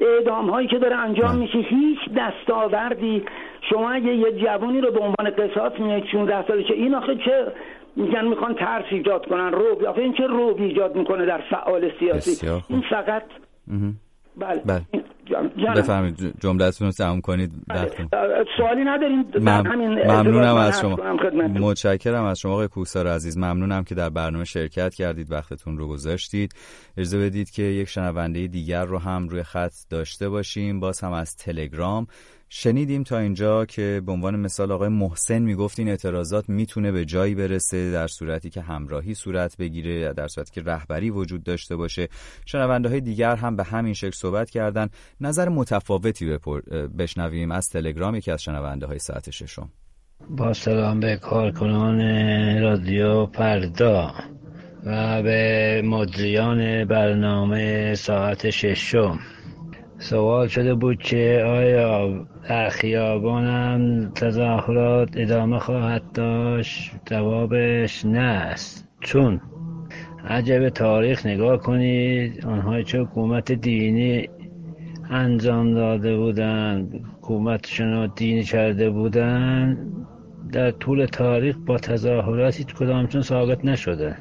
اعدام 0.00 0.50
هایی 0.50 0.68
که 0.68 0.78
داره 0.78 0.96
انجام 0.96 1.36
میشه 1.36 1.58
هیچ 1.58 1.98
دستاوردی. 2.16 3.22
شما 3.70 3.90
اگه 3.90 4.14
یه 4.14 4.32
جوانی 4.32 4.80
رو 4.80 4.90
به 4.90 4.98
عنوان 5.00 5.30
قصاص 5.30 5.72
میاد 5.80 6.02
16 6.12 6.46
سالشه 6.46 6.74
این 6.74 6.94
آخه 6.94 7.16
چه 7.16 7.52
میگن 7.96 8.24
می‌خوان 8.24 8.54
ترس 8.54 8.84
ایجاد 8.90 9.26
کنن 9.26 9.52
روب 9.52 9.84
آخه 9.84 10.00
این 10.00 10.12
چه 10.12 10.26
روب 10.26 10.60
ایجاد 10.60 10.96
می‌کنه 10.96 11.26
در 11.26 11.40
فعال 11.50 11.90
سیاسی؟ 11.98 12.46
این 12.68 12.84
فقط 12.90 13.22
بله, 14.36 14.62
بله. 14.66 14.82
بفرمایید 15.76 16.34
جملتون 16.40 16.86
رو 16.86 16.92
تمام 16.92 17.20
کنید 17.20 17.50
سوالی 18.56 18.84
نداریم 18.84 19.24
ممنونم 20.06 20.56
از 20.56 20.80
شما. 20.80 20.96
متشکرم 21.48 22.24
از 22.24 22.38
شما 22.38 22.52
آقای 22.52 22.68
کوسار 22.68 23.06
عزیز. 23.06 23.38
ممنونم 23.38 23.84
که 23.84 23.94
در 23.94 24.10
برنامه 24.10 24.44
شرکت 24.44 24.94
کردید 24.94 25.32
وقتتون 25.32 25.78
رو 25.78 25.88
گذاشتید. 25.88 26.52
اجازه 26.96 27.18
بدید 27.18 27.50
که 27.50 27.62
یک 27.62 27.88
شنونده 27.88 28.46
دیگر 28.46 28.84
رو 28.84 28.98
هم 28.98 29.28
روی 29.28 29.42
خط 29.42 29.72
داشته 29.90 30.28
باشیم. 30.28 30.80
باز 30.80 31.00
هم 31.00 31.12
از 31.12 31.36
تلگرام 31.36 32.06
شنیدیم 32.48 33.02
تا 33.02 33.18
اینجا 33.18 33.64
که 33.64 34.02
به 34.06 34.12
عنوان 34.12 34.40
مثال 34.40 34.72
آقای 34.72 34.88
محسن 34.88 35.38
می‌گفت 35.38 35.78
این 35.78 35.88
اعتراضات 35.88 36.48
می‌تونه 36.48 36.92
به 36.92 37.04
جایی 37.04 37.34
برسه 37.34 37.90
در 37.90 38.06
صورتی 38.06 38.50
که 38.50 38.60
همراهی 38.60 39.14
صورت 39.14 39.56
بگیره 39.56 40.12
در 40.12 40.28
صورتی 40.28 40.52
که 40.52 40.62
رهبری 40.62 41.10
وجود 41.10 41.42
داشته 41.42 41.76
باشه. 41.76 42.08
شنونده 42.46 42.88
های 42.88 43.00
دیگر 43.00 43.36
هم 43.36 43.56
به 43.56 43.64
همین 43.64 43.94
شکل 43.94 44.10
صحبت 44.10 44.50
کردن. 44.50 44.88
نظر 45.20 45.48
متفاوتی 45.48 46.38
بشنویم 46.98 47.50
از 47.50 47.68
تلگرام 47.68 48.14
یکی 48.14 48.30
از 48.30 48.42
شنونده 48.42 48.86
های 48.86 48.98
ساعت 48.98 49.30
ششم. 49.30 49.68
با 50.30 50.52
سلام 50.52 51.00
به 51.00 51.16
کارکنان 51.16 52.00
رادیو 52.62 53.26
پردا 53.26 54.14
و 54.86 55.22
به 55.22 55.82
مجریان 55.84 56.84
برنامه 56.84 57.94
ساعت 57.94 58.50
ششم. 58.50 59.18
سوال 59.98 60.48
شده 60.48 60.74
بود 60.74 60.98
که 60.98 61.44
آیا 61.46 62.26
در 62.48 62.68
خیابانم 62.68 64.10
تظاهرات 64.14 65.08
ادامه 65.16 65.58
خواهد 65.58 66.02
داشت؟ 66.14 66.92
جوابش 67.06 68.04
نه 68.04 68.18
است. 68.18 68.88
چون 69.00 69.40
عجب 70.28 70.68
تاریخ 70.68 71.26
نگاه 71.26 71.58
کنید 71.58 72.46
آنهایی 72.46 72.84
چه 72.84 73.00
حکومت 73.00 73.52
دینی 73.52 74.28
انجام 75.10 75.74
داده 75.74 76.16
بودند 76.16 77.04
حکومتشون 77.18 77.92
رو 77.92 78.06
دینی 78.06 78.42
کرده 78.42 78.90
بودند 78.90 79.92
در 80.52 80.70
طول 80.70 81.06
تاریخ 81.06 81.56
با 81.66 81.78
تظاهرات 81.78 82.56
هیچ 82.56 82.74
کدامشون 82.74 83.22
ثابت 83.22 83.64
نشده؟ 83.64 84.16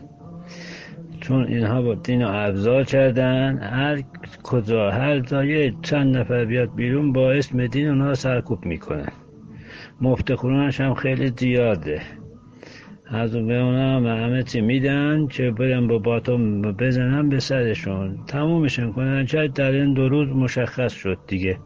چون 1.28 1.48
اینها 1.48 1.82
با 1.82 1.96
دین 1.96 2.22
رو 2.22 2.28
ابزار 2.32 2.84
کردن 2.84 3.58
هر 3.58 4.02
کجا 4.44 4.92
هر 4.92 5.20
جای 5.20 5.72
چند 5.82 6.18
نفر 6.18 6.46
بیاد 6.46 6.76
بیرون 6.76 7.14
با 7.14 7.32
اسم 7.32 7.68
دین 7.68 7.88
اونها 7.88 8.14
سرکوب 8.14 8.66
می‌کنن 8.66 9.12
مفت 10.02 10.32
هم 10.32 10.94
خیلی 10.94 11.34
زیاده. 11.38 12.02
از 13.08 13.32
به 13.32 13.54
اونا 13.54 14.16
همه 14.16 14.44
چی 14.44 14.62
میدن 14.62 15.28
که 15.28 15.52
برن 15.52 15.88
با 15.88 16.00
باتوم 16.00 16.62
بزنن 16.62 17.30
به 17.30 17.40
سرشون. 17.40 18.18
تمومشون 18.28 18.94
کنن 18.94 19.26
چه 19.26 19.48
در 19.48 19.72
این 19.72 19.94
دو 19.94 20.10
روز 20.10 20.30
مشخص 20.30 20.94
شد 20.94 21.18
دیگه. 21.28 21.58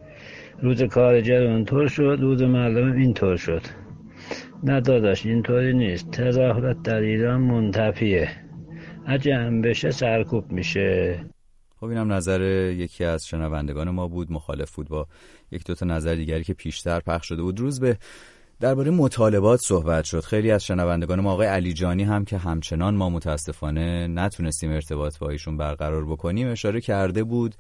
روز 0.62 0.84
کارجر 0.84 1.44
اونطور 1.44 1.88
شد 1.88 2.18
روز 2.22 2.42
مردم 2.42 2.92
اینطور 2.92 3.38
شد. 3.38 3.62
نه 4.64 4.82
داداش 4.82 5.26
اینطوری 5.26 5.74
نیست. 5.74 6.12
تظاهرات 6.12 6.82
در 6.84 7.00
ایران 7.00 7.42
منتفیه. 7.42 8.30
جمع 9.18 9.62
بشه 9.62 9.92
سرکوب 9.92 10.52
میشه. 10.52 11.20
خب 11.80 11.86
اینم 11.86 12.14
نظر 12.14 12.42
یکی 12.78 13.04
از 13.04 13.28
شنوندگان 13.28 13.90
ما 13.90 14.08
بود 14.08 14.32
مخالف 14.32 14.76
بود 14.76 14.90
با 14.90 15.08
یک 15.52 15.66
دوتا 15.66 15.86
نظر 15.86 16.16
دیگری 16.16 16.44
که 16.44 16.54
پیشتر 16.54 17.00
پخش 17.00 17.28
شده 17.28 17.42
بود. 17.42 17.60
روز 17.60 17.80
به 17.80 17.98
درباره 18.60 18.92
مطالبات 18.92 19.60
صحبت 19.60 20.04
شد. 20.04 20.24
خیلی 20.24 20.52
از 20.52 20.66
شنوندگان 20.66 21.20
ما 21.20 21.32
آقای 21.32 21.48
علی 21.48 21.74
جانی 21.74 22.04
هم 22.04 22.26
که 22.26 22.38
همچنان 22.38 22.96
ما 22.96 23.10
متاسفانه 23.10 24.08
نتونستیم 24.08 24.72
ارتباط 24.72 25.18
با 25.18 25.30
ایشون 25.30 25.58
برقرار 25.58 26.06
بکنیم 26.06 26.48
اشاره 26.48 26.82
کرده 26.82 27.24
بود 27.24 27.56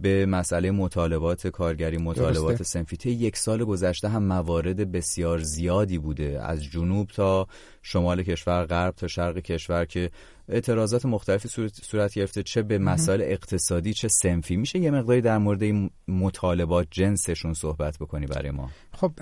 به 0.00 0.26
مسئله 0.26 0.70
مطالبات 0.70 1.46
کارگری 1.46 1.96
مطالبات 1.98 2.62
سنفی 2.62 3.10
یک 3.10 3.36
سال 3.36 3.64
گذشته 3.64 4.08
هم 4.08 4.22
موارد 4.22 4.92
بسیار 4.92 5.38
زیادی 5.38 5.98
بوده. 5.98 6.40
از 6.42 6.64
جنوب 6.64 7.08
تا 7.08 7.46
شمال 7.82 8.22
کشور 8.22 8.64
غرب 8.64 8.94
تا 8.94 9.06
شرق 9.06 9.38
کشور 9.38 9.84
که 9.84 10.10
اعتراضات 10.50 11.06
مختلفی 11.06 11.48
صورت, 11.82 12.14
گرفته 12.14 12.42
چه 12.42 12.62
به 12.62 12.78
مسائل 12.78 13.20
اقتصادی 13.22 13.94
چه 13.94 14.08
سنفی. 14.08 14.56
میشه 14.56 14.78
یه 14.78 14.90
مقداری 14.90 15.20
در 15.20 15.38
مورد 15.38 15.62
این 15.62 15.90
مطالبات 16.08 16.86
جنسشون 16.90 17.54
صحبت 17.54 17.98
بکنی 17.98 18.26
برای 18.26 18.50
ما؟ 18.50 18.70
خب 18.92 19.12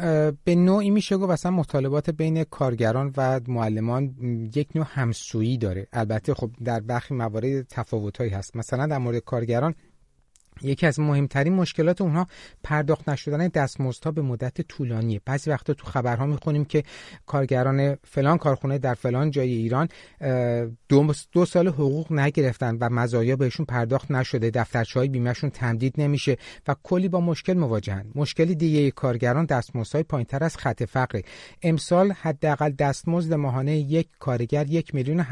به 0.45 0.55
نوعی 0.55 0.91
میشه 0.91 1.17
گفت 1.17 1.31
اصلا 1.31 1.53
مطالبات 1.53 2.11
بین 2.11 2.45
کارگران 2.45 3.13
و 3.17 3.41
معلمان 3.49 4.15
یک 4.55 4.69
نوع 4.75 4.87
همسویی 4.89 5.59
داره. 5.59 5.87
البته 5.93 6.35
خب 6.35 6.51
در 6.65 6.81
برخی 6.81 7.15
موارد 7.15 7.67
تفاوتهایی 7.69 8.31
هست. 8.31 8.57
مثلا 8.57 8.87
در 8.87 8.99
مورد 8.99 9.19
کارگران 9.19 9.75
یکی 10.63 10.87
از 10.87 11.01
مهمترین 11.01 11.55
مشکلات 11.55 12.01
اونها 12.01 12.27
پرداخت 12.63 13.09
نشدن 13.09 13.49
دستمزدها 13.49 14.11
به 14.11 14.23
مدت 14.23 14.61
طولانیه. 14.61 15.21
بعضی 15.25 15.51
وقتا 15.51 15.75
تو 15.75 15.87
خبرها 15.87 16.27
می‌خونیم 16.27 16.65
که 16.65 16.83
کارگران 17.27 17.97
فلان 18.05 18.39
کارخونه 18.39 18.79
در 18.79 18.95
فلان 18.95 19.31
جای 19.31 19.51
ایران 19.51 19.89
دو, 21.33 21.45
سال 21.47 21.69
حقوق 21.69 22.13
نگرفتن 22.13 22.79
و 22.81 22.89
مزایا 22.89 23.37
بهشون 23.37 23.67
پرداخت 23.67 24.11
نشده 24.11 24.51
دفترچه 24.51 24.99
های 24.99 25.09
بیمهشون 25.09 25.51
تمدید 25.51 25.95
نمیشه 25.99 26.37
و 26.69 26.75
کلی 26.83 27.09
با 27.09 27.21
مشکل 27.21 27.53
مواجهن. 27.53 28.07
مشکلی 28.15 28.55
دیگه 28.55 28.91
کارگران 28.91 29.45
دستمزدهای 29.45 30.03
پایینتر 30.03 30.45
از 30.45 30.57
خط 30.57 30.83
فقره. 30.83 31.23
امسال 31.63 32.13
حداقل 32.13 32.71
دستمزد 32.71 33.35
ماهانه 33.35 33.77
یک 33.77 34.09
کارگر 34.19 34.67
یک 34.67 34.95
میلیون 34.95 35.27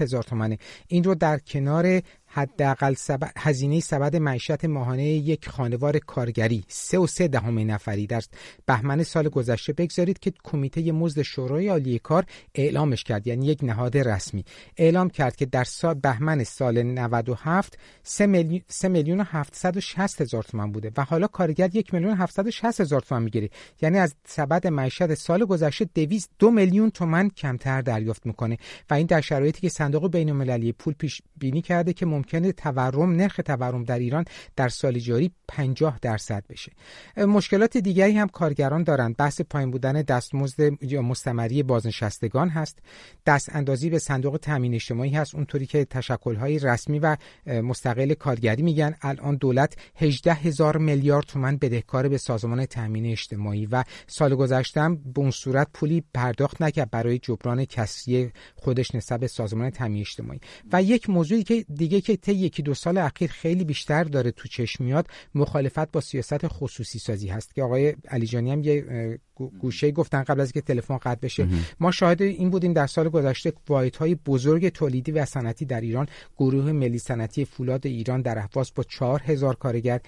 هزار 0.00 0.22
تومنه. 0.22 0.58
این 0.88 1.04
رو 1.04 1.14
در 1.14 1.38
کنار 1.38 2.02
حداقل 2.34 2.94
سب... 2.94 3.30
هزینه 3.36 3.80
سبد 3.80 4.16
معیشت 4.16 4.64
ماهانه 4.64 5.04
یک 5.04 5.48
خانوار 5.48 5.98
کارگری 5.98 6.64
سه 6.68 6.98
و 6.98 7.06
سه 7.06 7.28
دهم 7.28 7.70
نفری 7.70 8.06
در 8.06 8.22
بهمن 8.66 9.02
سال 9.02 9.28
گذشته 9.28 9.72
بگذارید 9.72 10.18
که 10.18 10.32
کمیته 10.44 10.92
مزد 10.92 11.22
شورای 11.22 11.68
عالی 11.68 11.98
کار 11.98 12.24
اعلامش 12.54 13.04
کرد 13.04 13.26
یعنی 13.26 13.46
یک 13.46 13.58
نهاد 13.62 13.98
رسمی. 13.98 14.44
اعلام 14.76 15.10
کرد 15.10 15.36
که 15.36 15.46
در 15.46 15.64
سال 15.64 15.94
بهمن 15.94 16.44
سال 16.44 16.82
97 16.82 17.78
3 18.02 18.26
میلیون 18.26 18.62
3 18.68 18.88
میلیون 18.88 19.20
و 19.20 19.24
760 19.26 20.20
هزار 20.20 20.42
تومان 20.42 20.72
بوده 20.72 20.92
و 20.96 21.04
حالا 21.04 21.26
کارگر 21.26 21.70
یک 21.76 21.94
میلیون 21.94 22.16
760 22.16 22.80
هزار 22.80 23.00
تومان 23.00 23.22
می‌گیره. 23.22 23.50
یعنی 23.82 23.98
از 23.98 24.14
سبد 24.26 24.66
معیشت 24.66 25.14
سال 25.14 25.44
گذشته 25.44 25.84
200 25.84 26.30
دو 26.38 26.50
میلیون 26.50 26.90
تومان 26.90 27.30
کمتر 27.30 27.80
دریافت 27.80 28.26
می‌کنه. 28.26 28.58
و 28.90 28.94
این 28.94 29.06
در 29.06 29.20
شرایطی 29.20 29.60
که 29.60 29.68
صندوق 29.68 30.10
بین 30.10 30.28
المللی 30.28 30.72
پول 30.72 30.94
پیش 30.94 31.22
بینی 31.38 31.62
کرده 31.62 31.92
که 31.92 32.06
ممکنه 32.22 32.52
تورم 32.52 33.12
نرخ 33.12 33.40
تورم 33.44 33.84
در 33.84 33.98
ایران 33.98 34.24
در 34.56 34.68
سال 34.68 34.98
جاری 34.98 35.30
50 35.48 35.98
درصد 36.02 36.44
بشه. 36.48 36.72
مشکلات 37.16 37.76
دیگری 37.76 38.12
هم 38.12 38.28
کارگران 38.28 38.82
دارند. 38.82 39.16
بحث 39.16 39.40
پایین 39.40 39.70
بودن 39.70 39.92
دستمزد 40.02 40.82
یا 40.82 41.02
مستمری 41.02 41.62
بازنشستگان 41.62 42.48
هست. 42.48 42.78
دست 43.26 43.56
اندازی 43.56 43.90
به 43.90 43.98
صندوق 43.98 44.36
تامین 44.36 44.74
اجتماعی 44.74 45.10
هست. 45.10 45.34
اونطوری 45.34 45.66
که 45.66 45.84
تشکل‌های 45.84 46.58
رسمی 46.58 46.98
و 46.98 47.16
مستقل 47.46 48.14
کارگری 48.14 48.62
میگن. 48.62 48.94
الان 49.02 49.36
دولت 49.36 49.76
18 49.96 50.32
هزار 50.32 50.76
میلیارد 50.76 51.26
تومان 51.26 51.56
بدهکار 51.56 52.08
به 52.08 52.18
سازمان 52.18 52.66
تامین 52.66 53.06
اجتماعی 53.06 53.66
و 53.66 53.84
سال 54.06 54.34
گذشته 54.34 54.88
به 54.88 55.20
اون 55.20 55.30
صورت 55.30 55.68
پولی 55.74 56.04
پرداخت 56.14 56.62
نکرد 56.62 56.90
برای 56.90 57.18
جبران 57.18 57.64
کسری 57.64 58.30
خودش 58.56 58.94
نسبت 58.94 59.20
به 59.20 59.26
سازمان 59.26 59.70
تامین 59.70 60.00
اجتماعی. 60.00 60.40
و 60.72 60.82
یک 60.82 61.10
موضوعی 61.10 61.42
که 61.42 61.64
دیگه 61.74 62.00
که 62.00 62.11
طی 62.16 62.32
یکی 62.32 62.62
دو 62.62 62.74
سال 62.74 62.98
اخیر 62.98 63.30
خیلی 63.30 63.64
بیشتر 63.64 64.04
داره 64.04 64.30
تو 64.30 64.48
چشم 64.48 64.84
میاد 64.84 65.06
مخالفت 65.34 65.92
با 65.92 66.00
سیاست 66.00 66.46
خصوصی 66.46 66.98
سازی 66.98 67.28
هست. 67.28 67.54
که 67.54 67.62
آقای 67.62 67.94
علیجانی 68.08 68.52
هم 68.52 68.62
یه 68.62 69.18
گوشه 69.34 69.90
گفتن 69.90 70.22
قبل 70.22 70.40
از 70.40 70.52
که 70.52 70.60
تلفن 70.60 70.96
قطع 70.96 71.20
بشه. 71.20 71.48
ما 71.80 71.90
شاهد 71.90 72.22
این 72.22 72.50
بودیم 72.50 72.72
در 72.72 72.86
سال 72.86 73.08
گذشته 73.08 73.52
های 73.98 74.14
بزرگ 74.14 74.68
تولیدی 74.68 75.12
و 75.12 75.24
صنعتی 75.24 75.64
در 75.64 75.80
ایران 75.80 76.06
گروه 76.38 76.72
ملی 76.72 76.98
صنعتی 76.98 77.44
فولاد 77.44 77.86
ایران 77.86 78.22
در 78.22 78.38
اهواز 78.38 78.72
با 78.74 78.82
چهار 78.82 79.22
هزار 79.26 79.56
کارگر 79.56 80.00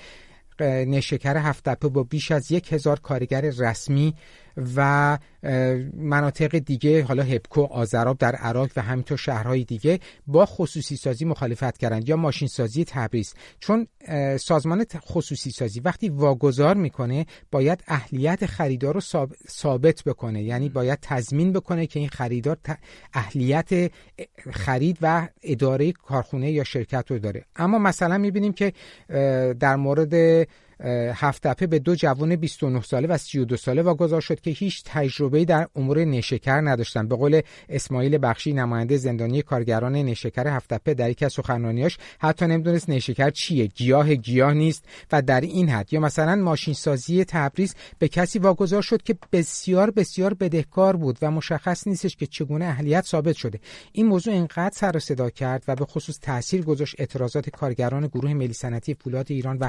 نشکر 0.60 1.36
هفتپه 1.36 1.88
با 1.88 2.02
بیش 2.02 2.30
از 2.30 2.52
یک 2.52 2.72
هزار 2.72 3.00
کارگر 3.00 3.40
رسمی 3.40 4.14
و 4.76 5.18
مناطق 5.96 6.58
دیگه 6.58 7.04
حالا 7.04 7.22
هپکو 7.22 7.62
آزراب 7.62 8.18
در 8.18 8.34
عراق 8.34 8.70
و 8.76 8.82
همینطور 8.82 9.18
شهرهای 9.18 9.64
دیگه 9.64 10.00
با 10.26 10.46
خصوصی 10.46 10.96
سازی 10.96 11.24
مخالفت 11.24 11.78
کردند 11.78 12.08
یا 12.08 12.16
ماشین 12.16 12.48
سازی 12.48 12.84
تبریز 12.84 13.34
چون 13.60 13.86
سازمان 14.40 14.84
خصوصی 14.98 15.50
سازی 15.50 15.80
وقتی 15.80 16.08
واگذار 16.08 16.76
می‌کنه 16.76 17.26
باید 17.50 17.84
اهلیت 17.86 18.46
خریدار 18.46 18.94
رو 18.94 19.00
ثابت 19.50 20.04
بکنه. 20.04 20.42
یعنی 20.42 20.68
باید 20.68 20.98
تضمین 21.02 21.52
بکنه 21.52 21.86
که 21.86 22.00
این 22.00 22.08
خریدار 22.08 22.56
اهلیت 23.14 23.90
خرید 24.52 24.98
و 25.02 25.28
اداره 25.42 25.92
کارخونه 25.92 26.50
یا 26.50 26.64
شرکت 26.64 27.10
رو 27.10 27.18
داره. 27.18 27.44
اما 27.56 27.78
مثلا 27.78 28.18
می‌بینیم 28.18 28.52
که 28.52 28.72
در 29.60 29.76
مورد 29.76 30.46
هفت 31.14 31.64
به 31.64 31.78
دو 31.78 31.94
جوان 31.94 32.36
29 32.36 32.80
ساله 32.80 33.08
و 33.08 33.18
32 33.18 33.56
ساله 33.56 33.82
واگذار 33.82 34.20
شد 34.20 34.40
که 34.40 34.50
هیچ 34.50 34.82
تجربه 34.84 35.44
در 35.44 35.68
امور 35.76 36.04
نشکر 36.04 36.60
نداشتن 36.60 37.08
به 37.08 37.16
قول 37.16 37.40
اسماعیل 37.68 38.18
بخشی 38.22 38.52
نماینده 38.52 38.96
زندانی 38.96 39.42
کارگران 39.42 39.92
نشکر 39.92 40.46
هفت 40.46 40.74
در 40.74 41.10
یکی 41.10 41.24
از 41.24 41.32
سخنرانیاش 41.32 41.98
حتی 42.18 42.46
نمی‌دونست 42.46 42.90
نشکر 42.90 43.30
چیه. 43.30 43.66
گیاه 43.66 44.14
گیاه 44.14 44.54
نیست 44.54 44.84
و 45.12 45.22
در 45.22 45.40
این 45.40 45.68
حد. 45.68 45.92
یا 45.92 46.00
مثلا 46.00 46.36
ماشین 46.36 46.74
سازی 46.74 47.24
تبریز 47.24 47.74
به 47.98 48.08
کسی 48.08 48.38
واگذار 48.38 48.82
شد 48.82 49.02
که 49.02 49.16
بسیار 49.32 49.90
بسیار 49.90 50.34
بدهکار 50.34 50.96
بود 50.96 51.18
و 51.22 51.30
مشخص 51.30 51.86
نیستش 51.86 52.16
که 52.16 52.26
چگونه 52.26 52.64
اهلیت 52.64 53.04
ثابت 53.04 53.36
شده. 53.36 53.60
این 53.92 54.06
موضوع 54.06 54.34
انقدر 54.34 54.72
سر 54.74 54.98
صدا 54.98 55.30
کرد 55.30 55.64
و 55.68 55.76
به 55.76 55.84
خصوص 55.84 56.18
تاثیر 56.22 56.62
گذاشت 56.62 56.94
اعتراضات 56.98 57.50
کارگران 57.50 58.06
گروه 58.06 58.34
ملی 58.34 58.52
صنعتی 58.52 58.94
فولاد 58.94 59.26
ایران 59.28 59.58
و 59.58 59.68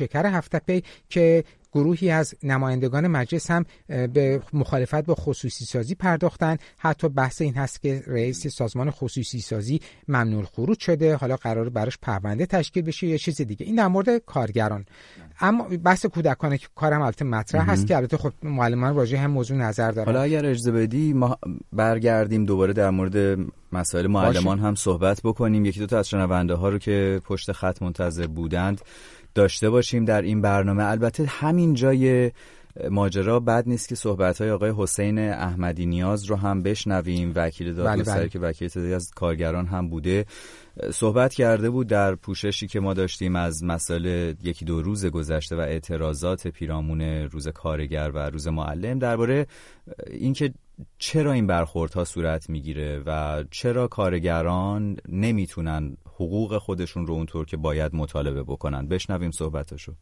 شکر 0.00 0.26
هفته 0.26 0.82
که 1.08 1.44
گروهی 1.72 2.10
از 2.10 2.34
نمایندگان 2.42 3.06
مجلس 3.06 3.50
هم 3.50 3.64
به 3.88 4.42
مخالفت 4.52 5.06
با 5.06 5.14
خصوصی 5.14 5.64
سازی 5.64 5.94
پرداختن. 5.94 6.56
حتی 6.78 7.08
بحث 7.08 7.42
این 7.42 7.54
هست 7.54 7.82
که 7.82 8.02
رئیس 8.06 8.46
سازمان 8.46 8.90
خصوصی 8.90 9.40
سازی 9.40 9.80
ممنوع 10.08 10.44
خروج 10.44 10.80
شده. 10.80 11.16
حالا 11.16 11.36
قرار 11.36 11.68
براش 11.68 11.98
پرونده 12.02 12.46
تشکیل 12.46 12.82
بشه 12.82 13.06
یا 13.06 13.16
چیز 13.16 13.40
دیگه. 13.40 13.66
این 13.66 13.76
در 13.76 13.88
مورد 13.88 14.18
کارگران. 14.18 14.84
اما 15.40 15.68
بحث 15.84 16.06
کودکان 16.06 16.58
کارم 16.74 17.02
البته 17.02 17.24
مطرح 17.24 17.70
هست 17.70 17.86
که 17.86 17.96
البته 17.96 18.16
خب 18.16 18.32
معلمان 18.42 18.96
راجع 18.96 19.18
هم 19.18 19.30
موضوع 19.30 19.56
نظر 19.56 19.90
دارن. 19.90 20.06
حالا 20.06 20.22
اگر 20.22 20.46
اجازه 20.46 20.72
بدی 20.72 21.12
ما 21.12 21.38
برگردیم 21.72 22.44
دوباره 22.44 22.72
در 22.72 22.90
مورد 22.90 23.38
مسائل 23.72 24.06
معلمان 24.06 24.58
هم 24.58 24.74
صحبت 24.74 25.20
بکنیم. 25.24 25.64
یکی 25.64 25.80
دو 25.80 25.86
تا 25.86 25.98
از 25.98 26.08
شنونده 26.08 26.54
ها 26.54 26.68
رو 26.68 26.78
که 26.78 27.20
پشت 27.24 27.52
خط 27.52 27.82
منتظر 27.82 28.26
بودند. 28.26 28.80
داشته 29.34 29.70
باشیم 29.70 30.04
در 30.04 30.22
این 30.22 30.40
برنامه 30.40 30.84
البته 30.84 31.24
همین 31.26 31.74
جای 31.74 32.30
ماجرا 32.90 33.40
بد 33.40 33.64
نیست 33.66 33.88
که 33.88 33.94
صحبت 33.94 34.40
های 34.40 34.50
آقای 34.50 34.72
حسین 34.76 35.18
احمدی 35.18 35.86
نیاز 35.86 36.24
رو 36.24 36.36
هم 36.36 36.62
بشنویم 36.62 37.32
وکیل 37.36 37.74
دادگستری 37.74 38.14
بله، 38.14 38.20
بله. 38.20 38.28
که 38.28 38.38
وکیل 38.38 38.68
تعدادی 38.68 38.94
از 38.94 39.10
کارگران 39.10 39.66
هم 39.66 39.88
بوده 39.88 40.26
صحبت 40.92 41.34
کرده 41.34 41.70
بود 41.70 41.86
در 41.86 42.14
پوششی 42.14 42.66
که 42.66 42.80
ما 42.80 42.94
داشتیم 42.94 43.36
از 43.36 43.64
مسائل 43.64 44.34
یکی 44.42 44.64
دو 44.64 44.82
روز 44.82 45.06
گذشته 45.06 45.56
و 45.56 45.60
اعتراضات 45.60 46.48
پیرامون 46.48 47.00
روز 47.02 47.48
کارگر 47.48 48.10
و 48.14 48.18
روز 48.18 48.48
معلم 48.48 48.98
درباره 48.98 49.46
اینکه 50.10 50.52
چرا 50.98 51.32
این 51.32 51.46
برخوردها 51.46 52.04
صورت 52.04 52.50
می‌گیره 52.50 53.02
و 53.06 53.44
چرا 53.50 53.88
کارگران 53.88 54.96
نمی‌تونن 55.08 55.96
حقوق 56.20 56.58
خودشون 56.58 57.06
رو 57.06 57.14
اونطور 57.14 57.46
که 57.46 57.56
باید 57.56 57.94
مطالبه 57.94 58.42
بکنن. 58.42 58.88
بشنویم 58.88 59.30
صحبتشو. 59.30 59.92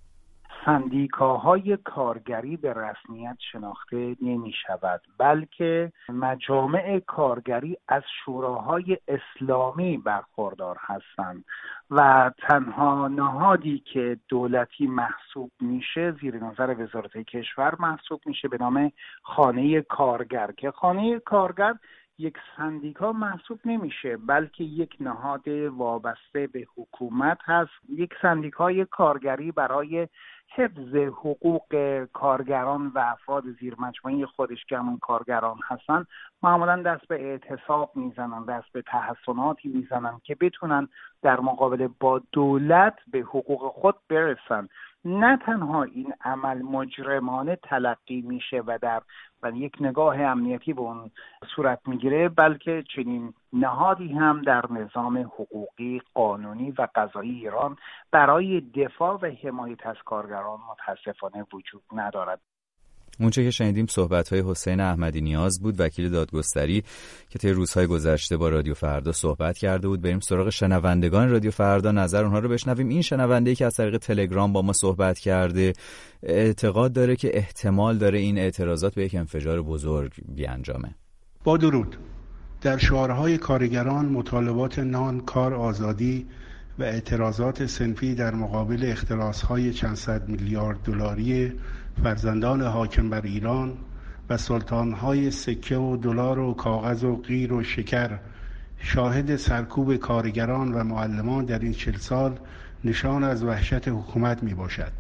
سندیکاهای 0.69 1.77
کارگری 1.77 2.57
به 2.57 2.73
رسمیت 2.73 3.37
شناخته 3.53 4.17
نمی 4.23 4.53
شود 4.67 5.01
بلکه 5.19 5.93
مجامع 6.09 7.01
کارگری 7.07 7.77
از 7.89 8.03
شوراهای 8.25 8.99
اسلامی 9.09 9.97
برخوردار 9.97 10.77
هستند 10.81 11.45
و 11.91 12.31
تنها 12.49 13.09
نهادی 13.09 13.83
که 13.93 14.19
دولتی 14.29 14.87
محسوب 14.87 15.51
میشه 15.61 16.15
زیر 16.21 16.37
نظر 16.45 16.75
وزارت 16.79 17.17
کشور 17.17 17.77
محسوب 17.79 18.21
میشه 18.27 18.49
به 18.49 18.57
نام 18.61 18.93
خانه 19.23 19.81
کارگر 19.81 20.53
که 20.57 20.71
خانه 20.71 21.19
کارگر 21.19 21.75
یک 22.19 22.37
سندیکا 22.57 23.13
محسوب 23.13 23.61
نمیشه 23.65 24.17
بلکه 24.17 24.65
یک 24.65 24.97
نهاد 25.01 25.49
وابسته 25.49 26.47
به 26.47 26.67
حکومت 26.77 27.39
هست. 27.45 27.71
یک 27.89 28.11
سندیکای 28.23 28.85
کارگری 28.85 29.53
برای 29.53 30.09
حفظ 30.55 30.95
حقوق 30.95 32.05
کارگران 32.13 32.87
و 32.87 32.99
افراد 32.99 33.45
زیر 33.61 33.77
مجموعه 33.79 34.27
خودش 34.27 34.65
که 34.65 34.79
همون 34.79 34.99
کارگران 34.99 35.57
هستن 35.69 36.05
معمولا 36.43 36.83
دست 36.83 37.09
به 37.09 37.23
اعتصاب 37.23 37.93
می‌زنن 37.95 38.45
دست 38.45 38.73
به 38.73 38.83
تحسناتی 38.83 39.69
می‌زنن 39.69 40.21
که 40.25 40.35
بتونن 40.35 40.89
در 41.23 41.41
مقابل 41.41 41.89
با 42.01 42.23
دولت 42.33 42.99
به 43.13 43.19
حقوق 43.19 43.73
خود 43.73 43.97
برسن. 44.09 44.69
نه 45.05 45.37
تنها 45.37 45.83
این 45.83 46.15
عمل 46.25 46.63
مجرمانه 46.63 47.57
تلقی 47.57 48.21
میشه 48.21 48.63
و 48.67 48.79
در 48.83 49.03
و 49.43 49.51
یک 49.51 49.77
نگاه 49.81 50.21
امنیتی 50.21 50.73
به 50.73 50.81
اون 50.81 51.11
صورت 51.57 51.81
می‌گیره 51.87 52.29
بلکه 52.29 52.85
چنین 52.97 53.35
نهادی 53.53 54.09
هم 54.09 54.43
در 54.43 54.73
نظام 54.73 55.19
حقوقی 55.19 56.03
قانونی 56.15 56.71
و 56.71 56.89
قضایی 56.95 57.31
ایران 57.31 57.77
برای 58.11 58.61
دفاع 58.61 59.19
و 59.23 59.27
حمایت 59.27 59.87
از 59.87 59.97
کارگران 60.05 60.59
متاسفانه 60.71 61.47
وجود 61.53 61.83
ندارد. 61.93 62.41
اونچه 63.21 63.45
که 63.45 63.51
شنیدیم 63.51 63.87
صحبت 63.87 64.29
های 64.29 64.43
حسین 64.47 64.81
احمدی 64.81 65.21
نیاز 65.21 65.61
بود 65.61 65.81
وکیل 65.81 66.09
دادگستری 66.11 66.83
که 67.31 67.39
طی 67.39 67.51
روزهای 67.51 67.87
گذشته 67.87 68.37
با 68.37 68.49
رادیو 68.49 68.75
فردا 68.75 69.13
صحبت 69.13 69.59
کرده 69.59 69.89
بود. 69.89 70.01
بریم 70.01 70.21
سراغ 70.21 70.51
شنوندگان 70.51 71.31
رادیو 71.31 71.51
فردا. 71.51 71.93
نظر 71.93 72.25
اونها 72.25 72.39
رو 72.39 72.49
بشنویم. 72.49 72.89
این 72.89 73.03
شنونده 73.03 73.55
که 73.55 73.67
از 73.67 73.75
طریق 73.75 73.97
تلگرام 73.97 74.53
با 74.53 74.63
ما 74.63 74.73
صحبت 74.73 75.19
کرده 75.19 75.73
اعتقاد 76.23 76.93
داره 76.93 77.17
که 77.17 77.37
احتمال 77.37 77.99
داره 77.99 78.19
این 78.19 78.39
اعتراضات 78.39 78.95
به 78.95 79.05
یک 79.05 79.15
انفجار 79.15 79.63
بزرگ 79.63 80.13
بیانجامه. 80.29 80.95
با 81.45 81.57
درود. 81.57 81.97
در 82.61 82.79
شعارهای 82.79 83.39
کارگران 83.39 84.07
مطالبات 84.07 84.79
نان 84.79 85.21
کار 85.21 85.55
آزادی 85.55 86.27
و 86.79 86.83
اعتراضات 86.83 87.67
سنفی 87.67 88.15
در 88.15 88.35
مقابل 88.35 88.85
اختلاسهای 88.91 89.73
چند 89.73 89.97
صد 89.97 90.29
میلیارد 90.29 90.79
دلاری 90.85 91.53
فرزندان 92.03 92.63
حاکم 92.63 93.11
بر 93.11 93.21
ایران 93.21 93.73
و 94.31 94.37
سلطانهای 94.37 95.31
سکه 95.31 95.77
و 95.77 95.97
دلار 95.97 96.39
و 96.39 96.55
کاغذ 96.55 97.05
و 97.05 97.17
غیر 97.17 97.53
و 97.53 97.63
شکر 97.63 98.19
شاهد 98.79 99.37
سرکوب 99.37 99.97
کارگران 99.97 100.73
و 100.73 100.85
معلمان 100.85 101.45
در 101.45 101.59
این 101.59 101.73
چل 101.73 101.97
سال 101.97 102.39
نشان 102.85 103.25
از 103.25 103.45
وحشت 103.45 103.89
حکومت 103.89 104.43
می 104.43 104.55
باشد 104.55 104.93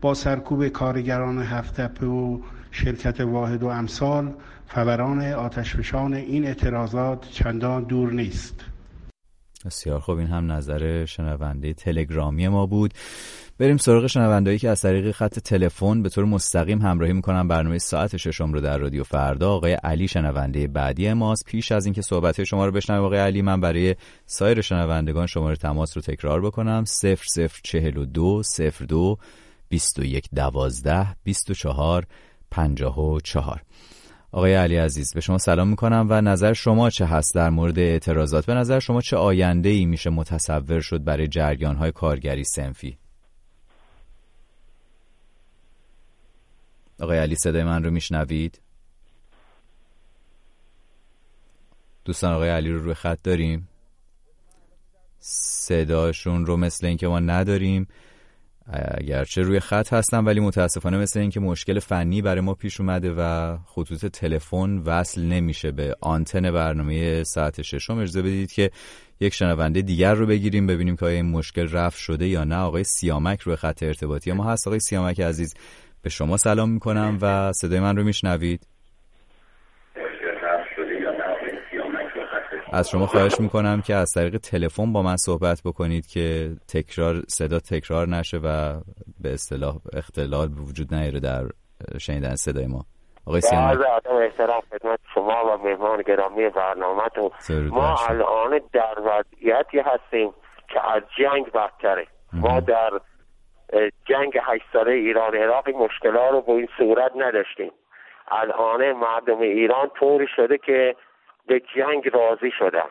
با 0.00 0.14
سرکوب 0.14 0.68
کارگران 0.68 1.38
هفتپه 1.38 2.06
و 2.06 2.38
شرکت 2.70 3.20
واحد 3.20 3.62
و 3.62 3.66
امثال 3.66 4.34
فوران 4.66 5.22
آتشفشان 5.32 6.14
این 6.14 6.46
اعتراضات 6.46 7.28
چندان 7.30 7.84
دور 7.84 8.12
نیست. 8.12 8.69
بسیار 9.66 10.00
خوب 10.00 10.18
این 10.18 10.26
هم 10.26 10.52
نظر 10.52 11.04
شنونده 11.04 11.74
تلگرامی 11.74 12.48
ما 12.48 12.66
بود. 12.66 12.94
بریم 13.58 13.76
سراغ 13.76 14.06
شنوندهایی 14.06 14.58
که 14.58 14.68
از 14.68 14.80
طریق 14.82 15.10
خط 15.10 15.38
تلفن 15.38 16.02
به 16.02 16.08
طور 16.08 16.24
مستقیم 16.24 16.82
همراهی 16.82 17.12
می‌کنن 17.12 17.48
برنامه 17.48 17.78
ساعت 17.78 18.16
ششم 18.16 18.52
رو 18.52 18.60
در 18.60 18.78
رادیو 18.78 19.04
فردا. 19.04 19.50
آقای 19.50 19.72
علی 19.72 20.08
شنونده 20.08 20.66
بعدی 20.66 21.12
ماست. 21.12 21.44
پیش 21.44 21.72
از 21.72 21.84
اینکه 21.84 22.02
صحبت 22.02 22.44
شما 22.44 22.66
رو 22.66 22.72
بشنویم 22.72 23.04
آقای 23.04 23.18
علی 23.18 23.42
من 23.42 23.60
برای 23.60 23.96
سایر 24.26 24.60
شنوندگان 24.60 25.26
شماره 25.26 25.56
تماس 25.56 25.96
رو 25.96 26.02
تکرار 26.02 26.40
بکنم. 26.40 26.84
0042 26.84 28.42
02 28.88 29.16
21 29.68 30.28
12 30.34 31.06
24 31.24 32.06
54 32.50 33.62
آقای 34.32 34.54
علی 34.54 34.76
عزیز 34.76 35.14
به 35.14 35.20
شما 35.20 35.38
سلام 35.38 35.68
می‌کنم 35.68 36.06
و 36.10 36.20
نظر 36.20 36.52
شما 36.52 36.90
چه 36.90 37.06
هست 37.06 37.34
در 37.34 37.50
مورد 37.50 37.78
اعتراضات؟ 37.78 38.46
به 38.46 38.54
نظر 38.54 38.78
شما 38.78 39.00
چه 39.00 39.16
آینده 39.16 39.68
ای 39.68 39.84
میشه 39.84 40.10
متصور 40.10 40.80
شد 40.80 41.04
برای 41.04 41.28
جریان 41.28 41.76
های 41.76 41.92
کارگری 41.92 42.44
سنفی؟ 42.44 42.98
آقای 47.00 47.18
علی 47.18 47.34
صدای 47.34 47.64
من 47.64 47.84
رو 47.84 47.90
میشنوید؟ 47.90 48.60
دوستان 52.04 52.32
آقای 52.32 52.48
علی 52.48 52.70
رو 52.70 52.78
روی 52.78 52.94
خط 52.94 53.18
داریم؟ 53.22 53.68
صداشون 55.20 56.46
رو 56.46 56.56
مثل 56.56 56.86
اینکه 56.86 57.08
ما 57.08 57.20
نداریم. 57.20 57.86
اگرچه 58.72 59.42
روی 59.42 59.60
خط 59.60 59.92
هستم 59.92 60.26
ولی 60.26 60.40
متاسفانه 60.40 60.98
مثل 60.98 61.20
اینکه 61.20 61.40
مشکل 61.40 61.78
فنی 61.78 62.22
برای 62.22 62.40
ما 62.40 62.54
پیش 62.54 62.80
اومده 62.80 63.14
و 63.18 63.56
خطوط 63.66 64.06
تلفن 64.06 64.78
وصل 64.78 65.22
نمیشه 65.22 65.70
به 65.70 65.96
آنتن 66.00 66.50
برنامه 66.50 67.24
ساعت 67.24 67.62
ششم 67.62 67.98
اجازه 67.98 68.22
بدید 68.22 68.52
که 68.52 68.70
یک 69.20 69.34
شنونده 69.34 69.82
دیگر 69.82 70.14
رو 70.14 70.26
بگیریم 70.26 70.66
ببینیم 70.66 70.96
که 70.96 71.06
آیا 71.06 71.16
این 71.16 71.30
مشکل 71.30 71.68
رفت 71.68 71.98
شده 71.98 72.28
یا 72.28 72.44
نه. 72.44 72.56
آقای 72.56 72.84
سیامک 72.84 73.40
روی 73.40 73.56
خط 73.56 73.82
ارتباطی 73.82 74.32
ما 74.32 74.44
هست. 74.44 74.66
آقای 74.66 74.80
سیامک 74.80 75.20
عزیز 75.20 75.54
به 76.02 76.10
شما 76.10 76.36
سلام 76.36 76.70
می‌کنم 76.70 77.18
و 77.20 77.52
صدای 77.52 77.80
من 77.80 77.96
رو 77.96 78.04
میشنوید. 78.04 78.66
از 82.72 82.90
شما 82.90 83.06
خواهش 83.06 83.40
می‌کنم 83.40 83.82
که 83.86 83.94
از 83.94 84.10
طریق 84.14 84.36
تلفن 84.36 84.92
با 84.92 85.02
من 85.02 85.16
صحبت 85.16 85.62
بکنید 85.64 86.06
که 86.06 86.50
تکرار 86.74 87.14
صدا 87.28 87.58
تکرار 87.58 88.08
نشه 88.08 88.36
و 88.36 88.80
به 89.22 89.32
اصطلاح 89.32 89.76
اختلال 89.92 90.48
به 90.48 90.60
وجود 90.60 90.94
نیاره 90.94 91.20
در 91.20 91.44
شنیدن 91.98 92.34
صدای 92.34 92.66
ما. 92.66 92.84
آقای 93.26 93.40
سیامک. 93.40 93.78
احترام 94.22 94.60
خدمت 94.60 94.98
شما 95.14 95.44
و 95.46 95.62
مهمان 95.68 96.02
گرامی 96.02 96.48
برنامهتون. 96.48 97.30
ما 97.70 97.96
الان 98.08 98.60
در 98.72 98.94
وضعیتی 98.98 99.78
هستیم 99.78 100.30
که 100.68 100.92
از 100.94 101.02
جنگ 101.18 101.52
بدتره. 101.52 102.06
ما 102.32 102.60
در 102.60 102.90
جنگ 104.06 104.32
هشت 104.42 104.64
ساله 104.72 104.92
ایران 104.92 105.34
عراق 105.34 105.68
مشکلات 105.68 106.32
رو 106.32 106.40
به 106.42 106.52
این 106.52 106.68
صورت 106.78 107.12
نداشتیم. 107.16 107.72
الان 108.30 108.92
مردم 108.92 109.40
ایران 109.40 109.90
طوری 109.98 110.26
شده 110.36 110.58
که 110.58 110.96
به 111.46 111.62
جنگ 111.76 112.08
راضی 112.12 112.50
شدن 112.58 112.90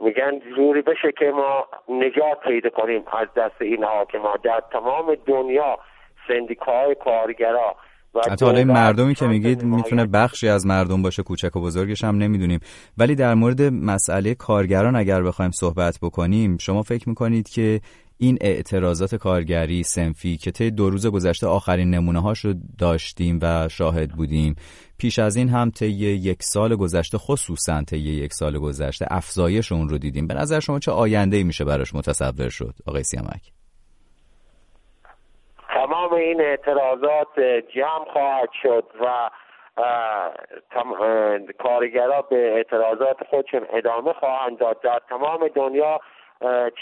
میگن 0.00 0.38
جوری 0.56 0.82
بشه 0.82 1.12
که 1.18 1.24
ما 1.24 1.66
نجات 1.88 2.40
پیدا 2.48 2.70
کنیم. 2.70 3.02
از 3.20 3.28
دست 3.36 3.62
این 3.62 3.84
حاکمان 3.84 4.38
در 4.44 4.62
تمام 4.72 5.16
دنیا 5.26 5.78
سندیکاهای 6.28 6.94
کارگرا 7.04 7.76
حتی 8.30 8.44
حالا 8.44 8.58
این 8.58 8.72
مردمی 8.72 9.14
که 9.14 9.26
میگید 9.26 9.64
می‌تونه 9.64 10.06
بخشی 10.06 10.48
از 10.48 10.66
مردم 10.66 11.02
باشه 11.02 11.22
کوچک 11.22 11.56
و 11.56 11.60
بزرگش 11.60 12.04
هم 12.04 12.18
نمی‌دونیم. 12.18 12.60
ولی 12.98 13.14
در 13.14 13.34
مورد 13.34 13.62
مسئله 13.62 14.34
کارگران 14.34 14.96
اگر 14.96 15.22
بخوایم 15.22 15.50
صحبت 15.50 15.98
بکنیم 16.02 16.58
شما 16.60 16.82
فکر 16.82 17.08
می‌کنید 17.08 17.48
که 17.48 17.80
این 18.18 18.38
اعتراضات 18.40 19.14
کارگری 19.14 19.82
سنفی 19.82 20.36
که 20.36 20.50
طی 20.50 20.70
دو 20.70 20.90
روز 20.90 21.06
گذشته 21.06 21.46
آخرین 21.46 21.90
نمونه 21.90 22.22
هاش 22.22 22.38
رو 22.44 22.54
داشتیم 22.78 23.38
و 23.42 23.68
شاهد 23.68 24.10
بودیم. 24.10 24.56
پیش 24.98 25.18
از 25.18 25.36
این 25.36 25.48
هم 25.48 25.70
طی 25.70 25.86
یک 25.86 26.42
سال 26.42 26.76
گذشته 26.76 27.18
خصوصا 27.18 27.82
طی 27.82 27.98
یک 27.98 28.32
سال 28.32 28.58
گذشته 28.58 29.06
افزایش 29.10 29.72
اون 29.72 29.88
رو 29.88 29.98
دیدیم. 29.98 30.26
به 30.26 30.34
نظر 30.34 30.60
شما 30.60 30.78
چه 30.78 30.92
آینده 30.92 31.36
ای 31.36 31.44
میشه 31.44 31.64
براش 31.64 31.94
متصور 31.94 32.48
شد 32.48 32.74
آقای 32.86 33.02
سیامک؟ 33.02 33.52
تمام 35.68 36.12
این 36.12 36.40
اعتراضات 36.40 37.40
جمع 37.74 38.12
خواهد 38.12 38.48
شد 38.62 38.84
و 39.00 39.30
کارگرا 41.58 42.22
به 42.22 42.52
اعتراضات 42.56 43.16
خودشون 43.30 43.66
ادامه 43.72 44.12
خواهند 44.12 44.58
داد. 44.58 44.80
در 44.82 45.00
تمام 45.08 45.48
دنیا 45.48 46.00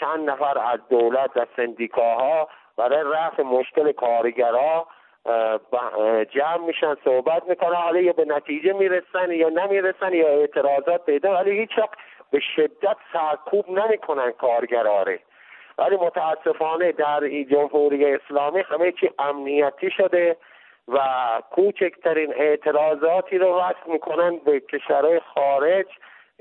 چند 0.01 0.31
نفر 0.31 0.59
از 0.59 0.81
دولت 0.91 1.31
و 1.37 1.47
سندیکاها 1.57 2.49
برای 2.77 3.05
رفع 3.15 3.43
مشکل 3.43 3.93
کارگرها 3.93 4.87
جمع 6.31 6.67
میشن 6.67 6.97
صحبت 7.05 7.49
می‌کنن. 7.49 7.75
حالا 7.75 8.01
یا 8.01 8.13
به 8.13 8.25
نتیجه 8.25 8.73
می‌رسن 8.73 9.31
یا 9.31 9.49
نمی‌رسن 9.49 10.13
یا 10.13 10.29
اعتراضات 10.29 11.07
پیدا 11.07 11.35
ولی 11.35 11.51
هیچ 11.51 11.79
وقت 11.79 11.99
به 12.31 12.41
شدت 12.57 12.97
سرکوب 13.13 13.71
نمی‌کنن 13.71 14.31
کارگراره 14.31 15.21
ولی 15.79 15.97
متاسفانه 15.97 16.93
در 16.93 17.45
جمهوری 17.51 18.15
اسلامی 18.15 18.61
همه 18.61 18.93
چی 18.93 19.11
امنیتی 19.19 19.91
شده 19.91 20.37
و 20.89 20.99
کوچکترین 21.51 22.35
اعتراضاتی 22.37 23.39
رو 23.39 23.61
وصل 23.61 23.93
می‌کنن 23.93 24.37
به 24.37 24.61
کشورهای 24.61 25.21
خارج 25.21 25.87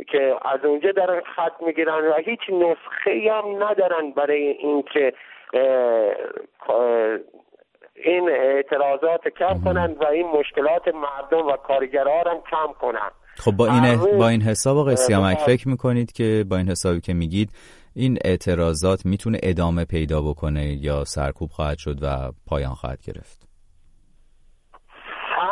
که 0.08 0.36
از 0.46 0.66
اونجا 0.66 0.92
دارن 0.92 1.22
خط 1.36 1.64
می‌گیرن 1.66 2.08
و 2.08 2.14
هیچ 2.26 2.40
نسخه 2.50 3.32
هم 3.32 3.64
ندارن 3.64 4.12
برای 4.12 4.48
اینکه 4.48 5.14
این 7.96 8.30
اعتراضات 8.30 9.28
کم 9.40 9.62
کنن 9.64 9.96
و 10.02 10.06
این 10.06 10.28
مشکلات 10.28 10.88
مردم 10.88 11.48
و 11.48 11.58
کارگرها 11.58 12.20
هم 12.20 12.42
کم 12.52 12.74
کنن. 12.82 13.12
خب 13.38 13.52
با 13.52 13.68
این 13.68 14.18
با 14.18 14.30
این 14.30 14.42
حساب 14.42 14.78
آقای 14.78 14.96
سیامک 14.96 15.38
فکر 15.38 15.68
می‌کنید 15.68 16.12
که 16.12 16.46
با 16.50 16.58
این 16.58 16.70
حسابی 16.70 17.02
که 17.02 17.14
میگید 17.14 17.50
این 17.96 18.18
اعتراضات 18.26 19.06
می‌تونه 19.06 19.38
ادامه 19.44 19.86
پیدا 19.86 20.22
بکنه 20.22 20.66
یا 20.66 21.04
سرکوب 21.04 21.50
خواهد 21.50 21.78
شد 21.78 22.04
و 22.04 22.32
پایان 22.48 22.74
خواهد 22.74 23.00
گرفت؟ 23.08 23.53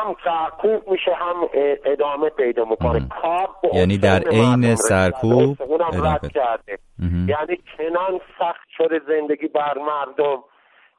هم 0.02 0.16
سرکوب 0.24 0.92
میشه 0.92 1.14
هم 1.14 1.50
ادامه 1.86 2.30
پیدا 2.30 2.66
می‌کنه. 2.66 3.08
کار 3.22 3.50
یعنی 3.74 3.98
در 3.98 4.20
عین 4.32 4.76
سرکوب 4.76 5.58
رد 5.82 6.32
کرده. 6.34 6.78
یعنی 7.28 7.58
چنان 7.78 8.20
سخت 8.40 8.68
شده 8.78 9.02
زندگی 9.08 9.48
بر 9.48 9.78
مردم 9.78 10.44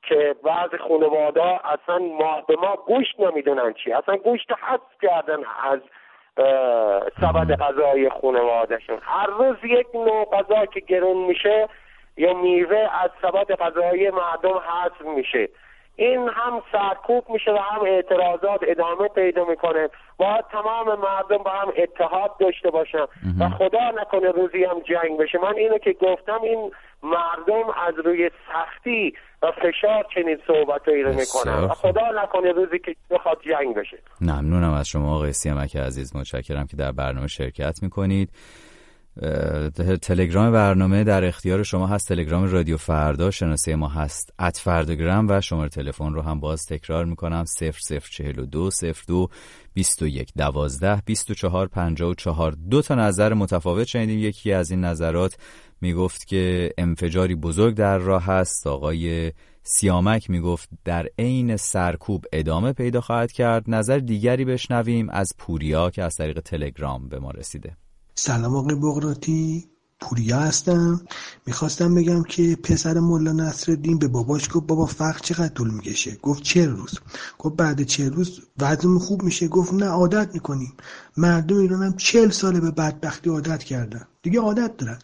که 0.09 0.35
بعض 0.45 0.71
خانواده 0.88 1.43
اصلا 1.43 1.99
ما 1.99 2.41
به 2.49 2.57
ما 2.57 2.77
گوشت 2.87 3.21
نمی‌دونن 3.21 3.75
چی. 3.85 3.93
اصلا 3.93 4.17
گوشت 4.17 4.51
حذف 4.53 5.01
کردن 5.03 5.38
از 5.62 5.81
سبد 7.21 7.57
غذای 7.61 8.11
خانوادهشون. 8.21 8.99
هر 9.03 9.27
روز 9.27 9.57
یک 9.65 9.87
نوع 9.95 10.25
غذا 10.25 10.67
که 10.67 10.81
گرون 10.81 11.17
میشه 11.27 11.69
یا 12.17 12.35
میوه 12.35 12.88
از 13.03 13.11
سبد 13.23 13.53
غذایی 13.53 14.11
مردم 14.11 14.59
حذف 14.59 15.01
میشه. 15.17 15.49
این 15.97 16.29
هم 16.35 16.63
سرکوب 16.73 17.25
میشه 17.31 17.51
و 17.51 17.59
هم 17.71 17.83
اعتراضات 17.87 18.61
ادامه 18.69 19.09
پیدا 19.09 19.45
می‌کنه. 19.45 19.89
باید 20.17 20.45
تمام 20.53 20.87
مردم 20.87 21.43
با 21.45 21.51
هم 21.51 21.73
اتحاد 21.77 22.31
داشته 22.41 22.71
باشن. 22.71 23.07
و 23.40 23.49
خدا 23.49 23.90
نکنه 24.01 24.31
روزی 24.31 24.65
هم 24.65 24.81
جنگ 24.81 25.19
بشه. 25.19 25.38
من 25.38 25.55
اینو 25.57 25.79
که 25.79 25.93
گفتم 25.93 26.38
این 26.43 26.71
مردم 27.03 27.71
از 27.88 27.95
روی 28.05 28.31
سختی 28.53 29.13
و 29.43 29.53
فشار 29.53 30.07
چنین 30.15 30.38
صحبتهایی 30.47 31.03
رو 31.03 31.13
می‌کنن. 31.13 31.69
خدا 31.69 32.23
نکنه 32.23 32.53
روزی 32.53 32.79
که 32.79 32.95
بخواد 33.11 33.38
جنگ 33.40 33.75
بشه. 33.77 33.99
ممنونم 34.21 34.73
از 34.73 34.88
شما 34.88 35.15
آقای 35.15 35.33
سیامک 35.33 35.77
عزیز. 35.77 36.17
متشکرم 36.17 36.67
که 36.67 36.77
در 36.77 36.93
برنامه 36.93 37.27
شرکت 37.27 37.83
می‌کنید. 37.83 38.29
تلگرام 40.02 40.52
برنامه 40.52 41.04
در 41.04 41.25
اختیار 41.25 41.63
شما 41.63 41.87
هست. 41.87 42.08
تلگرام 42.08 42.44
رادیو 42.44 42.77
فردا 42.77 43.31
شناسه 43.31 43.77
ما 43.77 43.88
هست. 43.88 44.33
ات 44.38 44.58
فردگرام 44.58 45.27
و 45.29 45.40
شماره 45.40 45.69
تلفن 45.69 46.13
رو 46.13 46.23
هم 46.23 46.40
باز 46.40 46.67
تکرار 46.67 47.04
می‌کنم. 47.04 47.44
0042 47.44 48.71
02 49.08 49.29
21 49.75 50.33
12 50.37 51.02
24 51.06 51.69
54 51.69 52.56
دو 52.71 52.83
تا 52.83 52.94
نظر 52.94 53.35
متفاوت 53.35 53.87
شنیدیم. 53.87 54.19
یکی 54.19 54.52
از 54.52 54.71
این 54.71 54.85
نظرات 54.85 55.37
می‌گفت 55.81 56.27
که 56.27 56.71
انفجاری 56.79 57.35
بزرگ 57.35 57.75
در 57.75 57.98
راه 57.98 58.25
هست 58.25 58.67
آقای 58.67 59.33
سیامک 59.63 60.31
می‌گفت 60.31 60.69
در 60.85 61.08
عین 61.19 61.56
سرکوب 61.56 62.25
ادامه 62.33 62.73
پیدا 62.73 63.00
خواهد 63.00 63.33
کرد. 63.33 63.65
نظر 63.69 63.98
دیگری 63.98 64.44
بشنویم 64.44 65.10
از 65.10 65.29
پوریا 65.38 65.90
که 65.90 66.02
از 66.02 66.15
طریق 66.15 66.40
تلگرام 66.40 67.08
به 67.08 67.19
ما 67.19 67.31
رسیده. 67.31 67.77
سلام 68.15 68.56
آقای 68.56 68.75
بغراتی. 68.75 69.69
پوریا 70.00 70.38
هستم. 70.40 71.00
می‌خواستم 71.46 71.94
بگم 71.94 72.23
که 72.23 72.56
پسر 72.63 73.00
ملا 73.00 73.33
نصرالدین 73.33 73.98
به 73.98 74.08
باباش 74.08 74.48
گفت 74.52 74.67
بابا 74.67 74.87
فقر 74.87 75.19
چقدر 75.19 75.48
طول 75.48 75.71
می‌کشه؟ 75.71 76.17
گفت 76.23 76.42
چه 76.42 76.67
روز. 76.67 76.98
گفت 77.38 77.56
بعد 77.56 77.83
چه 77.83 78.08
روز 78.08 78.40
وضعمون 78.58 78.98
خوب 78.98 79.23
میشه. 79.23 79.48
گفت 79.48 79.75
نه 79.75 79.87
عادت 79.87 80.35
می‌کنیم. 80.35 80.73
مردم 81.17 81.56
ایران 81.56 81.83
هم 81.83 81.96
چل 81.96 82.31
ساله 82.31 82.60
به 82.60 82.71
بدبختی 82.71 83.31
عادت 83.31 83.65
کردن. 83.65 84.06
دیگه 84.23 84.40
عادت 84.40 84.77
دارن. 84.77 84.98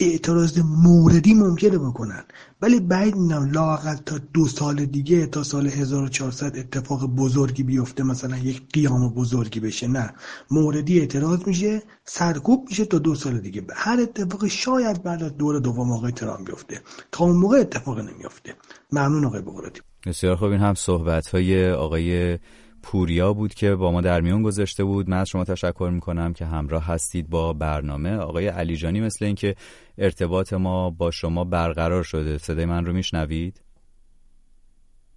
اعتراض 0.00 0.58
موردی 0.58 1.34
ممکنه 1.34 1.78
بکنن. 1.78 2.24
ولی 2.62 2.80
بعید 2.80 3.16
می‌دونم 3.16 3.50
لاقل 3.50 3.96
تا 3.96 4.18
دو 4.34 4.46
سال 4.48 4.84
دیگه 4.84 5.26
تا 5.26 5.42
سال 5.42 5.66
1400 5.66 6.56
اتفاق 6.56 7.06
بزرگی 7.06 7.62
بیفته 7.62 8.02
مثلا 8.02 8.36
یک 8.36 8.62
قیام 8.72 9.08
بزرگی 9.08 9.60
بشه. 9.60 9.86
نه. 9.86 10.14
موردی 10.50 11.00
اعتراض 11.00 11.46
میشه 11.46 11.82
سرکوب 12.04 12.66
میشه 12.68 12.84
تا 12.84 12.98
دو 12.98 13.14
سال 13.14 13.38
دیگه. 13.38 13.66
هر 13.74 14.00
اتفاق 14.00 14.46
شاید 14.46 15.02
بعد 15.02 15.22
از 15.22 15.36
دور 15.36 15.58
دوم 15.58 15.92
آقای 15.92 16.12
ترامپ 16.12 16.46
بیفته. 16.46 16.80
تا 17.12 17.24
اون 17.24 17.36
موقع 17.36 17.58
اتفاق 17.58 17.98
نمیفته 17.98 18.54
ممنون 18.92 19.24
آقای 19.24 19.40
بغراتی 19.40 19.80
بسیار 20.06 20.36
خوب. 20.36 20.50
این 20.50 20.60
هم 20.60 20.74
صحبت 20.74 21.26
های 21.26 21.70
آقای 21.70 22.38
پوریا 22.82 23.32
بود 23.32 23.54
که 23.54 23.74
با 23.74 23.92
ما 23.92 24.00
در 24.00 24.20
میون 24.20 24.42
گذاشته 24.42 24.84
بود. 24.84 25.10
من 25.10 25.18
از 25.18 25.28
شما 25.28 25.44
تشکر 25.44 25.90
می‌کنم 25.94 26.32
که 26.32 26.46
همراه 26.46 26.86
هستید 26.86 27.30
با 27.30 27.52
برنامه. 27.52 28.16
آقای 28.16 28.46
علیجانی 28.48 29.00
مثل 29.00 29.24
اینکه 29.24 29.54
ارتباط 29.98 30.52
ما 30.52 30.90
با 30.90 31.10
شما 31.10 31.44
برقرار 31.44 32.02
شده. 32.02 32.38
صدای 32.38 32.64
من 32.64 32.86
رو 32.86 32.92
میشنوید؟ 32.92 33.61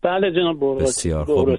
بله 0.05 0.31
جناب 0.31 0.81
بسیار 0.81 1.25
خوب. 1.25 1.57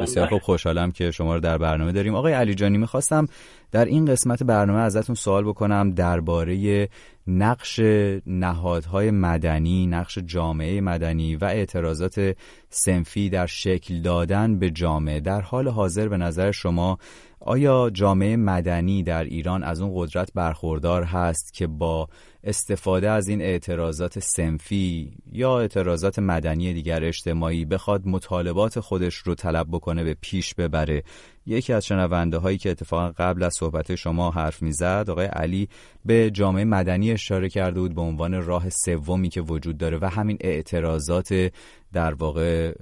بسیار 0.00 0.26
خوب 0.26 0.38
خوشحالم 0.42 0.92
که 0.92 1.10
شما 1.10 1.34
رو 1.34 1.40
در 1.40 1.58
برنامه 1.58 1.92
داریم. 1.92 2.14
آقای 2.14 2.32
علی 2.32 2.54
جانی 2.54 2.78
می‌خواستم 2.78 3.26
در 3.72 3.84
این 3.84 4.04
قسمت 4.04 4.42
برنامه 4.42 4.80
ازتون 4.80 5.14
سوال 5.14 5.44
بکنم 5.44 5.90
درباره 5.90 6.88
نقش 7.26 7.80
نهادهای 8.26 9.10
مدنی 9.10 9.86
نقش 9.86 10.18
جامعه 10.18 10.80
مدنی 10.80 11.36
و 11.36 11.44
اعتراضات 11.44 12.36
سنفی 12.68 13.30
در 13.30 13.46
شکل 13.46 14.00
دادن 14.00 14.58
به 14.58 14.70
جامعه. 14.70 15.20
در 15.20 15.40
حال 15.40 15.68
حاضر 15.68 16.08
به 16.08 16.16
نظر 16.16 16.50
شما 16.50 16.98
آیا 17.42 17.90
جامعه 17.90 18.36
مدنی 18.36 19.02
در 19.02 19.24
ایران 19.24 19.62
از 19.62 19.80
اون 19.80 19.92
قدرت 19.94 20.32
برخوردار 20.34 21.04
هست 21.04 21.54
که 21.54 21.66
با 21.66 22.08
استفاده 22.44 23.10
از 23.10 23.28
این 23.28 23.42
اعتراضات 23.42 24.18
سنفی 24.18 25.12
یا 25.32 25.60
اعتراضات 25.60 26.18
مدنی 26.18 26.74
دیگر 26.74 27.04
اجتماعی 27.04 27.64
بخواد 27.64 28.06
مطالبات 28.06 28.80
خودش 28.80 29.14
رو 29.14 29.34
طلب 29.34 29.66
بکنه 29.70 30.04
به 30.04 30.16
پیش 30.20 30.54
ببره؟ 30.54 31.02
یکی 31.46 31.72
از 31.72 31.86
شنونده 31.86 32.38
هایی 32.38 32.58
که 32.58 32.70
اتفاقا 32.70 33.12
قبل 33.18 33.42
از 33.42 33.52
صحبت 33.58 33.94
شما 33.94 34.30
حرف 34.30 34.62
می‌زد 34.62 35.06
آقای 35.08 35.26
علی 35.26 35.68
به 36.04 36.30
جامعه 36.30 36.64
مدنی 36.64 37.12
اشاره 37.12 37.48
کرده 37.48 37.80
بود 37.80 37.94
به 37.94 38.00
عنوان 38.00 38.46
راه 38.46 38.68
سومی 38.68 39.28
که 39.28 39.40
وجود 39.40 39.78
داره 39.78 39.98
و 39.98 40.04
همین 40.04 40.36
اعتراضات 40.40 41.52
در 41.94 42.14
واقع 42.14 42.72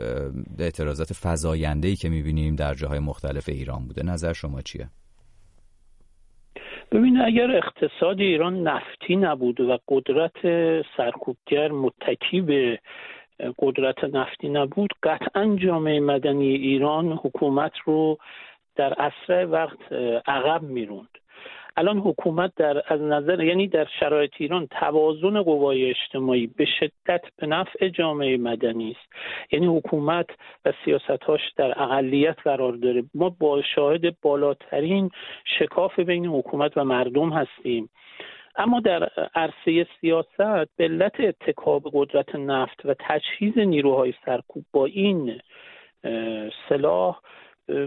اعتراضات 0.59 1.09
فزاینده 1.22 1.88
ای 1.88 1.96
که 1.96 2.09
می‌بینیم 2.09 2.56
در 2.56 2.74
جاهای 2.74 2.98
مختلف 2.98 3.48
ایران 3.48 3.86
بوده. 3.86 4.02
نظر 4.02 4.32
شما 4.32 4.61
چیه؟ 4.61 4.88
ببینید 6.92 7.22
اگر 7.22 7.50
اقتصاد 7.50 8.20
ایران 8.20 8.68
نفتی 8.68 9.16
نبود 9.16 9.61
و 9.61 9.78
قدرت 9.88 10.36
سرکوبگر 10.96 11.72
متکی 11.72 12.40
به 12.40 12.78
قدرت 13.59 14.04
نفتی 14.04 14.48
نبود 14.48 14.90
قطعا 15.02 15.56
جامعه 15.56 16.00
مدنی 16.00 16.54
ایران 16.54 17.12
حکومت 17.12 17.72
رو 17.84 18.18
در 18.76 18.94
اسرع 19.02 19.44
وقت 19.44 19.92
عقب 20.26 20.62
می‌روند. 20.62 21.18
الان 21.79 21.99
حکومت 21.99 22.53
در 22.57 22.83
از 22.95 23.01
نظر 23.01 23.43
یعنی 23.43 23.68
در 23.68 23.87
شرایط 24.01 24.31
ایران 24.37 24.66
توازن 24.66 25.43
قوای 25.43 25.91
اجتماعی 25.91 26.47
به 26.47 26.66
شدت 26.81 27.20
به 27.37 27.47
نفع 27.47 27.89
جامعه 27.89 28.37
مدنی 28.37 28.91
است. 28.91 29.12
یعنی 29.53 29.66
حکومت 29.66 30.26
و 30.64 30.72
سیاستهاش 30.85 31.41
در 31.57 31.83
اقلیت 31.83 32.37
قرار 32.45 32.72
داره. 32.72 33.05
ما 33.14 33.31
با 33.31 33.62
شاهد 33.62 34.20
بالاترین 34.22 35.11
شکاف 35.59 35.99
بین 35.99 36.26
حکومت 36.26 36.76
و 36.76 36.85
مردم 36.85 37.31
هستیم. 37.31 37.91
اما 38.57 38.81
در 38.81 39.09
عرصه 39.35 39.87
سیاست 40.01 40.68
به 40.76 40.85
علت 40.85 41.20
اتکاب 41.20 41.83
قدرت 41.93 42.35
نفت 42.35 42.87
و 42.87 42.95
تجهیز 42.99 43.59
نیروهای 43.59 44.14
سرکوب 44.26 44.64
با 44.72 44.87
این 44.87 45.41
سلاح 46.68 47.20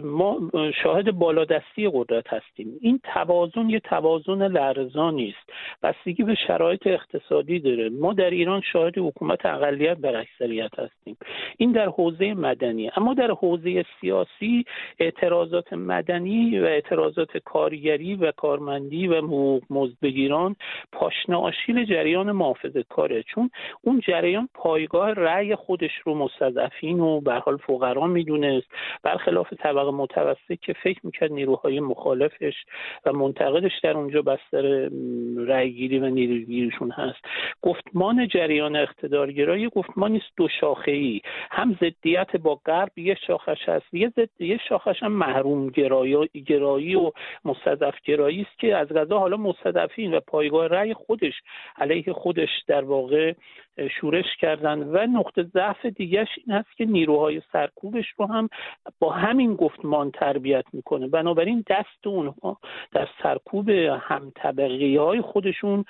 ما 0.03 0.39
شاهد 0.83 1.11
بالادستی 1.11 1.89
قدرت 1.93 2.33
هستیم. 2.33 2.77
این 2.81 2.99
توازن 3.03 3.69
یه 3.69 3.79
توازن 3.79 4.47
لرزانی 4.47 5.35
است. 5.37 5.49
بستگی 5.83 6.23
به 6.23 6.35
شرایط 6.35 6.87
اقتصادی 6.87 7.59
داره. 7.59 7.89
ما 7.89 8.13
در 8.13 8.29
ایران 8.29 8.61
شاهد 8.61 8.97
حکومت 8.97 9.45
اقلیت 9.45 9.97
بر 9.97 10.15
اکثریت 10.15 10.79
هستیم. 10.79 11.17
این 11.57 11.71
در 11.71 11.85
حوزه 11.85 12.33
مدنی. 12.33 12.91
اما 12.95 13.13
در 13.13 13.31
حوزه 13.31 13.85
سیاسی 14.01 14.65
اعتراضات 14.99 15.73
مدنی 15.73 16.59
و 16.59 16.65
اعتراضات 16.65 17.37
کارگری 17.37 18.15
و 18.15 18.31
کارمندی 18.31 19.07
و 19.07 19.21
مزدبگیران 19.69 20.55
پاشنه 20.91 21.35
آشیل 21.35 21.85
جریان 21.85 22.31
محافظه 22.31 22.83
کاره. 22.83 23.23
چون 23.23 23.49
اون 23.81 23.99
جریان 24.07 24.49
پایگاه 24.53 25.13
رأی 25.13 25.55
خودش 25.55 25.91
رو 26.03 26.15
مستضعفین 26.15 26.99
و 26.99 27.21
به 27.21 27.33
حال 27.33 27.57
فقرا 27.57 28.07
می‌دونست. 28.07 28.67
برخلاف 29.03 29.53
طبقه 29.71 29.91
متوسط 29.91 30.59
که 30.61 30.73
فکر 30.73 30.99
می‌کرد 31.03 31.31
نیروهای 31.31 31.79
مخالفش 31.79 32.53
و 33.05 33.13
منتقدش 33.13 33.71
در 33.83 33.91
اونجا 33.97 34.21
بستر 34.21 34.89
رأیگیری 35.37 35.99
و 35.99 36.09
نیروگیریشون 36.09 36.91
هست. 36.91 37.19
گفتمان 37.61 38.27
جریان 38.27 38.75
اقتدارگرایی 38.75 39.69
گفتمانی 39.69 40.17
است 40.17 40.31
دو 40.37 40.47
شاخه 40.61 40.91
ای 40.91 41.21
هم 41.51 41.77
ضدیت 41.81 42.35
با 42.35 42.55
غرب 42.65 42.97
یه 42.97 43.17
شاخش 43.27 43.69
هست. 43.69 43.93
یه 43.93 44.09
ضد 44.09 44.41
یه 44.41 44.59
شاخش 44.69 45.03
هم 45.03 45.11
محروم 45.11 45.69
گرایی, 45.69 46.27
گرایی 46.45 46.95
و 46.95 47.11
مستضعف 47.45 47.95
گرایی 48.05 48.41
است 48.41 48.59
که 48.59 48.75
از 48.75 48.87
غذا 48.87 49.19
حالا 49.19 49.37
مستضعفین 49.37 50.13
و 50.13 50.19
پایگاه 50.19 50.67
رأی 50.67 50.93
خودش 50.93 51.33
علیه 51.77 52.13
خودش 52.13 52.49
در 52.67 52.83
واقع 52.83 53.33
شورش 53.99 54.35
کردن. 54.39 54.79
و 54.79 54.97
نقطه 54.97 55.43
ضعف 55.43 55.85
دیگرش 55.85 56.27
این 56.45 56.55
هست 56.55 56.77
که 56.77 56.85
نیروهای 56.85 57.41
سرکوبش 57.51 58.05
رو 58.17 58.25
هم 58.25 58.49
با 58.99 59.09
همین 59.09 59.55
گفتمان 59.61 60.11
تربیت 60.11 60.65
می‌کنه. 60.73 61.07
بنابراین 61.07 61.63
دست 61.69 62.07
اونها 62.07 62.57
در 62.91 63.07
سرکوب 63.23 63.69
هم 63.69 64.31
طبقی 64.35 64.97
های 64.97 65.21
خودشون 65.21 65.85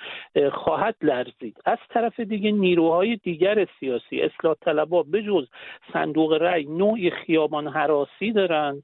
خواهد 0.52 0.96
لرزید. 1.02 1.56
از 1.64 1.78
طرف 1.88 2.20
دیگه 2.20 2.50
نیروهای 2.50 3.16
دیگر 3.16 3.66
سیاسی 3.80 4.20
اصلاح 4.20 4.54
طلبا 4.60 5.02
به 5.02 5.22
جز 5.22 5.46
صندوق 5.92 6.32
رأی 6.32 6.64
نوعی 6.64 7.10
خیابان 7.10 7.68
حراسی 7.68 8.32
دارند 8.32 8.82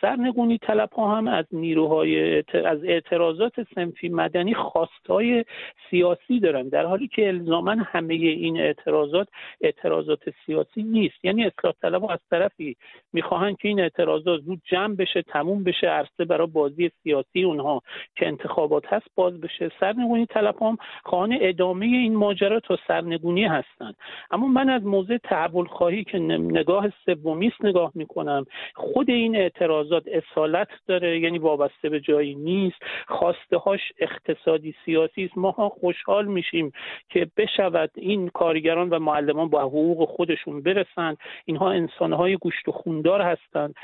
سرنگونی 0.00 0.58
طلب 0.58 0.92
ها 0.92 1.16
هم 1.16 1.28
از 1.28 1.44
نیروهای 1.52 2.38
از 2.64 2.84
اعتراضات 2.84 3.52
سنفی 3.74 4.08
مدنی 4.08 4.54
خواستای 4.54 5.44
سیاسی 5.90 6.40
دارن. 6.40 6.68
در 6.68 6.86
حالی 6.86 7.08
که 7.08 7.28
الزاما 7.28 7.76
همه 7.86 8.14
این 8.14 8.60
اعتراضات 8.60 9.28
اعتراضات 9.60 10.20
سیاسی 10.46 10.82
نیست. 10.82 11.24
یعنی 11.24 11.44
اصلاح 11.44 11.72
طلب 11.82 12.04
از 12.04 12.18
طرفی 12.30 12.76
می‌خواهند 13.12 13.56
که 13.56 13.68
این 13.68 13.80
اعتراضات 13.80 14.25
اعتراضات 14.26 14.36
زود 14.38 14.60
جمع 14.64 14.94
بشه 14.94 15.22
تموم 15.22 15.64
بشه 15.64 15.86
عرصه 15.86 16.24
برای 16.24 16.46
بازی 16.46 16.90
سیاسی 17.02 17.42
اونها 17.42 17.82
که 18.16 18.26
انتخابات 18.26 18.92
هست 18.92 19.06
باز 19.14 19.40
بشه. 19.40 19.70
سرنگونی 19.80 20.26
طلب 20.26 20.62
هم 20.62 20.76
خانه 21.04 21.38
ادامه 21.40 21.86
این 21.86 22.16
ماجرا 22.16 22.60
تا 22.60 22.78
سرنگونی 22.88 23.44
هستند 23.44 23.96
اما 24.30 24.46
من 24.46 24.70
از 24.70 24.84
موضع 24.84 25.16
تحول 25.16 25.66
خواهی 25.66 26.04
که 26.04 26.18
نگاه 26.18 26.92
سومیست 27.04 27.64
نگاه 27.64 27.92
می‌کنم. 27.94 28.46
خود 28.74 29.10
این 29.10 29.36
اعتراضات 29.36 30.04
اصالت 30.08 30.68
داره 30.86 31.20
یعنی 31.20 31.38
وابسته 31.38 31.88
به 31.88 32.00
جایی 32.00 32.34
نیست. 32.34 32.76
خواسته 33.06 33.56
هاش 33.56 33.80
اقتصادی 33.98 34.74
سیاسی 34.84 35.24
است. 35.24 35.38
ما 35.38 35.52
خوشحال 35.52 36.26
میشیم 36.26 36.72
که 37.10 37.26
بشود 37.36 37.90
این 37.94 38.28
کارگران 38.28 38.88
و 38.88 38.98
معلمان 38.98 39.48
با 39.48 39.60
حقوق 39.60 40.08
خودشون 40.08 40.62
برسند. 40.62 41.18
اینها 41.44 41.70
انسانهای 41.70 42.36
گوشت 42.36 42.68
و 42.68 42.72
خوندار 42.72 43.20
هستند. 43.22 43.74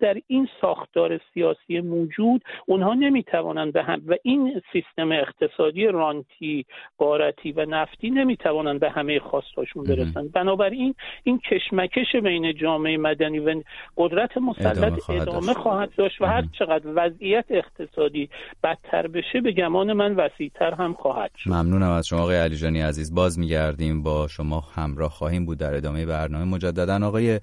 در 0.00 0.16
این 0.26 0.48
ساختار 0.60 1.20
سیاسی 1.34 1.80
موجود 1.80 2.42
اونها 2.66 2.94
نمی‌توانند 2.94 3.72
به 3.72 3.82
هم 3.82 4.02
و 4.06 4.14
این 4.22 4.62
سیستم 4.72 5.12
اقتصادی 5.12 5.86
رانتی 5.86 6.66
قارتی 6.98 7.52
و 7.52 7.64
نفتی 7.64 8.10
نمی‌توانند 8.10 8.80
به 8.80 8.90
همه 8.90 9.18
خواستاشون 9.18 9.84
برسند. 9.84 10.32
بنابراین 10.32 10.94
این 11.24 11.38
کشمکش 11.38 12.16
بین 12.22 12.54
جامعه 12.54 12.96
مدنی 12.96 13.38
و 13.38 13.62
قدرت 13.96 14.38
مسلط 14.38 15.10
ادامه 15.10 15.54
خواهد 15.54 15.90
داشت. 15.96 16.20
و 16.20 16.26
هر 16.26 16.44
چقدر 16.58 16.84
وضعیت 16.94 17.44
اقتصادی 17.50 18.28
بدتر 18.64 19.06
بشه 19.06 19.40
به 19.40 19.52
گمان 19.52 19.92
من 19.92 20.14
وسیعتر 20.14 20.74
هم 20.74 20.92
خواهد 20.94 21.30
شد. 21.36 21.50
ممنونم 21.50 21.90
از 21.90 22.06
شما 22.06 22.20
آقای 22.20 22.36
علیجانی 22.36 22.80
عزیز. 22.80 23.14
باز 23.14 23.38
میگردیم 23.38 24.02
با 24.02 24.28
شما 24.28 24.60
همراه 24.60 25.10
خواهیم 25.10 25.46
بود 25.46 25.58
در 25.58 25.74
ادامه 25.74 26.06
برنامه. 26.06 26.44
مجددا 26.44 27.06
آقای 27.06 27.40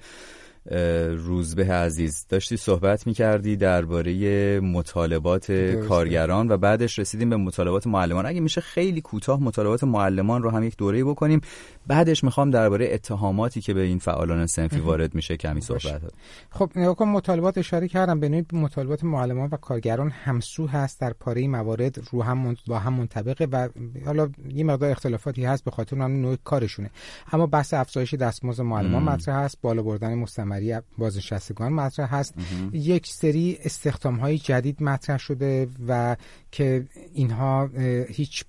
روزبه 1.17 1.65
عزیز. 1.65 2.26
داشتی 2.30 2.57
صحبت 2.57 3.07
می‌کردی 3.07 3.55
درباره 3.55 4.59
مطالبات 4.59 5.51
کارگران 5.88 6.51
و 6.51 6.57
بعدش 6.57 6.99
رسیدیم 6.99 7.30
به 7.30 7.38
مطالبات 7.38 7.88
معلمان. 7.88 8.26
اگه 8.26 8.39
میشه 8.39 8.61
خیلی 8.61 9.01
کوتاه 9.01 9.43
مطالبات 9.43 9.84
معلمان 9.84 10.43
رو 10.43 10.49
هم 10.49 10.63
یک 10.63 10.78
دوره 10.78 11.03
بکنیم. 11.03 11.41
بعدش 11.90 12.24
می‌خوام 12.24 12.52
درباره 12.52 12.94
اتهاماتی 12.94 13.62
که 13.62 13.74
به 13.74 13.82
این 13.82 14.00
فعالان 14.00 14.46
سنفی 14.46 14.80
وارد 14.80 15.16
میشه 15.16 15.38
کمی 15.38 15.62
صحبت 15.62 16.02
خب 16.50 16.72
نگاه 16.76 16.96
کن 16.96 17.08
مطالبات 17.08 17.58
اشاره 17.58 17.88
کردم. 17.88 18.20
به 18.20 18.30
نوعی 18.30 18.46
مطالبات 18.54 19.04
معلمان 19.04 19.50
و 19.52 19.58
کارگران 19.58 20.10
همسو 20.10 20.68
هست 20.68 21.00
در 21.00 21.14
پاره 21.14 21.48
موارد 21.48 22.00
رو 22.12 22.24
هم 22.24 22.56
با 22.68 22.80
هم 22.80 22.94
منطبقه 22.94 23.46
و 23.46 23.70
حالا 24.06 24.30
یه 24.54 24.64
مقدار 24.64 24.92
اختلافاتی 24.92 25.46
هست 25.46 25.64
به 25.64 25.72
خاطر 25.72 26.02
اون 26.02 26.22
نوع 26.22 26.38
کارشونه. 26.44 26.90
اما 27.32 27.46
بحث 27.46 27.74
افزایش 27.74 28.14
دستمزد 28.14 28.62
معلمان 28.62 29.04
مطرح 29.04 29.36
هست. 29.36 29.58
بالا 29.62 29.84
بردن 29.84 30.14
مستمری 30.14 30.76
بازنشستگان 30.98 31.74
مطرح 31.74 32.16
هست. 32.16 32.34
یک 32.74 33.08
سری 33.08 33.58
استخدام 33.64 34.16
های 34.16 34.38
جدید 34.38 34.84
مطرح 34.84 35.18
شده 35.18 35.68
و 35.88 36.16
که 36.52 36.86
اینها 37.14 37.70
هیچ 38.10 38.46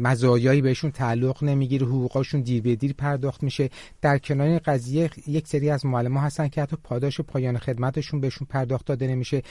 مزایایی 0.00 0.62
بهشون 0.62 0.90
تعلق 0.90 1.44
نمی‌گیره 1.44 1.86
حقوقاشون 1.86 2.40
دیر 2.40 2.62
به 2.62 2.76
دیر 2.76 2.92
پرداخت 2.92 3.42
میشه. 3.42 3.70
در 4.00 4.18
کنار 4.18 4.46
این 4.46 4.58
قضیه 4.58 5.10
یک 5.26 5.46
سری 5.46 5.70
از 5.70 5.86
معلم 5.86 6.16
هستن 6.16 6.48
که 6.48 6.62
حتی 6.62 6.76
پاداش 6.84 7.20
پایان 7.20 7.58
خدمتشون 7.58 8.20
بهشون 8.20 8.46
پرداخت 8.50 8.86
داده 8.86 9.06
نمیشه. 9.06 9.42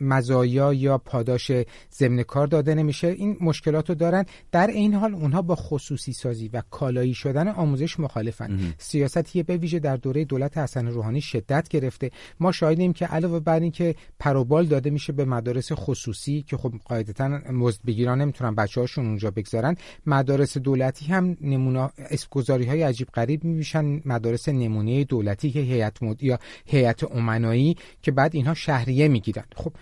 مزایا 0.00 0.72
یا 0.74 0.98
پاداش 0.98 1.52
ضمن 1.92 2.22
کار 2.22 2.46
داده 2.46 2.74
نمیشه. 2.74 3.06
این 3.08 3.36
مشکلات 3.40 3.88
رو 3.88 3.94
دارن. 3.94 4.24
در 4.52 4.66
این 4.66 4.94
حال 4.94 5.14
اونها 5.14 5.42
با 5.42 5.54
خصوصی 5.54 6.12
سازی 6.12 6.48
و 6.52 6.62
کالایی 6.70 7.14
شدن 7.14 7.48
آموزش 7.48 8.00
مخالفن. 8.00 8.58
سیاستی 8.78 9.42
به 9.42 9.56
ویژه 9.56 9.78
در 9.78 9.96
دوره 9.96 10.24
دولت 10.24 10.58
حسن 10.58 10.86
روحانی 10.86 11.20
شدت 11.20 11.68
گرفته. 11.68 12.10
ما 12.40 12.52
شاهدیم 12.52 12.92
که 12.92 13.06
علاوه 13.06 13.40
بر 13.40 13.60
اینکه 13.60 13.94
پروبال 14.18 14.66
داده 14.66 14.90
میشه 14.90 15.12
به 15.12 15.24
مدارس 15.24 15.72
خصوصی 15.72 16.42
که 16.42 16.56
خب 16.56 16.72
قاعدتا 16.84 17.28
مزد 17.28 17.80
بگیران 17.86 18.20
نمی‌تونن 18.20 18.54
بچه‌هاشون 18.54 18.99
اونجا 19.06 19.30
بگذارن 19.30 19.76
مدارس 20.06 20.58
دولتی 20.58 21.06
هم 21.06 21.36
نمونه 21.40 21.90
اسپگذاری 21.98 22.64
های 22.64 22.82
عجیب 22.82 23.08
غریب 23.08 23.44
میشن 23.44 24.00
مدارس 24.04 24.48
نمونه 24.48 25.04
دولتی 25.04 25.50
که 25.50 25.60
هیئت 25.60 26.02
مد... 26.02 26.22
یا 26.22 26.38
هیئت 26.66 27.04
امنایی 27.04 27.76
که 28.02 28.12
بعد 28.12 28.34
اینها 28.34 28.54
شهریه 28.54 29.08
می‌گیرن. 29.08 29.44
خب 29.56 29.72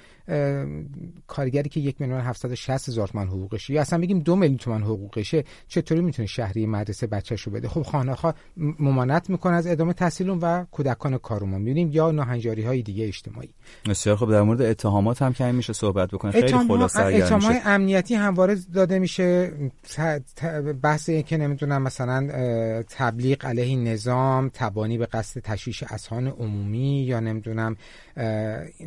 کارگری 1.27 1.69
که 1.69 1.81
یک 1.81 2.01
میلیون 2.01 2.21
760 2.21 2.89
هزار 2.89 3.09
تومان 3.09 3.29
حقوقشه. 3.29 3.75
یا 3.75 3.81
اصلا 3.81 3.99
بگیم 3.99 4.19
دو 4.19 4.37
میلیون 4.37 4.59
تومان 4.59 4.83
حقوقشه 4.83 5.45
چطوری 5.69 6.01
می‌تونه 6.01 6.29
شهری 6.29 6.67
مدرسه 6.67 7.07
بچهش 7.07 7.43
رو 7.43 7.53
بده؟ 7.53 7.69
خب 7.69 7.83
خانه 7.83 8.13
ها 8.15 8.35
ممانعت 8.57 9.31
می‌کنه 9.31 9.57
از 9.57 9.67
ادامه 9.67 9.93
تحصیل 9.93 10.39
و 10.43 10.65
کودکان 10.71 11.19
کارمون 11.19 11.61
می‌بینیم 11.61 11.91
یا 11.93 12.11
ناهنجاری 12.11 12.63
های 12.63 12.83
دیگه 12.83 13.07
اجتماعی. 13.07 13.51
بسیار 13.89 14.17
خب 14.17 14.31
در 14.31 14.43
مورد 14.43 14.63
اتهامات 14.63 15.23
هم 15.23 15.33
کمی 15.33 15.53
میشه 15.53 15.73
صحبت 15.73 16.11
بکنه 16.11 16.33
خیلی 16.33 16.53
خلاصه 16.53 17.03
اتهام 17.03 17.41
های 17.41 17.61
امنیتی 17.65 18.15
همواره 18.15 18.57
داده 18.75 18.99
میشه. 18.99 19.53
بحث 20.83 21.09
این 21.09 21.23
که 21.23 21.37
نمی‌دونم 21.37 21.83
مثلا 21.83 22.29
تبلیغ 22.83 23.47
علیه 23.47 23.77
نظام 23.77 24.51
تبانی 24.55 24.99
به 24.99 25.07
قصد 25.07 25.41
تشویش 25.41 25.83
اذهان 25.83 26.27
عمومی 26.27 27.03
یا 27.03 27.21
نمی‌دونم 27.21 27.77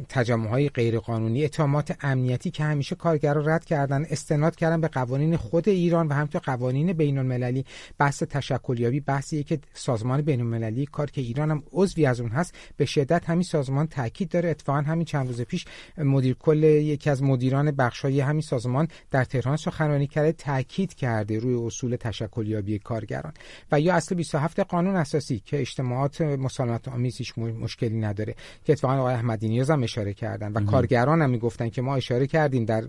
تجمع 0.09 0.47
های 0.47 0.69
غیر 0.69 0.99
قانونی 0.99 1.30
اتهامات 1.38 1.97
امنیتی 2.01 2.51
که 2.51 2.63
همیشه 2.63 2.95
کارگرا 2.95 3.41
رد 3.45 3.65
کردن 3.65 4.05
استناد 4.09 4.55
کردن 4.55 4.82
به 4.82 4.88
قوانین 4.88 5.38
خود 5.38 5.69
ایران 5.69 6.07
و 6.07 6.13
همینطور 6.13 6.41
قوانین 6.41 6.93
بین 6.93 7.17
المللی 7.17 7.65
بحث 7.97 8.23
تشکلیابی 8.23 8.99
بحثی 8.99 9.43
که 9.43 9.59
سازمان 9.73 10.21
بین 10.21 10.41
المللی 10.41 10.86
کار 10.86 11.11
که 11.11 11.21
ایران 11.21 11.51
هم 11.51 11.63
عضوی 11.71 12.05
از 12.05 12.19
اون 12.19 12.29
هست 12.29 12.55
به 12.77 12.86
شدت 12.86 13.29
همین 13.29 13.43
سازمان 13.43 13.88
تاکید 13.88 14.29
داره. 14.29 14.49
اتفاقا 14.49 14.82
همین 14.82 15.05
چند 15.05 15.27
روز 15.27 15.41
پیش 15.41 15.65
مدیر 15.97 16.36
کل 16.36 16.63
یکی 16.63 17.09
از 17.09 17.23
مدیران 17.23 17.71
بخشای 17.71 18.19
همین 18.19 18.41
سازمان 18.41 18.88
در 19.11 19.23
تهران 19.23 19.57
سخنرانی 19.57 20.07
کرده 20.07 20.32
تاکید 20.32 20.93
کرده 20.93 21.39
روی 21.39 21.65
اصول 21.65 21.95
تشکلیابی 21.95 22.79
کارگران. 22.79 23.34
و 23.71 23.79
یا 23.79 23.95
اصل 23.95 24.15
27 24.15 24.59
قانون 24.59 24.95
اساسی 24.95 25.41
که 25.45 25.59
اجتماعات 25.59 26.21
مسالمت 26.21 26.88
آمیز 26.88 27.17
هیچ 27.17 27.38
مشکلی 27.38 27.99
نداره 27.99 28.36
که 28.63 28.73
اتفاقا 28.73 28.97
آقای 28.97 29.13
احمدی 29.13 29.47
نیاز 29.47 29.69
هم 29.69 29.84
اشاره 29.84 30.13
کردن. 30.13 30.51
و 30.53 30.65
کارگران 30.65 31.20
هم 31.22 31.30
می‌گفتن 31.30 31.69
که 31.69 31.82
ما 31.82 31.95
اشاره 31.95 32.28
کردیم 32.28 32.65
در 32.65 32.84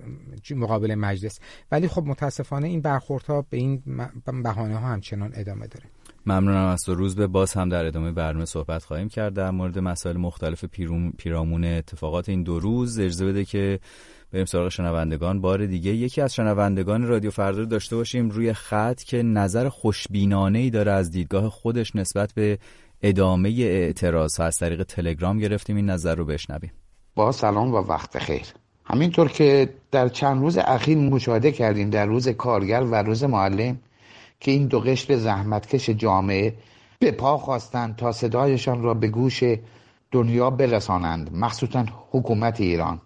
مقابل 0.51 0.95
مجلس. 0.95 1.41
ولی 1.73 1.89
خب 1.89 2.05
متاسفانه 2.07 2.69
این 2.69 2.81
برخوردها 2.81 3.47
به 3.51 3.57
این 3.57 3.83
بهانه 4.43 4.77
ها 4.77 4.89
همچنان 4.89 5.33
ادامه 5.35 5.67
داره. 5.67 5.85
ممنونم 6.27 6.67
از 6.67 6.83
تو. 6.83 6.95
روز 6.95 7.17
به 7.17 7.27
باز 7.27 7.53
هم 7.53 7.69
در 7.69 7.85
ادامه 7.85 8.13
برنامه 8.13 8.45
صحبت 8.45 8.85
خواهیم 8.85 9.09
کرد. 9.09 9.35
در 9.35 9.51
مورد 9.51 9.79
مسائل 9.79 10.17
مختلف 10.17 10.65
پیرامون 11.19 11.65
اتفاقات 11.65 12.29
این 12.29 12.43
دو 12.43 12.61
روز 12.61 12.99
اجازه 12.99 13.27
بده 13.27 13.45
که 13.45 13.79
بریم 14.33 14.45
سراغ 14.45 14.69
شنوندگان. 14.69 15.41
بار 15.41 15.67
دیگه 15.67 15.91
یکی 15.91 16.21
از 16.21 16.35
شنوندگان 16.35 17.07
رادیو 17.07 17.31
فردا 17.31 17.59
رو 17.59 17.67
داشته 17.67 17.97
باشیم 17.97 18.31
روی 18.31 18.53
خط 18.53 19.03
که 19.03 19.23
نظر 19.23 19.69
خوشبینانه 19.69 20.59
ای 20.59 20.71
داره 20.71 20.93
از 20.93 21.11
دیدگاه 21.11 21.49
خودش 21.49 21.97
نسبت 21.97 22.33
به 22.33 22.59
ادامه 23.03 23.49
اعتراض 23.49 24.37
ها 24.37 24.45
از 24.45 24.59
طریق 24.59 24.83
تلگرام 24.83 25.39
گرفتیم 25.39 25.77
این 25.77 25.91
نظر 25.91 26.15
رو 26.15 26.25
بشنویم. 26.25 26.71
با 27.15 27.33
سلام 27.33 27.75
و 27.75 27.77
وقت 27.77 28.19
خیر. 28.19 28.47
همینطور 28.85 29.29
که 29.29 29.75
در 29.91 30.09
چند 30.09 30.41
روز 30.41 30.59
اخیر 30.59 30.99
مشاهده 30.99 31.53
کردیم 31.53 31.91
در 31.91 32.07
روز 32.07 32.29
کارگر 32.29 32.83
و 32.83 32.95
روز 32.95 33.25
معلم 33.25 33.79
که 34.41 34.51
این 34.51 34.67
دو 34.67 34.81
قشر 34.81 35.17
زحمتکش 35.17 35.91
جامعه 35.91 36.55
به 36.99 37.11
پا 37.11 37.39
خواستند 37.39 37.97
تا 37.97 38.13
صدایشان 38.13 38.83
را 38.83 38.95
به 38.95 39.09
گوش 39.09 39.45
دنیا 40.11 40.51
برسانند 40.51 41.31
مخصوصا 41.35 41.87
حکومت 42.11 42.61
ایران. 42.61 43.01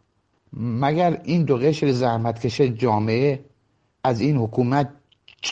مگر 0.53 1.21
این 1.25 1.45
دو 1.45 1.57
قشر 1.57 1.93
زحمتکش 1.93 2.61
جامعه 2.61 3.45
از 4.05 4.21
این 4.21 4.37
حکومت 4.37 4.89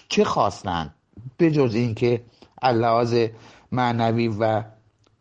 چه 0.09 0.25
خواستند؟ 0.25 0.95
به 1.37 1.51
جز 1.51 1.75
اینکه 1.75 2.21
لحاظ 2.63 3.15
معنوی 3.73 4.29
و 4.29 4.63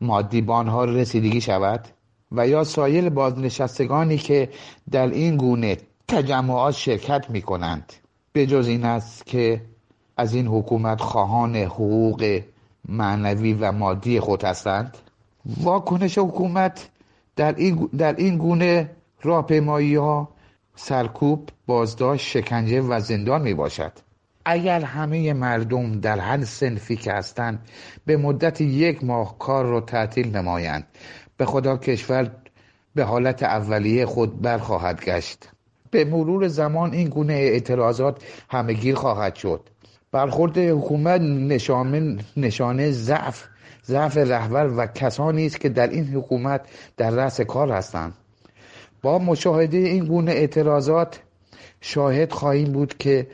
مادی 0.02 0.42
بانها 0.42 0.86
رسیدگی 0.86 1.42
شود؟ 1.42 1.88
و 2.34 2.48
یا 2.48 2.64
سایر 2.64 3.10
بازنشستگانی 3.10 4.18
که 4.18 4.50
در 4.92 5.08
این 5.08 5.38
گونه 5.38 5.78
تجمعات 6.08 6.76
شرکت 6.76 7.30
می 7.30 7.42
کنند 7.42 7.94
به 8.34 8.46
جز 8.46 8.68
این 8.68 8.86
است 8.86 9.26
که 9.26 9.62
از 10.18 10.34
این 10.34 10.48
حکومت 10.48 11.02
خواهان 11.02 11.56
حقوق 11.56 12.42
معنوی 12.90 13.54
و 13.54 13.72
مادی 13.72 14.20
خود 14.20 14.44
هستند. 14.44 14.98
واکنش 15.46 16.18
حکومت 16.18 16.90
در 17.36 17.56
این, 17.56 17.90
در 17.98 18.16
این 18.16 18.38
گونه 18.38 18.90
راهپیمایی 19.22 19.96
ها 19.96 20.30
سرکوب 20.76 21.50
بازداشت 21.68 22.28
شکنجه 22.28 22.82
و 22.82 23.00
زندان 23.00 23.42
می 23.42 23.54
باشد 23.54 23.92
اگر 24.46 24.82
همه 24.82 25.34
مردم 25.34 26.00
در 26.00 26.20
هر 26.20 26.44
سنفی 26.44 26.96
که 26.96 27.14
هستند 27.14 27.60
به 28.06 28.18
مدت 28.18 28.62
یک 28.62 29.04
ماه 29.04 29.38
کار 29.40 29.66
را 29.66 29.82
تعطیل 29.82 30.38
نمایند 30.38 30.88
به 31.44 31.48
خدا 31.50 31.78
کشور 31.78 32.32
به 32.96 33.04
حالت 33.04 33.44
اولیه 33.44 34.06
خود 34.06 34.42
برخواهد 34.42 35.06
گشت. 35.06 35.50
به 35.92 36.06
مرور 36.06 36.48
زمان 36.48 36.94
این 36.94 37.10
گونه 37.10 37.34
اعتراضات 37.34 38.24
همهگیر 38.50 38.96
خواهد 38.96 39.36
شد. 39.36 39.70
برخورد 40.12 40.58
حکومت 40.58 41.22
نشانه, 41.22 42.18
نشانه 42.38 42.92
ضعف 42.92 43.44
ضعف 43.86 44.18
رهبر 44.18 44.68
و 44.78 44.88
کسانی 44.88 45.46
است 45.46 45.60
که 45.60 45.70
در 45.70 45.88
این 45.88 46.08
حکومت 46.08 46.62
در 46.98 47.10
رأس 47.10 47.42
کار 47.42 47.72
هستند. 47.72 48.14
با 49.02 49.20
مشاهده 49.20 49.78
این 49.78 50.06
گونه 50.06 50.32
اعتراضات 50.32 51.20
شاهد 51.82 52.32
خواهیم 52.32 52.72
بود 52.72 52.98
که 52.98 53.28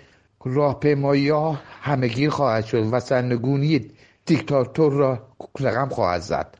راهپیمایی 0.46 1.30
ها 1.30 1.60
همگیر 1.82 2.30
خواهد 2.30 2.66
شد 2.66 2.90
و 2.92 3.00
سرنگونی 3.00 3.92
دیکتاتور 4.26 4.94
را 4.94 5.20
رقم 5.60 5.90
خواهد 5.90 6.22
زد. 6.22 6.59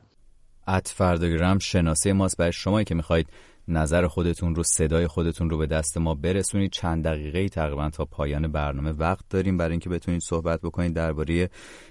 ات 0.76 0.88
فرداگرام 0.88 1.58
شناسه 1.58 2.12
ماست. 2.12 2.36
برای 2.36 2.52
شمایی 2.52 2.84
که 2.84 2.94
می‌خواید 2.94 3.28
نظر 3.68 4.06
خودتون 4.06 4.54
رو 4.54 4.62
صدای 4.62 5.06
خودتون 5.06 5.50
رو 5.50 5.58
به 5.58 5.66
دست 5.66 5.98
ما 5.98 6.14
برسونید. 6.14 6.72
چند 6.72 7.04
دقیقه 7.04 7.48
تقریبا 7.48 7.90
تا 7.90 8.04
پایان 8.04 8.52
برنامه 8.52 8.92
وقت 8.92 9.24
داریم 9.30 9.56
برای 9.56 9.70
اینکه 9.70 9.88
بتونید 9.88 10.20
صحبت 10.20 10.60
بکنید 10.60 10.94
درباره 10.94 11.50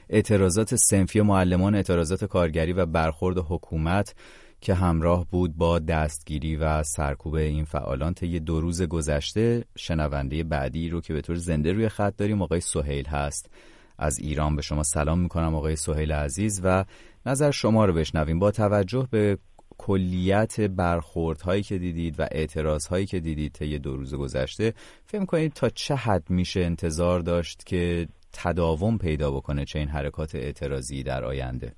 اعتراضات 0.10 0.76
سنفی 0.76 1.22
معلمان 1.22 1.76
اعتراضات 1.76 2.26
کارگری 2.26 2.74
و 2.74 2.86
برخورد 2.86 3.38
حکومت 3.38 4.16
که 4.62 4.74
همراه 4.74 5.26
بود 5.32 5.58
با 5.58 5.80
دستگیری 5.80 6.56
و 6.56 6.84
سرکوب 6.84 7.36
این 7.36 7.66
فعالان 7.66 8.14
طی 8.14 8.40
دو 8.40 8.62
روز 8.62 8.82
گذشته. 8.82 9.64
شنونده 9.78 10.44
بعدی 10.44 10.90
رو 10.90 11.02
که 11.02 11.14
به 11.14 11.22
طور 11.22 11.36
زنده 11.36 11.74
روی 11.74 11.90
خط 11.90 12.18
داریم 12.18 12.42
آقای 12.42 12.62
سهیل 12.62 13.06
هست. 13.06 13.50
از 13.98 14.20
ایران 14.20 14.56
به 14.56 14.62
شما 14.62 14.84
سلام 14.84 15.20
می‌کنم 15.20 15.56
آقای 15.56 15.76
سهیل 15.76 16.12
عزیز 16.12 16.62
و 16.64 16.86
نظر 17.30 17.52
شما 17.52 17.86
رو 17.86 17.94
بشنویم. 17.94 18.40
با 18.40 18.52
توجه 18.52 19.08
به 19.12 19.38
کلیت 19.78 20.62
برخورد 20.62 21.42
هایی 21.42 21.64
که 21.64 21.78
دیدید 21.78 22.20
و 22.20 22.26
اعتراض 22.32 22.88
هایی 22.88 23.06
که 23.06 23.20
دیدید 23.20 23.52
طی 23.52 23.80
دو 23.80 23.96
روز 23.96 24.16
گذشته 24.16 24.74
فکر 25.06 25.26
کنید 25.26 25.54
تا 25.54 25.70
چه 25.70 25.96
حد 25.96 26.30
میشه 26.30 26.60
انتظار 26.60 27.20
داشت 27.20 27.66
که 27.66 28.08
تداوم 28.44 28.98
پیدا 28.98 29.32
بکنه 29.32 29.66
چه 29.66 29.80
این 29.80 29.88
حرکات 29.88 30.36
اعتراضی 30.36 31.04
در 31.04 31.24
آینده؟ 31.24 31.72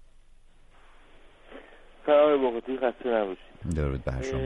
سلام 2.06 2.52
بقیتی 2.52 2.78
خسته 2.78 3.10
نباشید. 3.10 3.76
درود 3.76 4.04
بر 4.04 4.22
شما. 4.22 4.40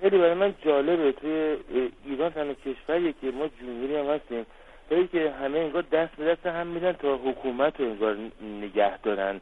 خیلی 0.00 0.18
برای 0.18 0.34
من 0.34 0.54
جالبه. 0.64 1.12
توی 1.12 1.56
ایران 2.04 2.30
تنها 2.30 2.54
کشوریه 2.54 3.14
که 3.20 3.26
ما 3.30 3.48
جمهوری 3.60 3.96
هم 3.96 4.06
هستیم. 4.06 4.46
که 5.12 5.30
همه 5.30 5.58
انگار 5.58 5.82
دست 5.92 6.16
به 6.16 6.24
دست 6.24 6.46
هم 6.46 6.66
میدن 6.66 6.92
تا 6.92 7.16
حکومت 7.16 7.80
رو 7.80 7.86
انگار 7.86 8.16
نگه 8.42 8.98
دارن. 8.98 9.40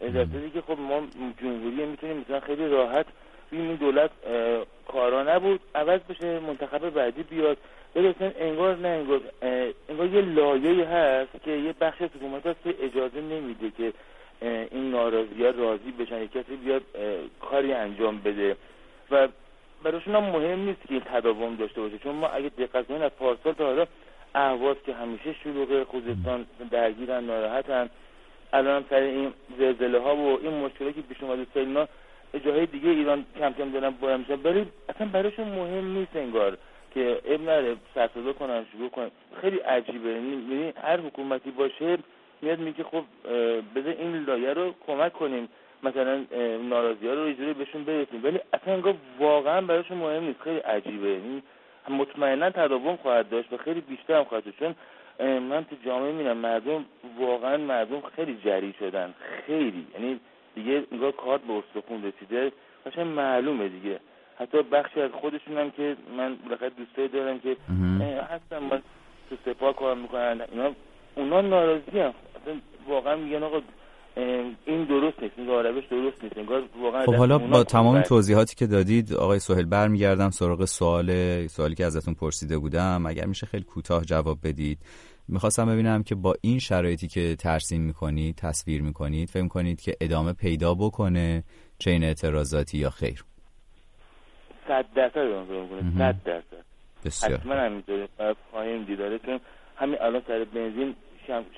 در 0.00 0.24
که 0.54 0.60
خب 0.60 0.78
ما 0.78 1.02
جمهوری 1.42 1.86
می‌تونیم 1.86 2.16
مثلا 2.16 2.40
خیلی 2.40 2.68
راحت 2.68 3.06
این 3.50 3.74
دولت 3.74 4.10
کارا 4.88 5.22
نبود. 5.22 5.60
عوض 5.74 6.00
بشه 6.00 6.40
منتخب 6.40 6.90
بعدی 6.90 7.22
بیاد. 7.22 7.56
ولی 7.96 8.14
انگار 8.40 8.76
نه 8.76 8.88
انگار 8.88 9.20
انگار 9.88 10.06
یه 10.06 10.20
لایه 10.20 10.86
هست 10.86 11.44
که 11.44 11.50
یه 11.50 11.74
بخش 11.80 12.02
از 12.02 12.08
حکومت 12.16 12.46
هست 12.46 12.62
که 12.64 12.74
اجازه 12.82 13.20
نمیده 13.20 13.70
که 13.70 13.92
این 14.70 14.90
ناراضی 14.90 15.44
ها 15.44 15.50
راضی 15.50 15.90
بشن 15.90 16.26
کسی 16.26 16.56
بیاد 16.56 16.82
کاری 17.40 17.72
انجام 17.72 18.18
بده. 18.18 18.56
و 19.10 19.28
براشون 19.82 20.14
هم 20.14 20.24
مهم 20.24 20.58
نیست 20.58 20.80
که 20.88 20.94
این 20.94 21.00
تداوم 21.00 21.56
داشته 21.56 21.80
باشه. 21.80 21.98
چون 21.98 22.14
ما 22.14 22.26
اگه 22.28 22.48
دقت 22.48 22.86
کنیم 22.86 23.02
از 23.02 23.10
پارسال 23.18 23.52
تا 23.52 23.66
حالا 23.66 23.86
اهواز 24.34 24.76
که 24.86 24.94
همیشه 24.94 25.34
شلوغه 25.44 25.84
خوزستان 25.84 26.46
درگیرن 26.70 27.24
ناراحتن. 27.24 27.90
الان 28.52 28.84
سر 28.90 28.96
این 28.96 29.32
زلزله 29.58 29.98
ها 29.98 30.16
و 30.16 30.38
این 30.42 30.64
مشکلاتی 30.64 31.02
که 31.02 31.08
پیش 31.08 31.22
اومده 31.22 31.46
سیلنا 31.54 31.88
جاهای 32.44 32.66
دیگه 32.66 32.90
ایران 32.90 33.24
کم 33.38 33.52
کم 33.52 33.70
دارن 33.70 33.90
باید 33.90 34.20
میشن. 34.20 34.42
ولی 34.44 34.66
اصلا 34.88 35.06
براشون 35.06 35.48
مهم 35.48 35.92
نیست 35.98 36.16
انگار 36.16 36.58
که 36.94 37.20
اب 37.24 37.40
نره 37.42 37.76
سرسازا 37.94 38.32
کنن 38.32 38.66
شروع 38.72 38.88
کنن. 38.88 39.10
خیلی 39.40 39.56
عجیبه. 39.56 40.08
یعنی 40.08 40.72
هر 40.82 41.00
حکومتی 41.00 41.50
باشه 41.50 41.98
میاد 42.42 42.58
میگه 42.58 42.84
خب 42.84 43.04
بذار 43.74 43.94
این 43.98 44.24
لایه 44.24 44.52
رو 44.52 44.74
کمک 44.86 45.12
کنیم. 45.12 45.48
مثلا 45.82 46.24
ناراضی 46.68 47.08
ها 47.08 47.14
رو 47.14 47.20
اینجوری 47.20 47.52
بهشون 47.52 47.84
برسیم. 47.84 48.24
ولی 48.24 48.40
اصلا 48.52 48.74
انگار 48.74 48.94
واقعا 49.18 49.60
براشون 49.60 49.98
مهم 49.98 50.24
نیست. 50.24 50.40
خیلی 50.40 50.58
عجیبه. 50.58 51.08
یعنی 51.08 51.42
مطمئنا 51.88 52.50
تداوم 52.50 52.96
خواهد 52.96 53.28
داشت 53.28 53.52
و 53.52 53.56
خیلی 53.56 53.80
بیشتر 53.80 54.14
هم 54.14 54.24
خواهد 54.24 54.44
داشت 54.44 54.58
چون 54.58 54.74
من 55.20 55.64
تو 55.64 55.76
جامعه 55.84 56.12
می‌بینم 56.12 56.36
مردم 56.36 56.84
واقعا 57.18 57.56
مردم 57.56 58.00
خیلی 58.16 58.38
جری 58.44 58.74
شدن. 58.78 59.14
خیلی. 59.46 59.86
یعنی 59.94 60.20
دیگه 60.54 60.84
نگاه 60.92 61.12
کارت 61.12 61.40
به 61.40 61.52
استخون 61.52 62.04
رسیده. 62.04 62.52
قشنگ 62.86 63.06
معلومه 63.06 63.68
دیگه. 63.68 64.00
حتی 64.38 64.62
بخشی 64.62 65.00
از 65.00 65.10
خودشون 65.10 65.58
هم 65.58 65.70
که 65.70 65.96
من 66.16 66.36
بالاخره 66.36 66.70
دوستایی 66.70 67.08
دارم 67.08 67.38
که 67.40 67.56
هستن 68.30 68.58
من 68.58 68.82
تو 69.30 69.36
سپاه 69.44 69.76
کار 69.76 69.94
می‌کنن. 69.94 70.40
اینا 70.52 70.72
اونا 71.14 71.40
ناراضی 71.40 71.98
هم. 72.00 72.14
واقعا 72.88 73.16
میگن 73.16 73.42
آقا 73.42 73.60
این 74.66 74.84
درست 74.84 75.22
نیست 75.22 75.34
این 75.38 75.46
روش 75.46 75.84
درست 75.90 76.24
نیست 76.24 76.38
انگار 76.38 76.62
واقعا 76.82 77.06
خب 77.06 77.14
حالا 77.14 77.38
با 77.38 77.64
تمام 77.64 78.00
توضیحاتی 78.00 78.56
که 78.56 78.66
دادید 78.66 79.14
آقای 79.14 79.38
سهیل 79.38 79.66
برمیگردم 79.66 80.30
سراغ 80.30 80.64
سوال 80.64 81.46
سوالی 81.46 81.74
که 81.74 81.84
ازتون 81.84 82.14
پرسیده 82.14 82.58
بودم. 82.58 83.06
اگر 83.06 83.26
میشه 83.26 83.46
خیلی 83.46 83.64
کوتاه 83.64 84.04
جواب 84.04 84.38
بدید. 84.44 84.78
می‌خواستم 85.28 85.66
ببینم 85.66 86.02
که 86.02 86.14
با 86.14 86.34
این 86.40 86.58
شرایطی 86.58 87.08
که 87.08 87.36
ترسیم 87.36 87.82
می‌کنید 87.82 88.34
تصویر 88.34 88.82
می‌کنید 88.82 89.28
فکر 89.28 89.48
کنید 89.48 89.80
که 89.80 89.96
ادامه 90.00 90.32
پیدا 90.32 90.74
بکنه 90.74 91.44
چه 91.78 91.90
این 91.90 92.04
اعتراضاتی 92.04 92.78
یا 92.78 92.90
خیر؟ 92.90 93.24
صد 94.68 94.84
درصد 94.94 95.14
صد 95.98 96.16
درصد. 96.24 97.32
حتما 97.32 97.54
همینطوره. 97.54 98.08
خواهیم 98.50 98.84
دیداره 98.84 99.18
چون 99.18 99.40
همین 99.76 99.96
الان 100.00 100.22
سر 100.28 100.46
بنزین 100.54 100.94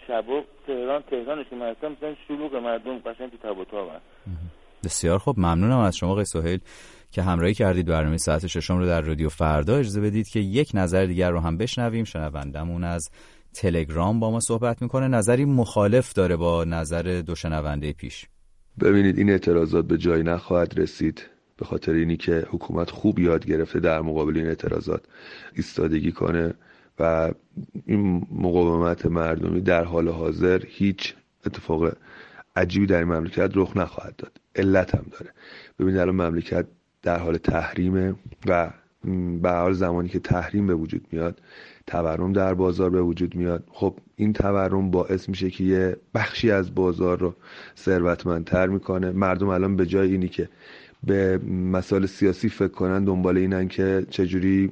شب 0.07 0.25
تهران 0.67 1.03
تهرانش 1.03 1.47
که 1.51 1.57
من 1.57 1.71
هستم 1.71 1.93
مثلا 1.93 2.15
شلوغ 2.29 2.55
مردم 2.55 2.99
قشنگ 2.99 3.31
تو 3.31 3.37
تب 3.37 3.59
و 3.59 3.65
بسیار 4.85 5.19
خوب 5.19 5.39
ممنونم 5.39 5.79
از 5.79 5.97
شما 5.97 6.11
آقای 6.11 6.25
سهیل 6.25 6.61
که 7.11 7.23
همراهی 7.23 7.55
کردید 7.55 7.87
برنامه 7.87 8.17
ساعت 8.17 8.47
ششم 8.47 8.79
رو 8.79 8.87
در 8.87 9.01
رادیو 9.01 9.29
فردا. 9.29 9.77
اجازه 9.77 10.01
بدید 10.01 10.29
که 10.29 10.41
یک 10.41 10.71
نظر 10.75 11.05
دیگر 11.05 11.31
رو 11.31 11.41
هم 11.41 11.57
بشنویم. 11.57 12.05
شنوندمون 12.05 12.85
از 12.85 13.11
تلگرام 13.55 14.21
با 14.21 14.31
ما 14.31 14.41
صحبت 14.41 14.83
می‌کنه. 14.83 15.09
نظری 15.09 15.45
مخالف 15.45 16.13
داره 16.13 16.37
با 16.37 16.65
نظر 16.65 17.23
دو 17.27 17.35
شنونده 17.35 17.93
پیش. 17.93 18.27
ببینید 18.81 19.19
این 19.19 19.31
اعتراضات 19.31 19.85
به 19.85 19.99
جایی 19.99 20.23
نخواهد 20.23 20.79
رسید. 20.79 21.31
به 21.57 21.65
خاطر 21.65 21.93
اینی 21.93 22.17
که 22.17 22.47
حکومت 22.51 22.91
خوب 22.91 23.19
یاد 23.19 23.47
گرفته 23.47 23.81
در 23.81 24.01
مقابل 24.01 24.37
این 24.37 24.47
اعتراضات 24.47 25.03
ایستادگی 25.57 26.13
کنه. 26.13 26.55
و 26.99 27.31
این 27.87 28.27
مقاومت 28.33 29.07
مردمی 29.07 29.61
در 29.61 29.85
حال 29.85 30.09
حاضر 30.09 30.63
هیچ 30.67 31.15
اتفاق 31.47 31.93
عجیبی 32.57 32.87
در 32.87 32.99
این 32.99 33.09
مملکت 33.09 33.51
رخ 33.55 33.77
نخواهد 33.77 34.17
داد. 34.17 34.41
علت 34.57 34.95
هم 34.95 35.07
داره. 35.11 35.31
ببینید 35.79 36.01
الان 36.01 36.15
مملکت 36.15 36.67
در 37.03 37.19
حال 37.19 37.37
تحریمه 37.37 38.15
و 38.47 38.71
به 39.43 39.51
حال 39.51 39.73
زمانی 39.73 40.09
که 40.09 40.19
تحریم 40.19 40.67
به 40.67 40.75
وجود 40.75 41.07
میاد 41.13 41.41
تورم 41.87 42.33
در 42.33 42.55
بازار 42.55 42.91
به 42.91 43.03
وجود 43.03 43.35
میاد. 43.35 43.65
خب 43.73 43.99
این 44.17 44.33
تورم 44.33 44.91
باعث 44.91 45.29
میشه 45.29 45.51
که 45.51 45.65
یه 45.65 45.97
بخشی 46.15 46.51
از 46.51 46.75
بازار 46.75 47.19
رو 47.19 47.35
ثروتمندتر 47.77 48.67
می‌کنه. 48.67 49.11
مردم 49.11 49.49
الان 49.49 49.77
به 49.77 49.87
جای 49.87 50.13
اینی 50.13 50.29
که 50.29 50.49
به 51.05 51.39
مسائل 51.49 52.07
سیاسی 52.07 52.49
فکر 52.49 52.69
کنن 52.69 53.05
دنبال 53.05 53.37
اینن 53.37 53.69
که 53.69 54.07
چجوری 54.11 54.71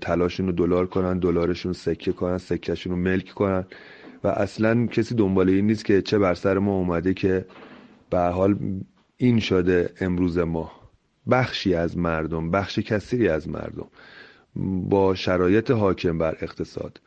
تلاشون 0.00 0.46
رو 0.46 0.52
دلار 0.52 0.86
کنن 0.86 1.18
دلارشون 1.18 1.72
سکه 1.72 2.12
کنن 2.12 2.38
سکهشون 2.38 2.92
رو 2.92 2.98
ملک 2.98 3.28
کنن. 3.28 3.66
و 4.24 4.28
اصلا 4.28 4.86
کسی 4.86 5.14
دنبال 5.14 5.48
این 5.48 5.66
نیست 5.66 5.84
که 5.84 6.02
چه 6.02 6.18
بر 6.18 6.34
سر 6.34 6.58
ما 6.58 6.72
اومده 6.72 7.14
که 7.14 7.44
به 8.10 8.18
حال 8.20 8.56
این 9.16 9.38
شده 9.40 9.90
امروز 10.00 10.38
ما. 10.38 10.72
بخشی 11.30 11.74
از 11.74 11.98
مردم 11.98 12.50
بخش 12.50 12.78
کثیری 12.78 13.28
از 13.28 13.48
مردم 13.48 13.86
با 14.88 15.14
شرایط 15.14 15.70
حاکم 15.70 16.18
بر 16.18 16.36
اقتصاد. 16.40 17.00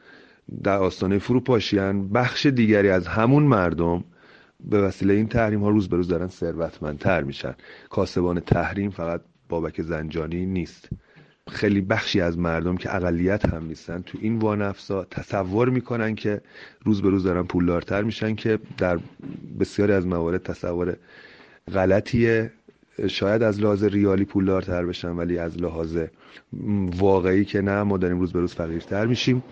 در 0.63 0.77
آستانه 0.77 1.19
فروپاشیان 1.19 2.09
بخش 2.09 2.45
دیگری 2.45 2.89
از 2.89 3.07
همون 3.07 3.43
مردم 3.43 4.03
به 4.69 4.81
وسیله 4.81 5.13
این 5.13 5.27
تحریم 5.27 5.63
ها 5.63 5.69
روز 5.69 5.89
به 5.89 5.97
روز 5.97 6.07
دارن 6.07 6.27
ثروتمندتر 6.27 7.23
میشن. 7.23 7.55
کاسبان 7.89 8.39
تحریم 8.39 8.89
فقط 8.89 9.21
بابک 9.49 9.81
زنجانی 9.81 10.45
نیست. 10.45 10.89
خیلی 11.49 11.81
بخشی 11.81 12.21
از 12.21 12.37
مردم 12.37 12.77
که 12.77 12.95
اقلیت 12.95 13.45
هم 13.45 13.65
نیستن 13.65 14.01
تو 14.01 14.17
این 14.21 14.39
وانفسا 14.39 15.03
تصور 15.03 15.69
می‌کنن 15.69 16.15
که 16.15 16.41
روز 16.85 17.01
به 17.01 17.09
روز 17.09 17.23
دارن 17.23 17.43
پولدارتر 17.43 18.03
میشن 18.03 18.35
که 18.35 18.59
در 18.77 18.99
بسیاری 19.59 19.93
از 19.93 20.07
موارد 20.07 20.43
تصور 20.43 20.95
غلطیه. 21.73 22.51
شاید 23.07 23.43
از 23.43 23.61
لحاظ 23.61 23.83
ریالی 23.83 24.25
پولدارتر 24.25 24.85
بشن 24.85 25.09
ولی 25.09 25.37
از 25.37 25.57
لحاظ 25.57 25.97
واقعی 26.97 27.45
که 27.45 27.61
نه 27.61 27.83
ما 27.83 27.97
داریم 27.97 28.19
روز 28.19 28.33
به 28.33 28.39
روز 28.39 28.53
فقیرتر 28.53 29.05
میشیم. 29.05 29.43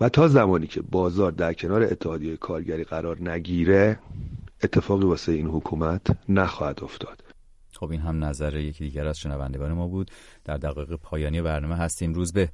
و 0.00 0.08
تا 0.08 0.28
زمانی 0.28 0.66
که 0.66 0.82
بازار 0.82 1.32
در 1.32 1.52
کنار 1.52 1.82
اتحادیه 1.82 2.36
کارگری 2.36 2.84
قرار 2.84 3.30
نگیره 3.30 3.98
اتفاقی 4.62 5.06
واسه 5.06 5.32
این 5.32 5.46
حکومت 5.46 6.06
نخواهد 6.28 6.84
افتاد. 6.84 7.24
خب 7.72 7.90
این 7.90 8.00
هم 8.00 8.24
نظر 8.24 8.56
یکی 8.56 8.84
دیگر 8.84 9.06
از 9.06 9.18
شنوندگان 9.18 9.72
ما 9.72 9.88
بود. 9.88 10.10
در 10.44 10.56
دقایق 10.56 10.94
پایانی 10.94 11.42
برنامه 11.42 11.76
هستیم. 11.76 12.14
روز 12.14 12.32
به 12.32 12.48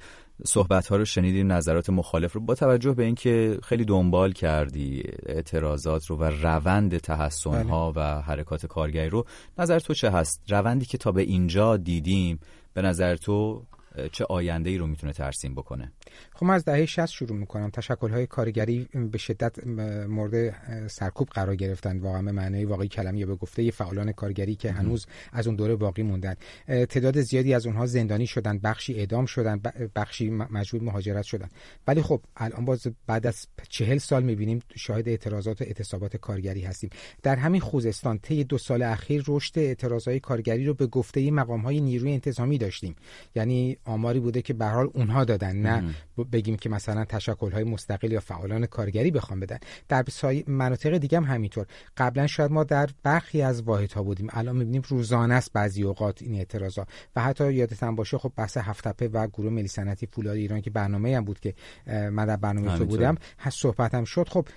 صحبت 0.47 0.87
ها 0.87 0.97
رو 0.97 1.05
شنیدیم 1.05 1.53
نظرات 1.53 1.91
مخالف 1.91 2.33
رو. 2.33 2.41
با 2.41 2.55
توجه 2.55 2.93
به 2.93 3.05
اینکه 3.05 3.59
خیلی 3.63 3.85
دنبال 3.85 4.33
کردی 4.33 5.03
اعتراضات 5.27 6.07
رو 6.07 6.17
و 6.17 6.25
روند 6.25 6.99
تحسن 6.99 7.69
ها 7.69 7.93
بله. 7.93 8.05
و 8.05 8.21
حرکات 8.21 8.67
کارگری 8.67 9.09
رو 9.09 9.25
نظر 9.59 9.79
تو 9.79 9.95
چه 9.95 10.11
هست؟ 10.11 10.43
روندی 10.49 10.87
که 10.87 10.99
تا 10.99 11.13
به 11.13 11.23
اینجا 11.23 11.77
دیدیم 11.77 12.41
به 12.75 12.83
نظر 12.83 13.17
تو 13.17 13.67
چه 14.13 14.25
آینده 14.25 14.71
ای 14.71 14.79
رو 14.79 14.87
می‌تونه 14.87 15.13
ترسیم 15.13 15.55
بکنه؟ 15.55 15.93
خب 16.35 16.47
من 16.47 16.55
از 16.55 16.65
دهه 16.65 16.87
60 16.87 17.07
شروع 17.07 17.39
می‌کنم. 17.39 17.71
تشکل 17.71 18.11
های 18.11 18.27
کارگری 18.27 18.89
به 19.13 19.19
شدت 19.19 19.67
مورد 20.07 20.55
سرکوب 20.89 21.29
قرار 21.29 21.57
گرفتن 21.57 21.99
واقعا 21.99 22.23
به 22.23 22.33
معنای 22.33 22.65
واقعی 22.65 22.89
کلمه 22.89 23.19
یا 23.19 23.27
به 23.27 23.35
گفته 23.35 23.71
فعالان 23.71 24.13
کارگری 24.13 24.55
که 24.55 24.73
هنوز 24.73 25.07
از 25.33 25.47
اون 25.47 25.57
دوره 25.57 25.77
باقی 25.77 26.03
موندن. 26.03 26.35
تعداد 26.67 27.21
زیادی 27.21 27.55
از 27.55 27.67
اونها 27.67 27.87
زندانی 27.87 28.27
شدن 28.27 28.59
بخشی 28.59 28.95
اعدام 28.95 29.27
شدن 29.27 29.61
بخشی 29.97 30.31
مجبور 30.31 30.83
مهاجرت 30.83 31.25
شدن 31.25 31.49
ولی 31.87 32.03
خب 32.03 32.21
الان 32.37 32.65
باز 32.65 32.87
بعد 33.07 33.27
از 33.27 33.47
چهل 33.69 33.99
سال 33.99 34.23
می‌بینیم 34.23 34.61
شاهد 34.77 35.09
اعتراضات 35.09 35.61
و 35.61 35.65
اعتصابات 35.65 36.17
کارگری 36.17 36.61
هستیم. 36.61 36.91
در 37.23 37.37
همین 37.37 37.61
خوزستان 37.61 38.19
طی 38.19 38.45
دو 38.45 38.59
سال 38.59 38.83
اخیر 38.83 39.25
رشد 39.29 39.59
اعتراضهای 39.59 40.21
کارگری 40.21 40.67
رو 40.67 40.75
به 40.75 40.87
گفته 40.87 41.31
مقام 41.31 41.61
های 41.61 41.81
نیروی 41.81 42.13
انتظامی 42.13 42.59
داشتیم. 42.59 42.97
یعنی 43.35 43.77
آماری 43.85 44.21
بوده 44.21 44.43
که 44.43 44.55
به 44.55 44.67
حال 44.67 44.91
اونها 44.95 45.25
دادن 45.25 45.57
نه 45.57 45.95
بگیم 46.33 46.57
که 46.57 46.69
مثلا 46.69 47.05
تشکل 47.05 47.51
های 47.51 47.65
مستقل 47.65 48.13
یا 48.13 48.21
فعالان 48.21 48.67
کارگری 48.67 49.11
بخوام 49.11 49.41
بدن. 49.41 49.59
در 49.89 50.05
مناطق 50.47 50.99
دیگه 50.99 51.19
هم 51.19 51.25
همینطور. 51.25 51.67
قبلا 51.97 52.27
شاید 52.27 52.53
ما 52.53 52.65
در 52.65 52.89
برخی 53.03 53.43
از 53.43 53.63
واحدها 53.63 54.03
بودیم. 54.03 54.27
الان 54.31 54.57
می‌بینیم 54.57 54.83
روزانه 54.89 55.35
است 55.35 55.53
بعضی 55.53 55.83
اوقات 55.83 56.23
این 56.23 56.35
اعتراضا. 56.35 56.87
و 57.17 57.23
حتی 57.23 57.53
یادتون 57.53 57.95
باشه 57.95 58.19
خب 58.19 58.33
بحث 58.37 58.57
هفتپه 58.57 59.09
و 59.09 59.27
گروه 59.27 59.53
ملی 59.53 59.69
صنعتی 59.69 60.07
فولاد 60.07 60.37
ایران 60.37 60.61
که 60.61 60.71
برنامه 60.71 61.17
هم 61.17 61.25
بود 61.25 61.41
که 61.41 61.55
من 61.87 62.27
در 62.27 62.37
برنامه 62.37 62.79
تو 62.79 62.85
بودم 62.85 63.17
هست 63.39 63.59
صحبت 63.59 63.95
هم 63.95 64.05
شد. 64.05 64.29
خب 64.29 64.49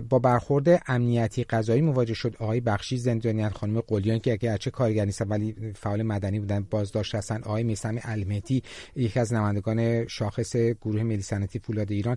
با 0.00 0.18
برخورد 0.18 0.82
امنیتی 0.86 1.44
قضایی 1.44 1.82
مواجه 1.82 2.14
شد 2.14 2.36
آقای 2.38 2.60
بخشی 2.60 2.96
زندانیان 2.96 3.50
خانم 3.50 3.80
قلیان 3.80 4.18
که 4.18 4.32
اگه 4.32 4.58
چه 4.58 4.70
کارگر 4.70 5.04
نیستن 5.04 5.28
ولی 5.28 5.72
فعال 5.74 6.02
مدنی 6.02 6.40
بودن 6.40 6.66
بازداشت 6.70 7.14
هستن. 7.14 7.42
آقای 7.42 7.62
میسم 7.62 7.98
المهدی 8.02 8.62
یکی 8.96 9.20
از 9.20 9.32
نمایندگان 9.32 10.06
شاخص 10.06 10.56
گروه 10.88 11.02
ملی 11.02 11.22
صنعتی 11.22 11.58
فولاد 11.58 11.92
ایران 11.92 12.16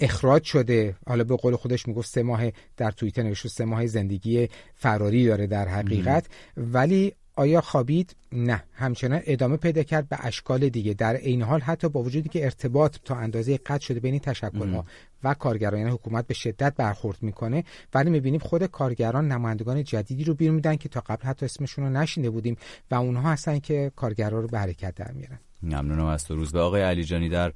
اخراج 0.00 0.44
شده. 0.44 0.94
حالا 1.06 1.24
به 1.24 1.36
قول 1.36 1.56
خودش 1.56 1.88
می‌گفت 1.88 2.08
سه 2.08 2.22
ماه 2.22 2.52
در 2.76 2.90
توییتر 2.90 3.22
نوشته 3.22 3.48
سه 3.48 3.64
ماه 3.64 3.86
زندگی 3.86 4.48
فراری 4.74 5.26
داره 5.26 5.46
در 5.46 5.68
حقیقت. 5.68 6.26
ولی 6.56 7.12
آیا 7.40 7.60
خوابید؟ 7.60 8.16
نه. 8.32 8.62
همچنان 8.72 9.20
ادامه 9.24 9.56
پیدا 9.56 9.82
کرد 9.82 10.08
به 10.08 10.26
اشکال 10.26 10.68
دیگه. 10.68 10.94
در 10.94 11.14
این 11.14 11.42
حال 11.42 11.60
حتی 11.60 11.88
با 11.88 12.02
وجودی 12.02 12.28
که 12.28 12.44
ارتباط 12.44 12.96
تا 13.04 13.14
اندازه 13.14 13.56
قطع 13.56 13.84
شده 13.84 14.00
بین 14.00 14.18
تشکلها 14.18 14.84
و 15.24 15.34
کارگران 15.34 15.78
یعنی 15.78 15.90
حکومت 15.90 16.26
به 16.26 16.34
شدت 16.34 16.74
برخورد 16.76 17.18
می‌کنه 17.22 17.64
ولی 17.94 18.10
می‌بینیم 18.10 18.40
خود 18.40 18.64
کارگران 18.64 19.28
نمایندگان 19.28 19.84
جدیدی 19.84 20.24
رو 20.24 20.34
بیرون 20.34 20.54
میدن 20.54 20.76
که 20.76 20.88
تا 20.88 21.00
قبل 21.00 21.26
حتی 21.26 21.44
اسمشون 21.44 21.84
رو 21.84 21.90
نشینده 21.90 22.30
بودیم 22.30 22.56
و 22.90 22.94
اونها 22.94 23.32
هستن 23.32 23.58
که 23.58 23.92
کارگران 23.96 24.42
رو 24.42 24.48
به 24.48 24.58
حرکت 24.58 24.94
در 24.94 25.12
میارن. 25.12 25.38
ممنونم 25.62 26.06
از 26.06 26.24
تو. 26.24 26.34
روز 26.34 26.52
به 26.52 26.60
آقای 26.60 26.82
علی 26.82 27.04
جانی 27.04 27.28
در 27.28 27.52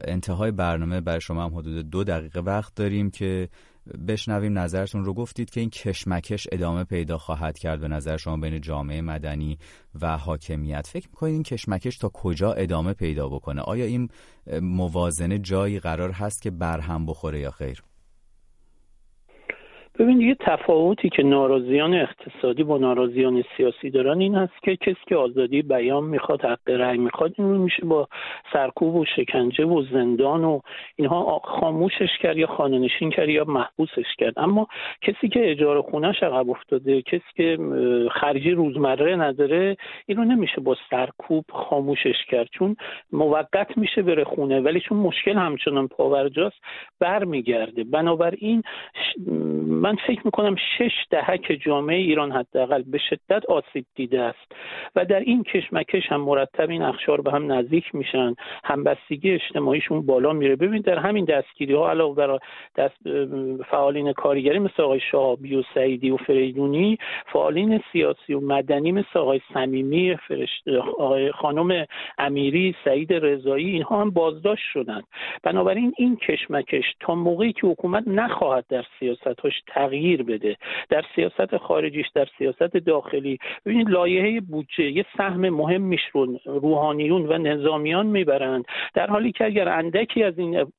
انتهای 0.00 0.50
برنامه 0.50 1.00
برای 1.00 1.20
شما 1.20 1.44
هم 1.44 1.54
حدود 1.54 1.90
دو 1.90 2.04
دقیقه 2.04 2.40
وقت 2.40 2.74
داریم 2.74 3.10
که 3.10 3.48
بشنویم 4.08 4.58
نظرتون 4.58 5.04
رو 5.04 5.14
گفتید 5.14 5.50
که 5.50 5.60
این 5.60 5.70
کشمکش 5.70 6.48
ادامه 6.52 6.84
پیدا 6.84 7.18
خواهد 7.18 7.58
کرد 7.58 7.80
به 7.80 7.88
نظر 7.88 8.16
شما 8.16 8.36
بین 8.36 8.60
جامعه 8.60 9.00
مدنی 9.00 9.58
و 10.00 10.18
حاکمیت. 10.18 10.86
فکر 10.86 11.08
می‌کنید 11.08 11.32
این 11.32 11.42
کشمکش 11.42 11.98
تا 11.98 12.08
کجا 12.08 12.52
ادامه 12.52 12.92
پیدا 12.92 13.28
بکنه؟ 13.28 13.60
آیا 13.62 13.84
این 13.84 14.08
موازنه 14.62 15.38
جایی 15.38 15.80
قرار 15.80 16.12
هست 16.12 16.42
که 16.42 16.50
برهم 16.50 17.06
بخوره 17.06 17.40
یا 17.40 17.50
خیر؟ 17.50 17.82
ببین 19.98 20.20
یه 20.20 20.36
تفاوتی 20.40 21.08
که 21.08 21.22
ناراضیان 21.22 21.94
اقتصادی 21.94 22.62
با 22.62 22.78
ناراضیان 22.78 23.44
سیاسی 23.56 23.90
دارن 23.90 24.20
این 24.20 24.34
هست 24.34 24.62
که 24.62 24.76
کسی 24.76 25.00
که 25.06 25.16
آزادی 25.16 25.62
بیان 25.62 26.04
می‌خواد 26.04 26.44
حق 26.44 26.70
رأی 26.70 26.98
می‌خواد 26.98 27.34
این 27.38 27.46
میشه 27.46 27.84
با 27.84 28.08
سرکوب 28.52 28.94
و 28.94 29.04
شکنجه 29.04 29.64
و 29.64 29.82
زندان 29.82 30.44
و 30.44 30.60
اینها 30.96 31.40
خاموشش 31.44 32.18
کرد 32.20 32.36
یا 32.36 32.46
خانه 32.46 32.78
نشین 32.78 33.10
کرد 33.10 33.28
یا 33.28 33.44
محبوسش 33.44 34.16
کرد. 34.18 34.32
اما 34.36 34.66
کسی 35.02 35.28
که 35.28 35.50
اجاره 35.50 35.82
خونهش 35.82 36.22
عقب 36.22 36.50
افتاده 36.50 37.02
کسی 37.02 37.32
که 37.36 37.58
خرجی 38.12 38.50
روزمره 38.50 39.16
نداره 39.16 39.76
این 40.06 40.18
رو 40.18 40.24
نمیشه 40.24 40.60
با 40.60 40.76
سرکوب 40.90 41.44
خاموشش 41.52 42.24
کرد. 42.28 42.48
چون 42.52 42.76
موقت 43.12 43.78
میشه 43.78 44.02
بره 44.02 44.24
خونه 44.24 44.60
ولی 44.60 44.80
چون 44.80 44.98
مشکل 44.98 45.36
همچنان 45.36 45.88
پاورجاست 45.88 46.56
برمیگرده. 47.00 47.84
بنابراین 47.84 48.62
من 49.87 49.87
فکر 49.96 50.20
می‌کنم 50.24 50.56
شش 50.78 50.92
دهک 51.10 51.58
جامعه 51.66 51.96
ایران 51.96 52.32
حداقل 52.32 52.82
به 52.82 52.98
شدت 52.98 53.46
آسیب 53.46 53.86
دیده 53.94 54.22
است 54.22 54.52
و 54.96 55.04
در 55.04 55.20
این 55.20 55.42
کشمکش 55.42 56.06
هم 56.12 56.20
مرتب 56.20 56.70
این 56.70 56.82
اخشار 56.82 57.20
به 57.20 57.32
هم 57.32 57.52
نزدیک 57.52 57.94
میشن. 57.94 58.34
همبستگی 58.64 59.30
اجتماعیشون 59.30 60.06
بالا 60.06 60.32
میره. 60.32 60.56
ببین 60.56 60.82
در 60.82 60.98
همین 60.98 61.24
دستگیری 61.24 61.74
ها 61.74 61.90
علاوه 61.90 62.16
بر 62.16 62.38
دست 62.76 62.96
فعالین 63.70 64.12
کارگری 64.12 64.58
مثل 64.58 64.82
آقای 64.82 65.00
شهابی 65.00 65.54
و 65.56 65.62
سعیدی 65.74 66.10
و 66.10 66.16
فریدونی 66.16 66.98
فعالین 67.32 67.82
سیاسی 67.92 68.34
و 68.34 68.40
مدنی 68.40 68.92
مثل 68.92 69.18
آقای 69.18 69.40
صمیمی 69.54 70.16
آقای 70.98 71.32
خانم 71.32 71.86
امیری 72.18 72.74
سعید 72.84 73.12
رضایی 73.12 73.70
اینها 73.70 74.00
هم 74.00 74.10
بازداشت 74.10 74.64
شدند 74.72 75.04
بنابراین 75.42 75.92
این 75.96 76.16
کشمکش 76.16 76.84
تا 77.00 77.14
موقعی 77.14 77.52
که 77.52 77.66
حکومت 77.66 78.04
نخواهد 78.06 78.64
در 78.68 78.84
سیاستاش 79.00 79.62
تغییر 79.78 80.22
بده. 80.22 80.56
در 80.88 81.04
سیاست 81.14 81.56
خارجیش 81.56 82.06
در 82.14 82.26
سیاست 82.38 82.76
داخلی 82.76 83.38
ببینید 83.66 83.90
لایحه 83.90 84.40
بودجه 84.40 84.90
یه 84.90 85.04
سهم 85.16 85.48
مهمیش 85.48 86.00
رو 86.12 86.38
روحانیون 86.44 87.26
و 87.26 87.38
نظامیان 87.38 88.06
می‌برند. 88.06 88.64
در 88.94 89.06
حالی 89.06 89.32
که 89.32 89.44
اگر 89.44 89.68
اندکی 89.68 90.22
از 90.22 90.38
این 90.38 90.72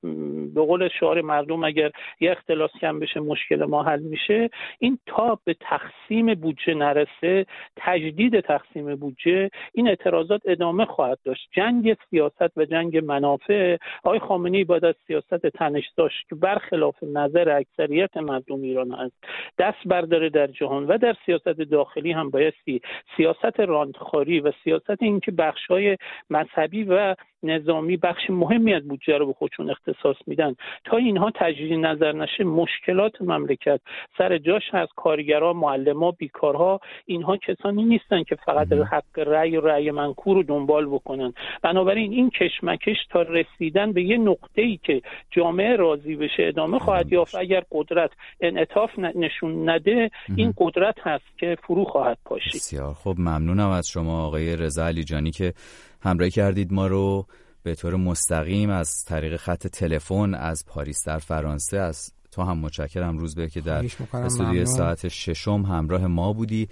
به 0.56 0.62
قول 0.62 0.90
شعار 1.00 1.22
مردم 1.22 1.64
اگر 1.64 1.92
یه 2.20 2.32
اختلاس 2.32 2.72
کم 2.82 3.00
بشه 3.00 3.20
مشکل 3.20 3.66
ما 3.66 3.84
حل 3.84 4.00
میشه. 4.00 4.50
این 4.80 5.00
تا 5.06 5.40
به 5.46 5.56
تقسیم 5.60 6.34
بودجه 6.34 6.74
نرسه 6.74 7.46
تجدید 7.76 8.40
تقسیم 8.40 8.96
بودجه 8.96 9.50
این 9.74 9.88
اعتراضات 9.88 10.42
ادامه 10.46 10.86
خواهد 10.86 11.20
داشت. 11.26 11.50
جنگ 11.52 11.98
سیاست 12.10 12.58
و 12.58 12.66
جنگ 12.66 12.98
منافع 12.98 13.78
آقای 14.04 14.20
خامنه‌ای 14.20 14.64
باید 14.64 14.86
از 14.86 14.96
سیاست 15.08 15.48
تنش 15.48 15.90
داشت 15.98 16.30
که 16.30 16.36
برخلاف 16.36 16.96
نظر 17.04 17.50
اکثریت 17.50 18.18
مردم 18.18 18.62
ایران 18.62 18.89
هست 18.92 19.14
دست 19.58 19.78
برداره 19.86 20.30
در 20.30 20.48
جهان 20.48 20.88
و 20.88 20.98
در 20.98 21.16
سیاست 21.26 21.48
داخلی 21.50 22.12
هم 22.12 22.30
بایستی 22.30 22.82
سیاست 23.18 23.60
راندخاری 23.60 24.40
و 24.40 24.52
سیاست 24.64 25.02
اینکه 25.02 25.32
بخشای 25.32 25.98
مذهبی 26.30 26.84
و 26.84 27.16
نظامی 27.44 27.98
بخش 27.98 28.30
مهمی 28.30 28.74
از 28.74 28.88
بودجه 28.88 29.18
رو 29.18 29.26
به 29.28 29.34
خودشون 29.34 29.70
اختصاص 29.70 30.16
میدن. 30.28 30.56
تا 30.86 30.98
اینها 30.98 31.32
تجدید 31.36 31.74
نظر 31.74 32.12
نشه 32.12 32.44
مشکلات 32.44 33.22
مملکت. 33.22 33.82
سر 34.18 34.38
جاش 34.38 34.64
هست 34.72 34.92
کارگرها 34.96 35.54
معلما 35.54 36.12
بیکارها 36.12 36.80
اینها 37.06 37.38
کسانی 37.38 37.84
نیستن 37.84 38.24
که 38.24 38.36
فقط 38.36 38.72
حق 38.74 39.20
رأی 39.20 39.58
و 39.58 39.62
رأی 39.62 39.92
منکور 39.92 40.36
رو 40.36 40.44
دنبال 40.44 40.86
بکنن. 40.86 41.34
بنابراین 41.62 42.12
این 42.12 42.30
کشمکش 42.30 42.98
تا 43.10 43.22
رسیدن 43.22 43.94
به 43.94 44.04
یه 44.04 44.18
نقطه 44.18 44.62
ای 44.62 44.80
که 44.84 45.02
جامعه 45.32 45.76
راضی 45.76 46.16
بشه 46.16 46.44
ادامه 46.48 46.80
خواهد 46.80 47.14
یافت. 47.14 47.36
اگر 47.36 47.64
قدرت 47.72 48.12
انعطاف 48.42 49.00
نشون 49.00 49.70
نده 49.70 50.12
این 50.36 50.54
قدرت 50.58 50.96
هست 51.02 51.38
که 51.38 51.58
فرو 51.68 51.86
خواهد 51.86 52.18
پاشید. 52.26 52.54
بسیار. 52.54 52.94
خب 52.94 53.16
ممنونم 53.18 53.70
از 53.70 53.90
شما 53.90 54.26
آقای 54.26 54.56
رضا 54.56 54.86
علی 54.86 55.04
جانی 55.04 55.32
که 55.32 55.54
همراهی 56.02 56.32
کردید 56.32 56.74
ما 56.74 56.88
رو 56.88 57.28
به 57.64 57.76
طور 57.76 57.96
مستقیم 57.96 58.70
از 58.70 59.04
طریق 59.06 59.36
خط 59.36 59.68
تلفن 59.68 60.34
از 60.34 60.66
پاریس 60.66 61.04
در 61.08 61.20
فرانسه 61.20 61.78
از 61.78 62.12
تو 62.32 62.42
هم 62.42 62.58
متشکرم 62.58 63.18
روز 63.18 63.36
به 63.36 63.50
که 63.50 63.62
در 63.62 63.86
استودیو 64.14 64.66
ساعت 64.66 65.08
ششم 65.08 65.62
همراه 65.62 66.08
ما 66.08 66.34
بودی. 66.34 66.68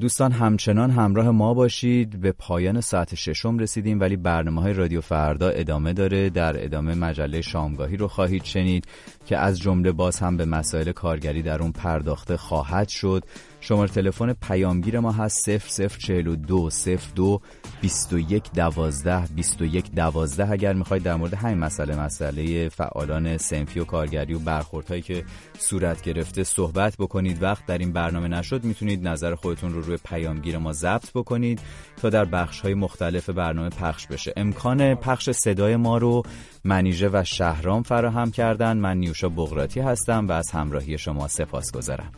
دوستان 0.00 0.32
همچنان 0.32 0.90
همراه 0.90 1.30
ما 1.30 1.54
باشید. 1.54 2.20
به 2.20 2.32
پایان 2.32 2.80
ساعت 2.80 3.14
ششم 3.14 3.58
رسیدیم 3.58 4.00
ولی 4.00 4.16
برنامه 4.16 4.62
های 4.62 4.72
رادیو 4.72 5.00
فردا 5.00 5.48
ادامه 5.48 5.92
داره. 5.92 6.30
در 6.30 6.64
ادامه 6.64 6.94
مجله 6.94 7.40
شامگاهی 7.40 7.96
رو 7.96 8.08
خواهید 8.08 8.44
شنید 8.44 8.84
که 9.26 9.38
از 9.38 9.60
جمله 9.60 9.92
باز 9.92 10.18
هم 10.18 10.36
به 10.36 10.44
مسائل 10.44 10.92
کارگری 10.92 11.42
در 11.42 11.62
اون 11.62 11.72
پرداخته 11.72 12.36
خواهد 12.36 12.88
شد. 12.88 13.24
شماره 13.60 13.90
تلفن 13.90 14.32
پیامگیر 14.32 15.00
ما 15.00 15.12
هست 15.12 15.50
0042 15.68 16.70
02 17.14 17.40
21 17.80 18.52
12 18.52 19.26
21 19.34 19.90
12 19.94 20.50
اگر 20.50 20.72
می‌خواید 20.72 21.02
در 21.02 21.14
مورد 21.14 21.34
همین 21.34 21.58
مسئله 21.58 21.96
مسئله 21.96 22.68
فعالان 22.68 23.38
سنفی 23.38 23.80
و 23.80 23.84
کارگری 23.84 24.34
و 24.34 24.38
برخوردهایی 24.38 25.02
که 25.02 25.24
صورت 25.58 26.02
گرفته 26.02 26.44
صحبت 26.44 26.96
بکنید 26.96 27.42
وقت 27.42 27.66
در 27.66 27.78
این 27.78 27.92
برنامه 27.92 28.28
نشد 28.28 28.64
می‌تونید 28.64 29.08
نظر 29.08 29.34
خودتون 29.34 29.72
رو 29.72 29.78
رو 29.78 29.86
روی 29.86 29.98
پیامگیر 30.04 30.58
ما 30.58 30.72
ضبط 30.72 31.10
بکنید 31.14 31.60
تا 31.96 32.10
در 32.10 32.24
بخش 32.24 32.60
های 32.60 32.74
مختلف 32.74 33.30
برنامه 33.30 33.68
پخش 33.68 34.06
بشه. 34.06 34.32
امکان 34.36 34.94
پخش 34.94 35.30
صدای 35.30 35.76
ما 35.76 35.98
رو 35.98 36.22
منیژه 36.64 37.10
و 37.12 37.24
شهرام 37.24 37.82
فراهم 37.82 38.30
کردن. 38.30 38.76
من 38.76 38.96
نیوشا 38.96 39.28
بغراتی 39.28 39.80
هستم 39.80 40.28
و 40.28 40.32
از 40.32 40.50
همراهی 40.50 40.98
شما 40.98 41.28
سپاس 41.28 41.72
گذارم 41.72 42.12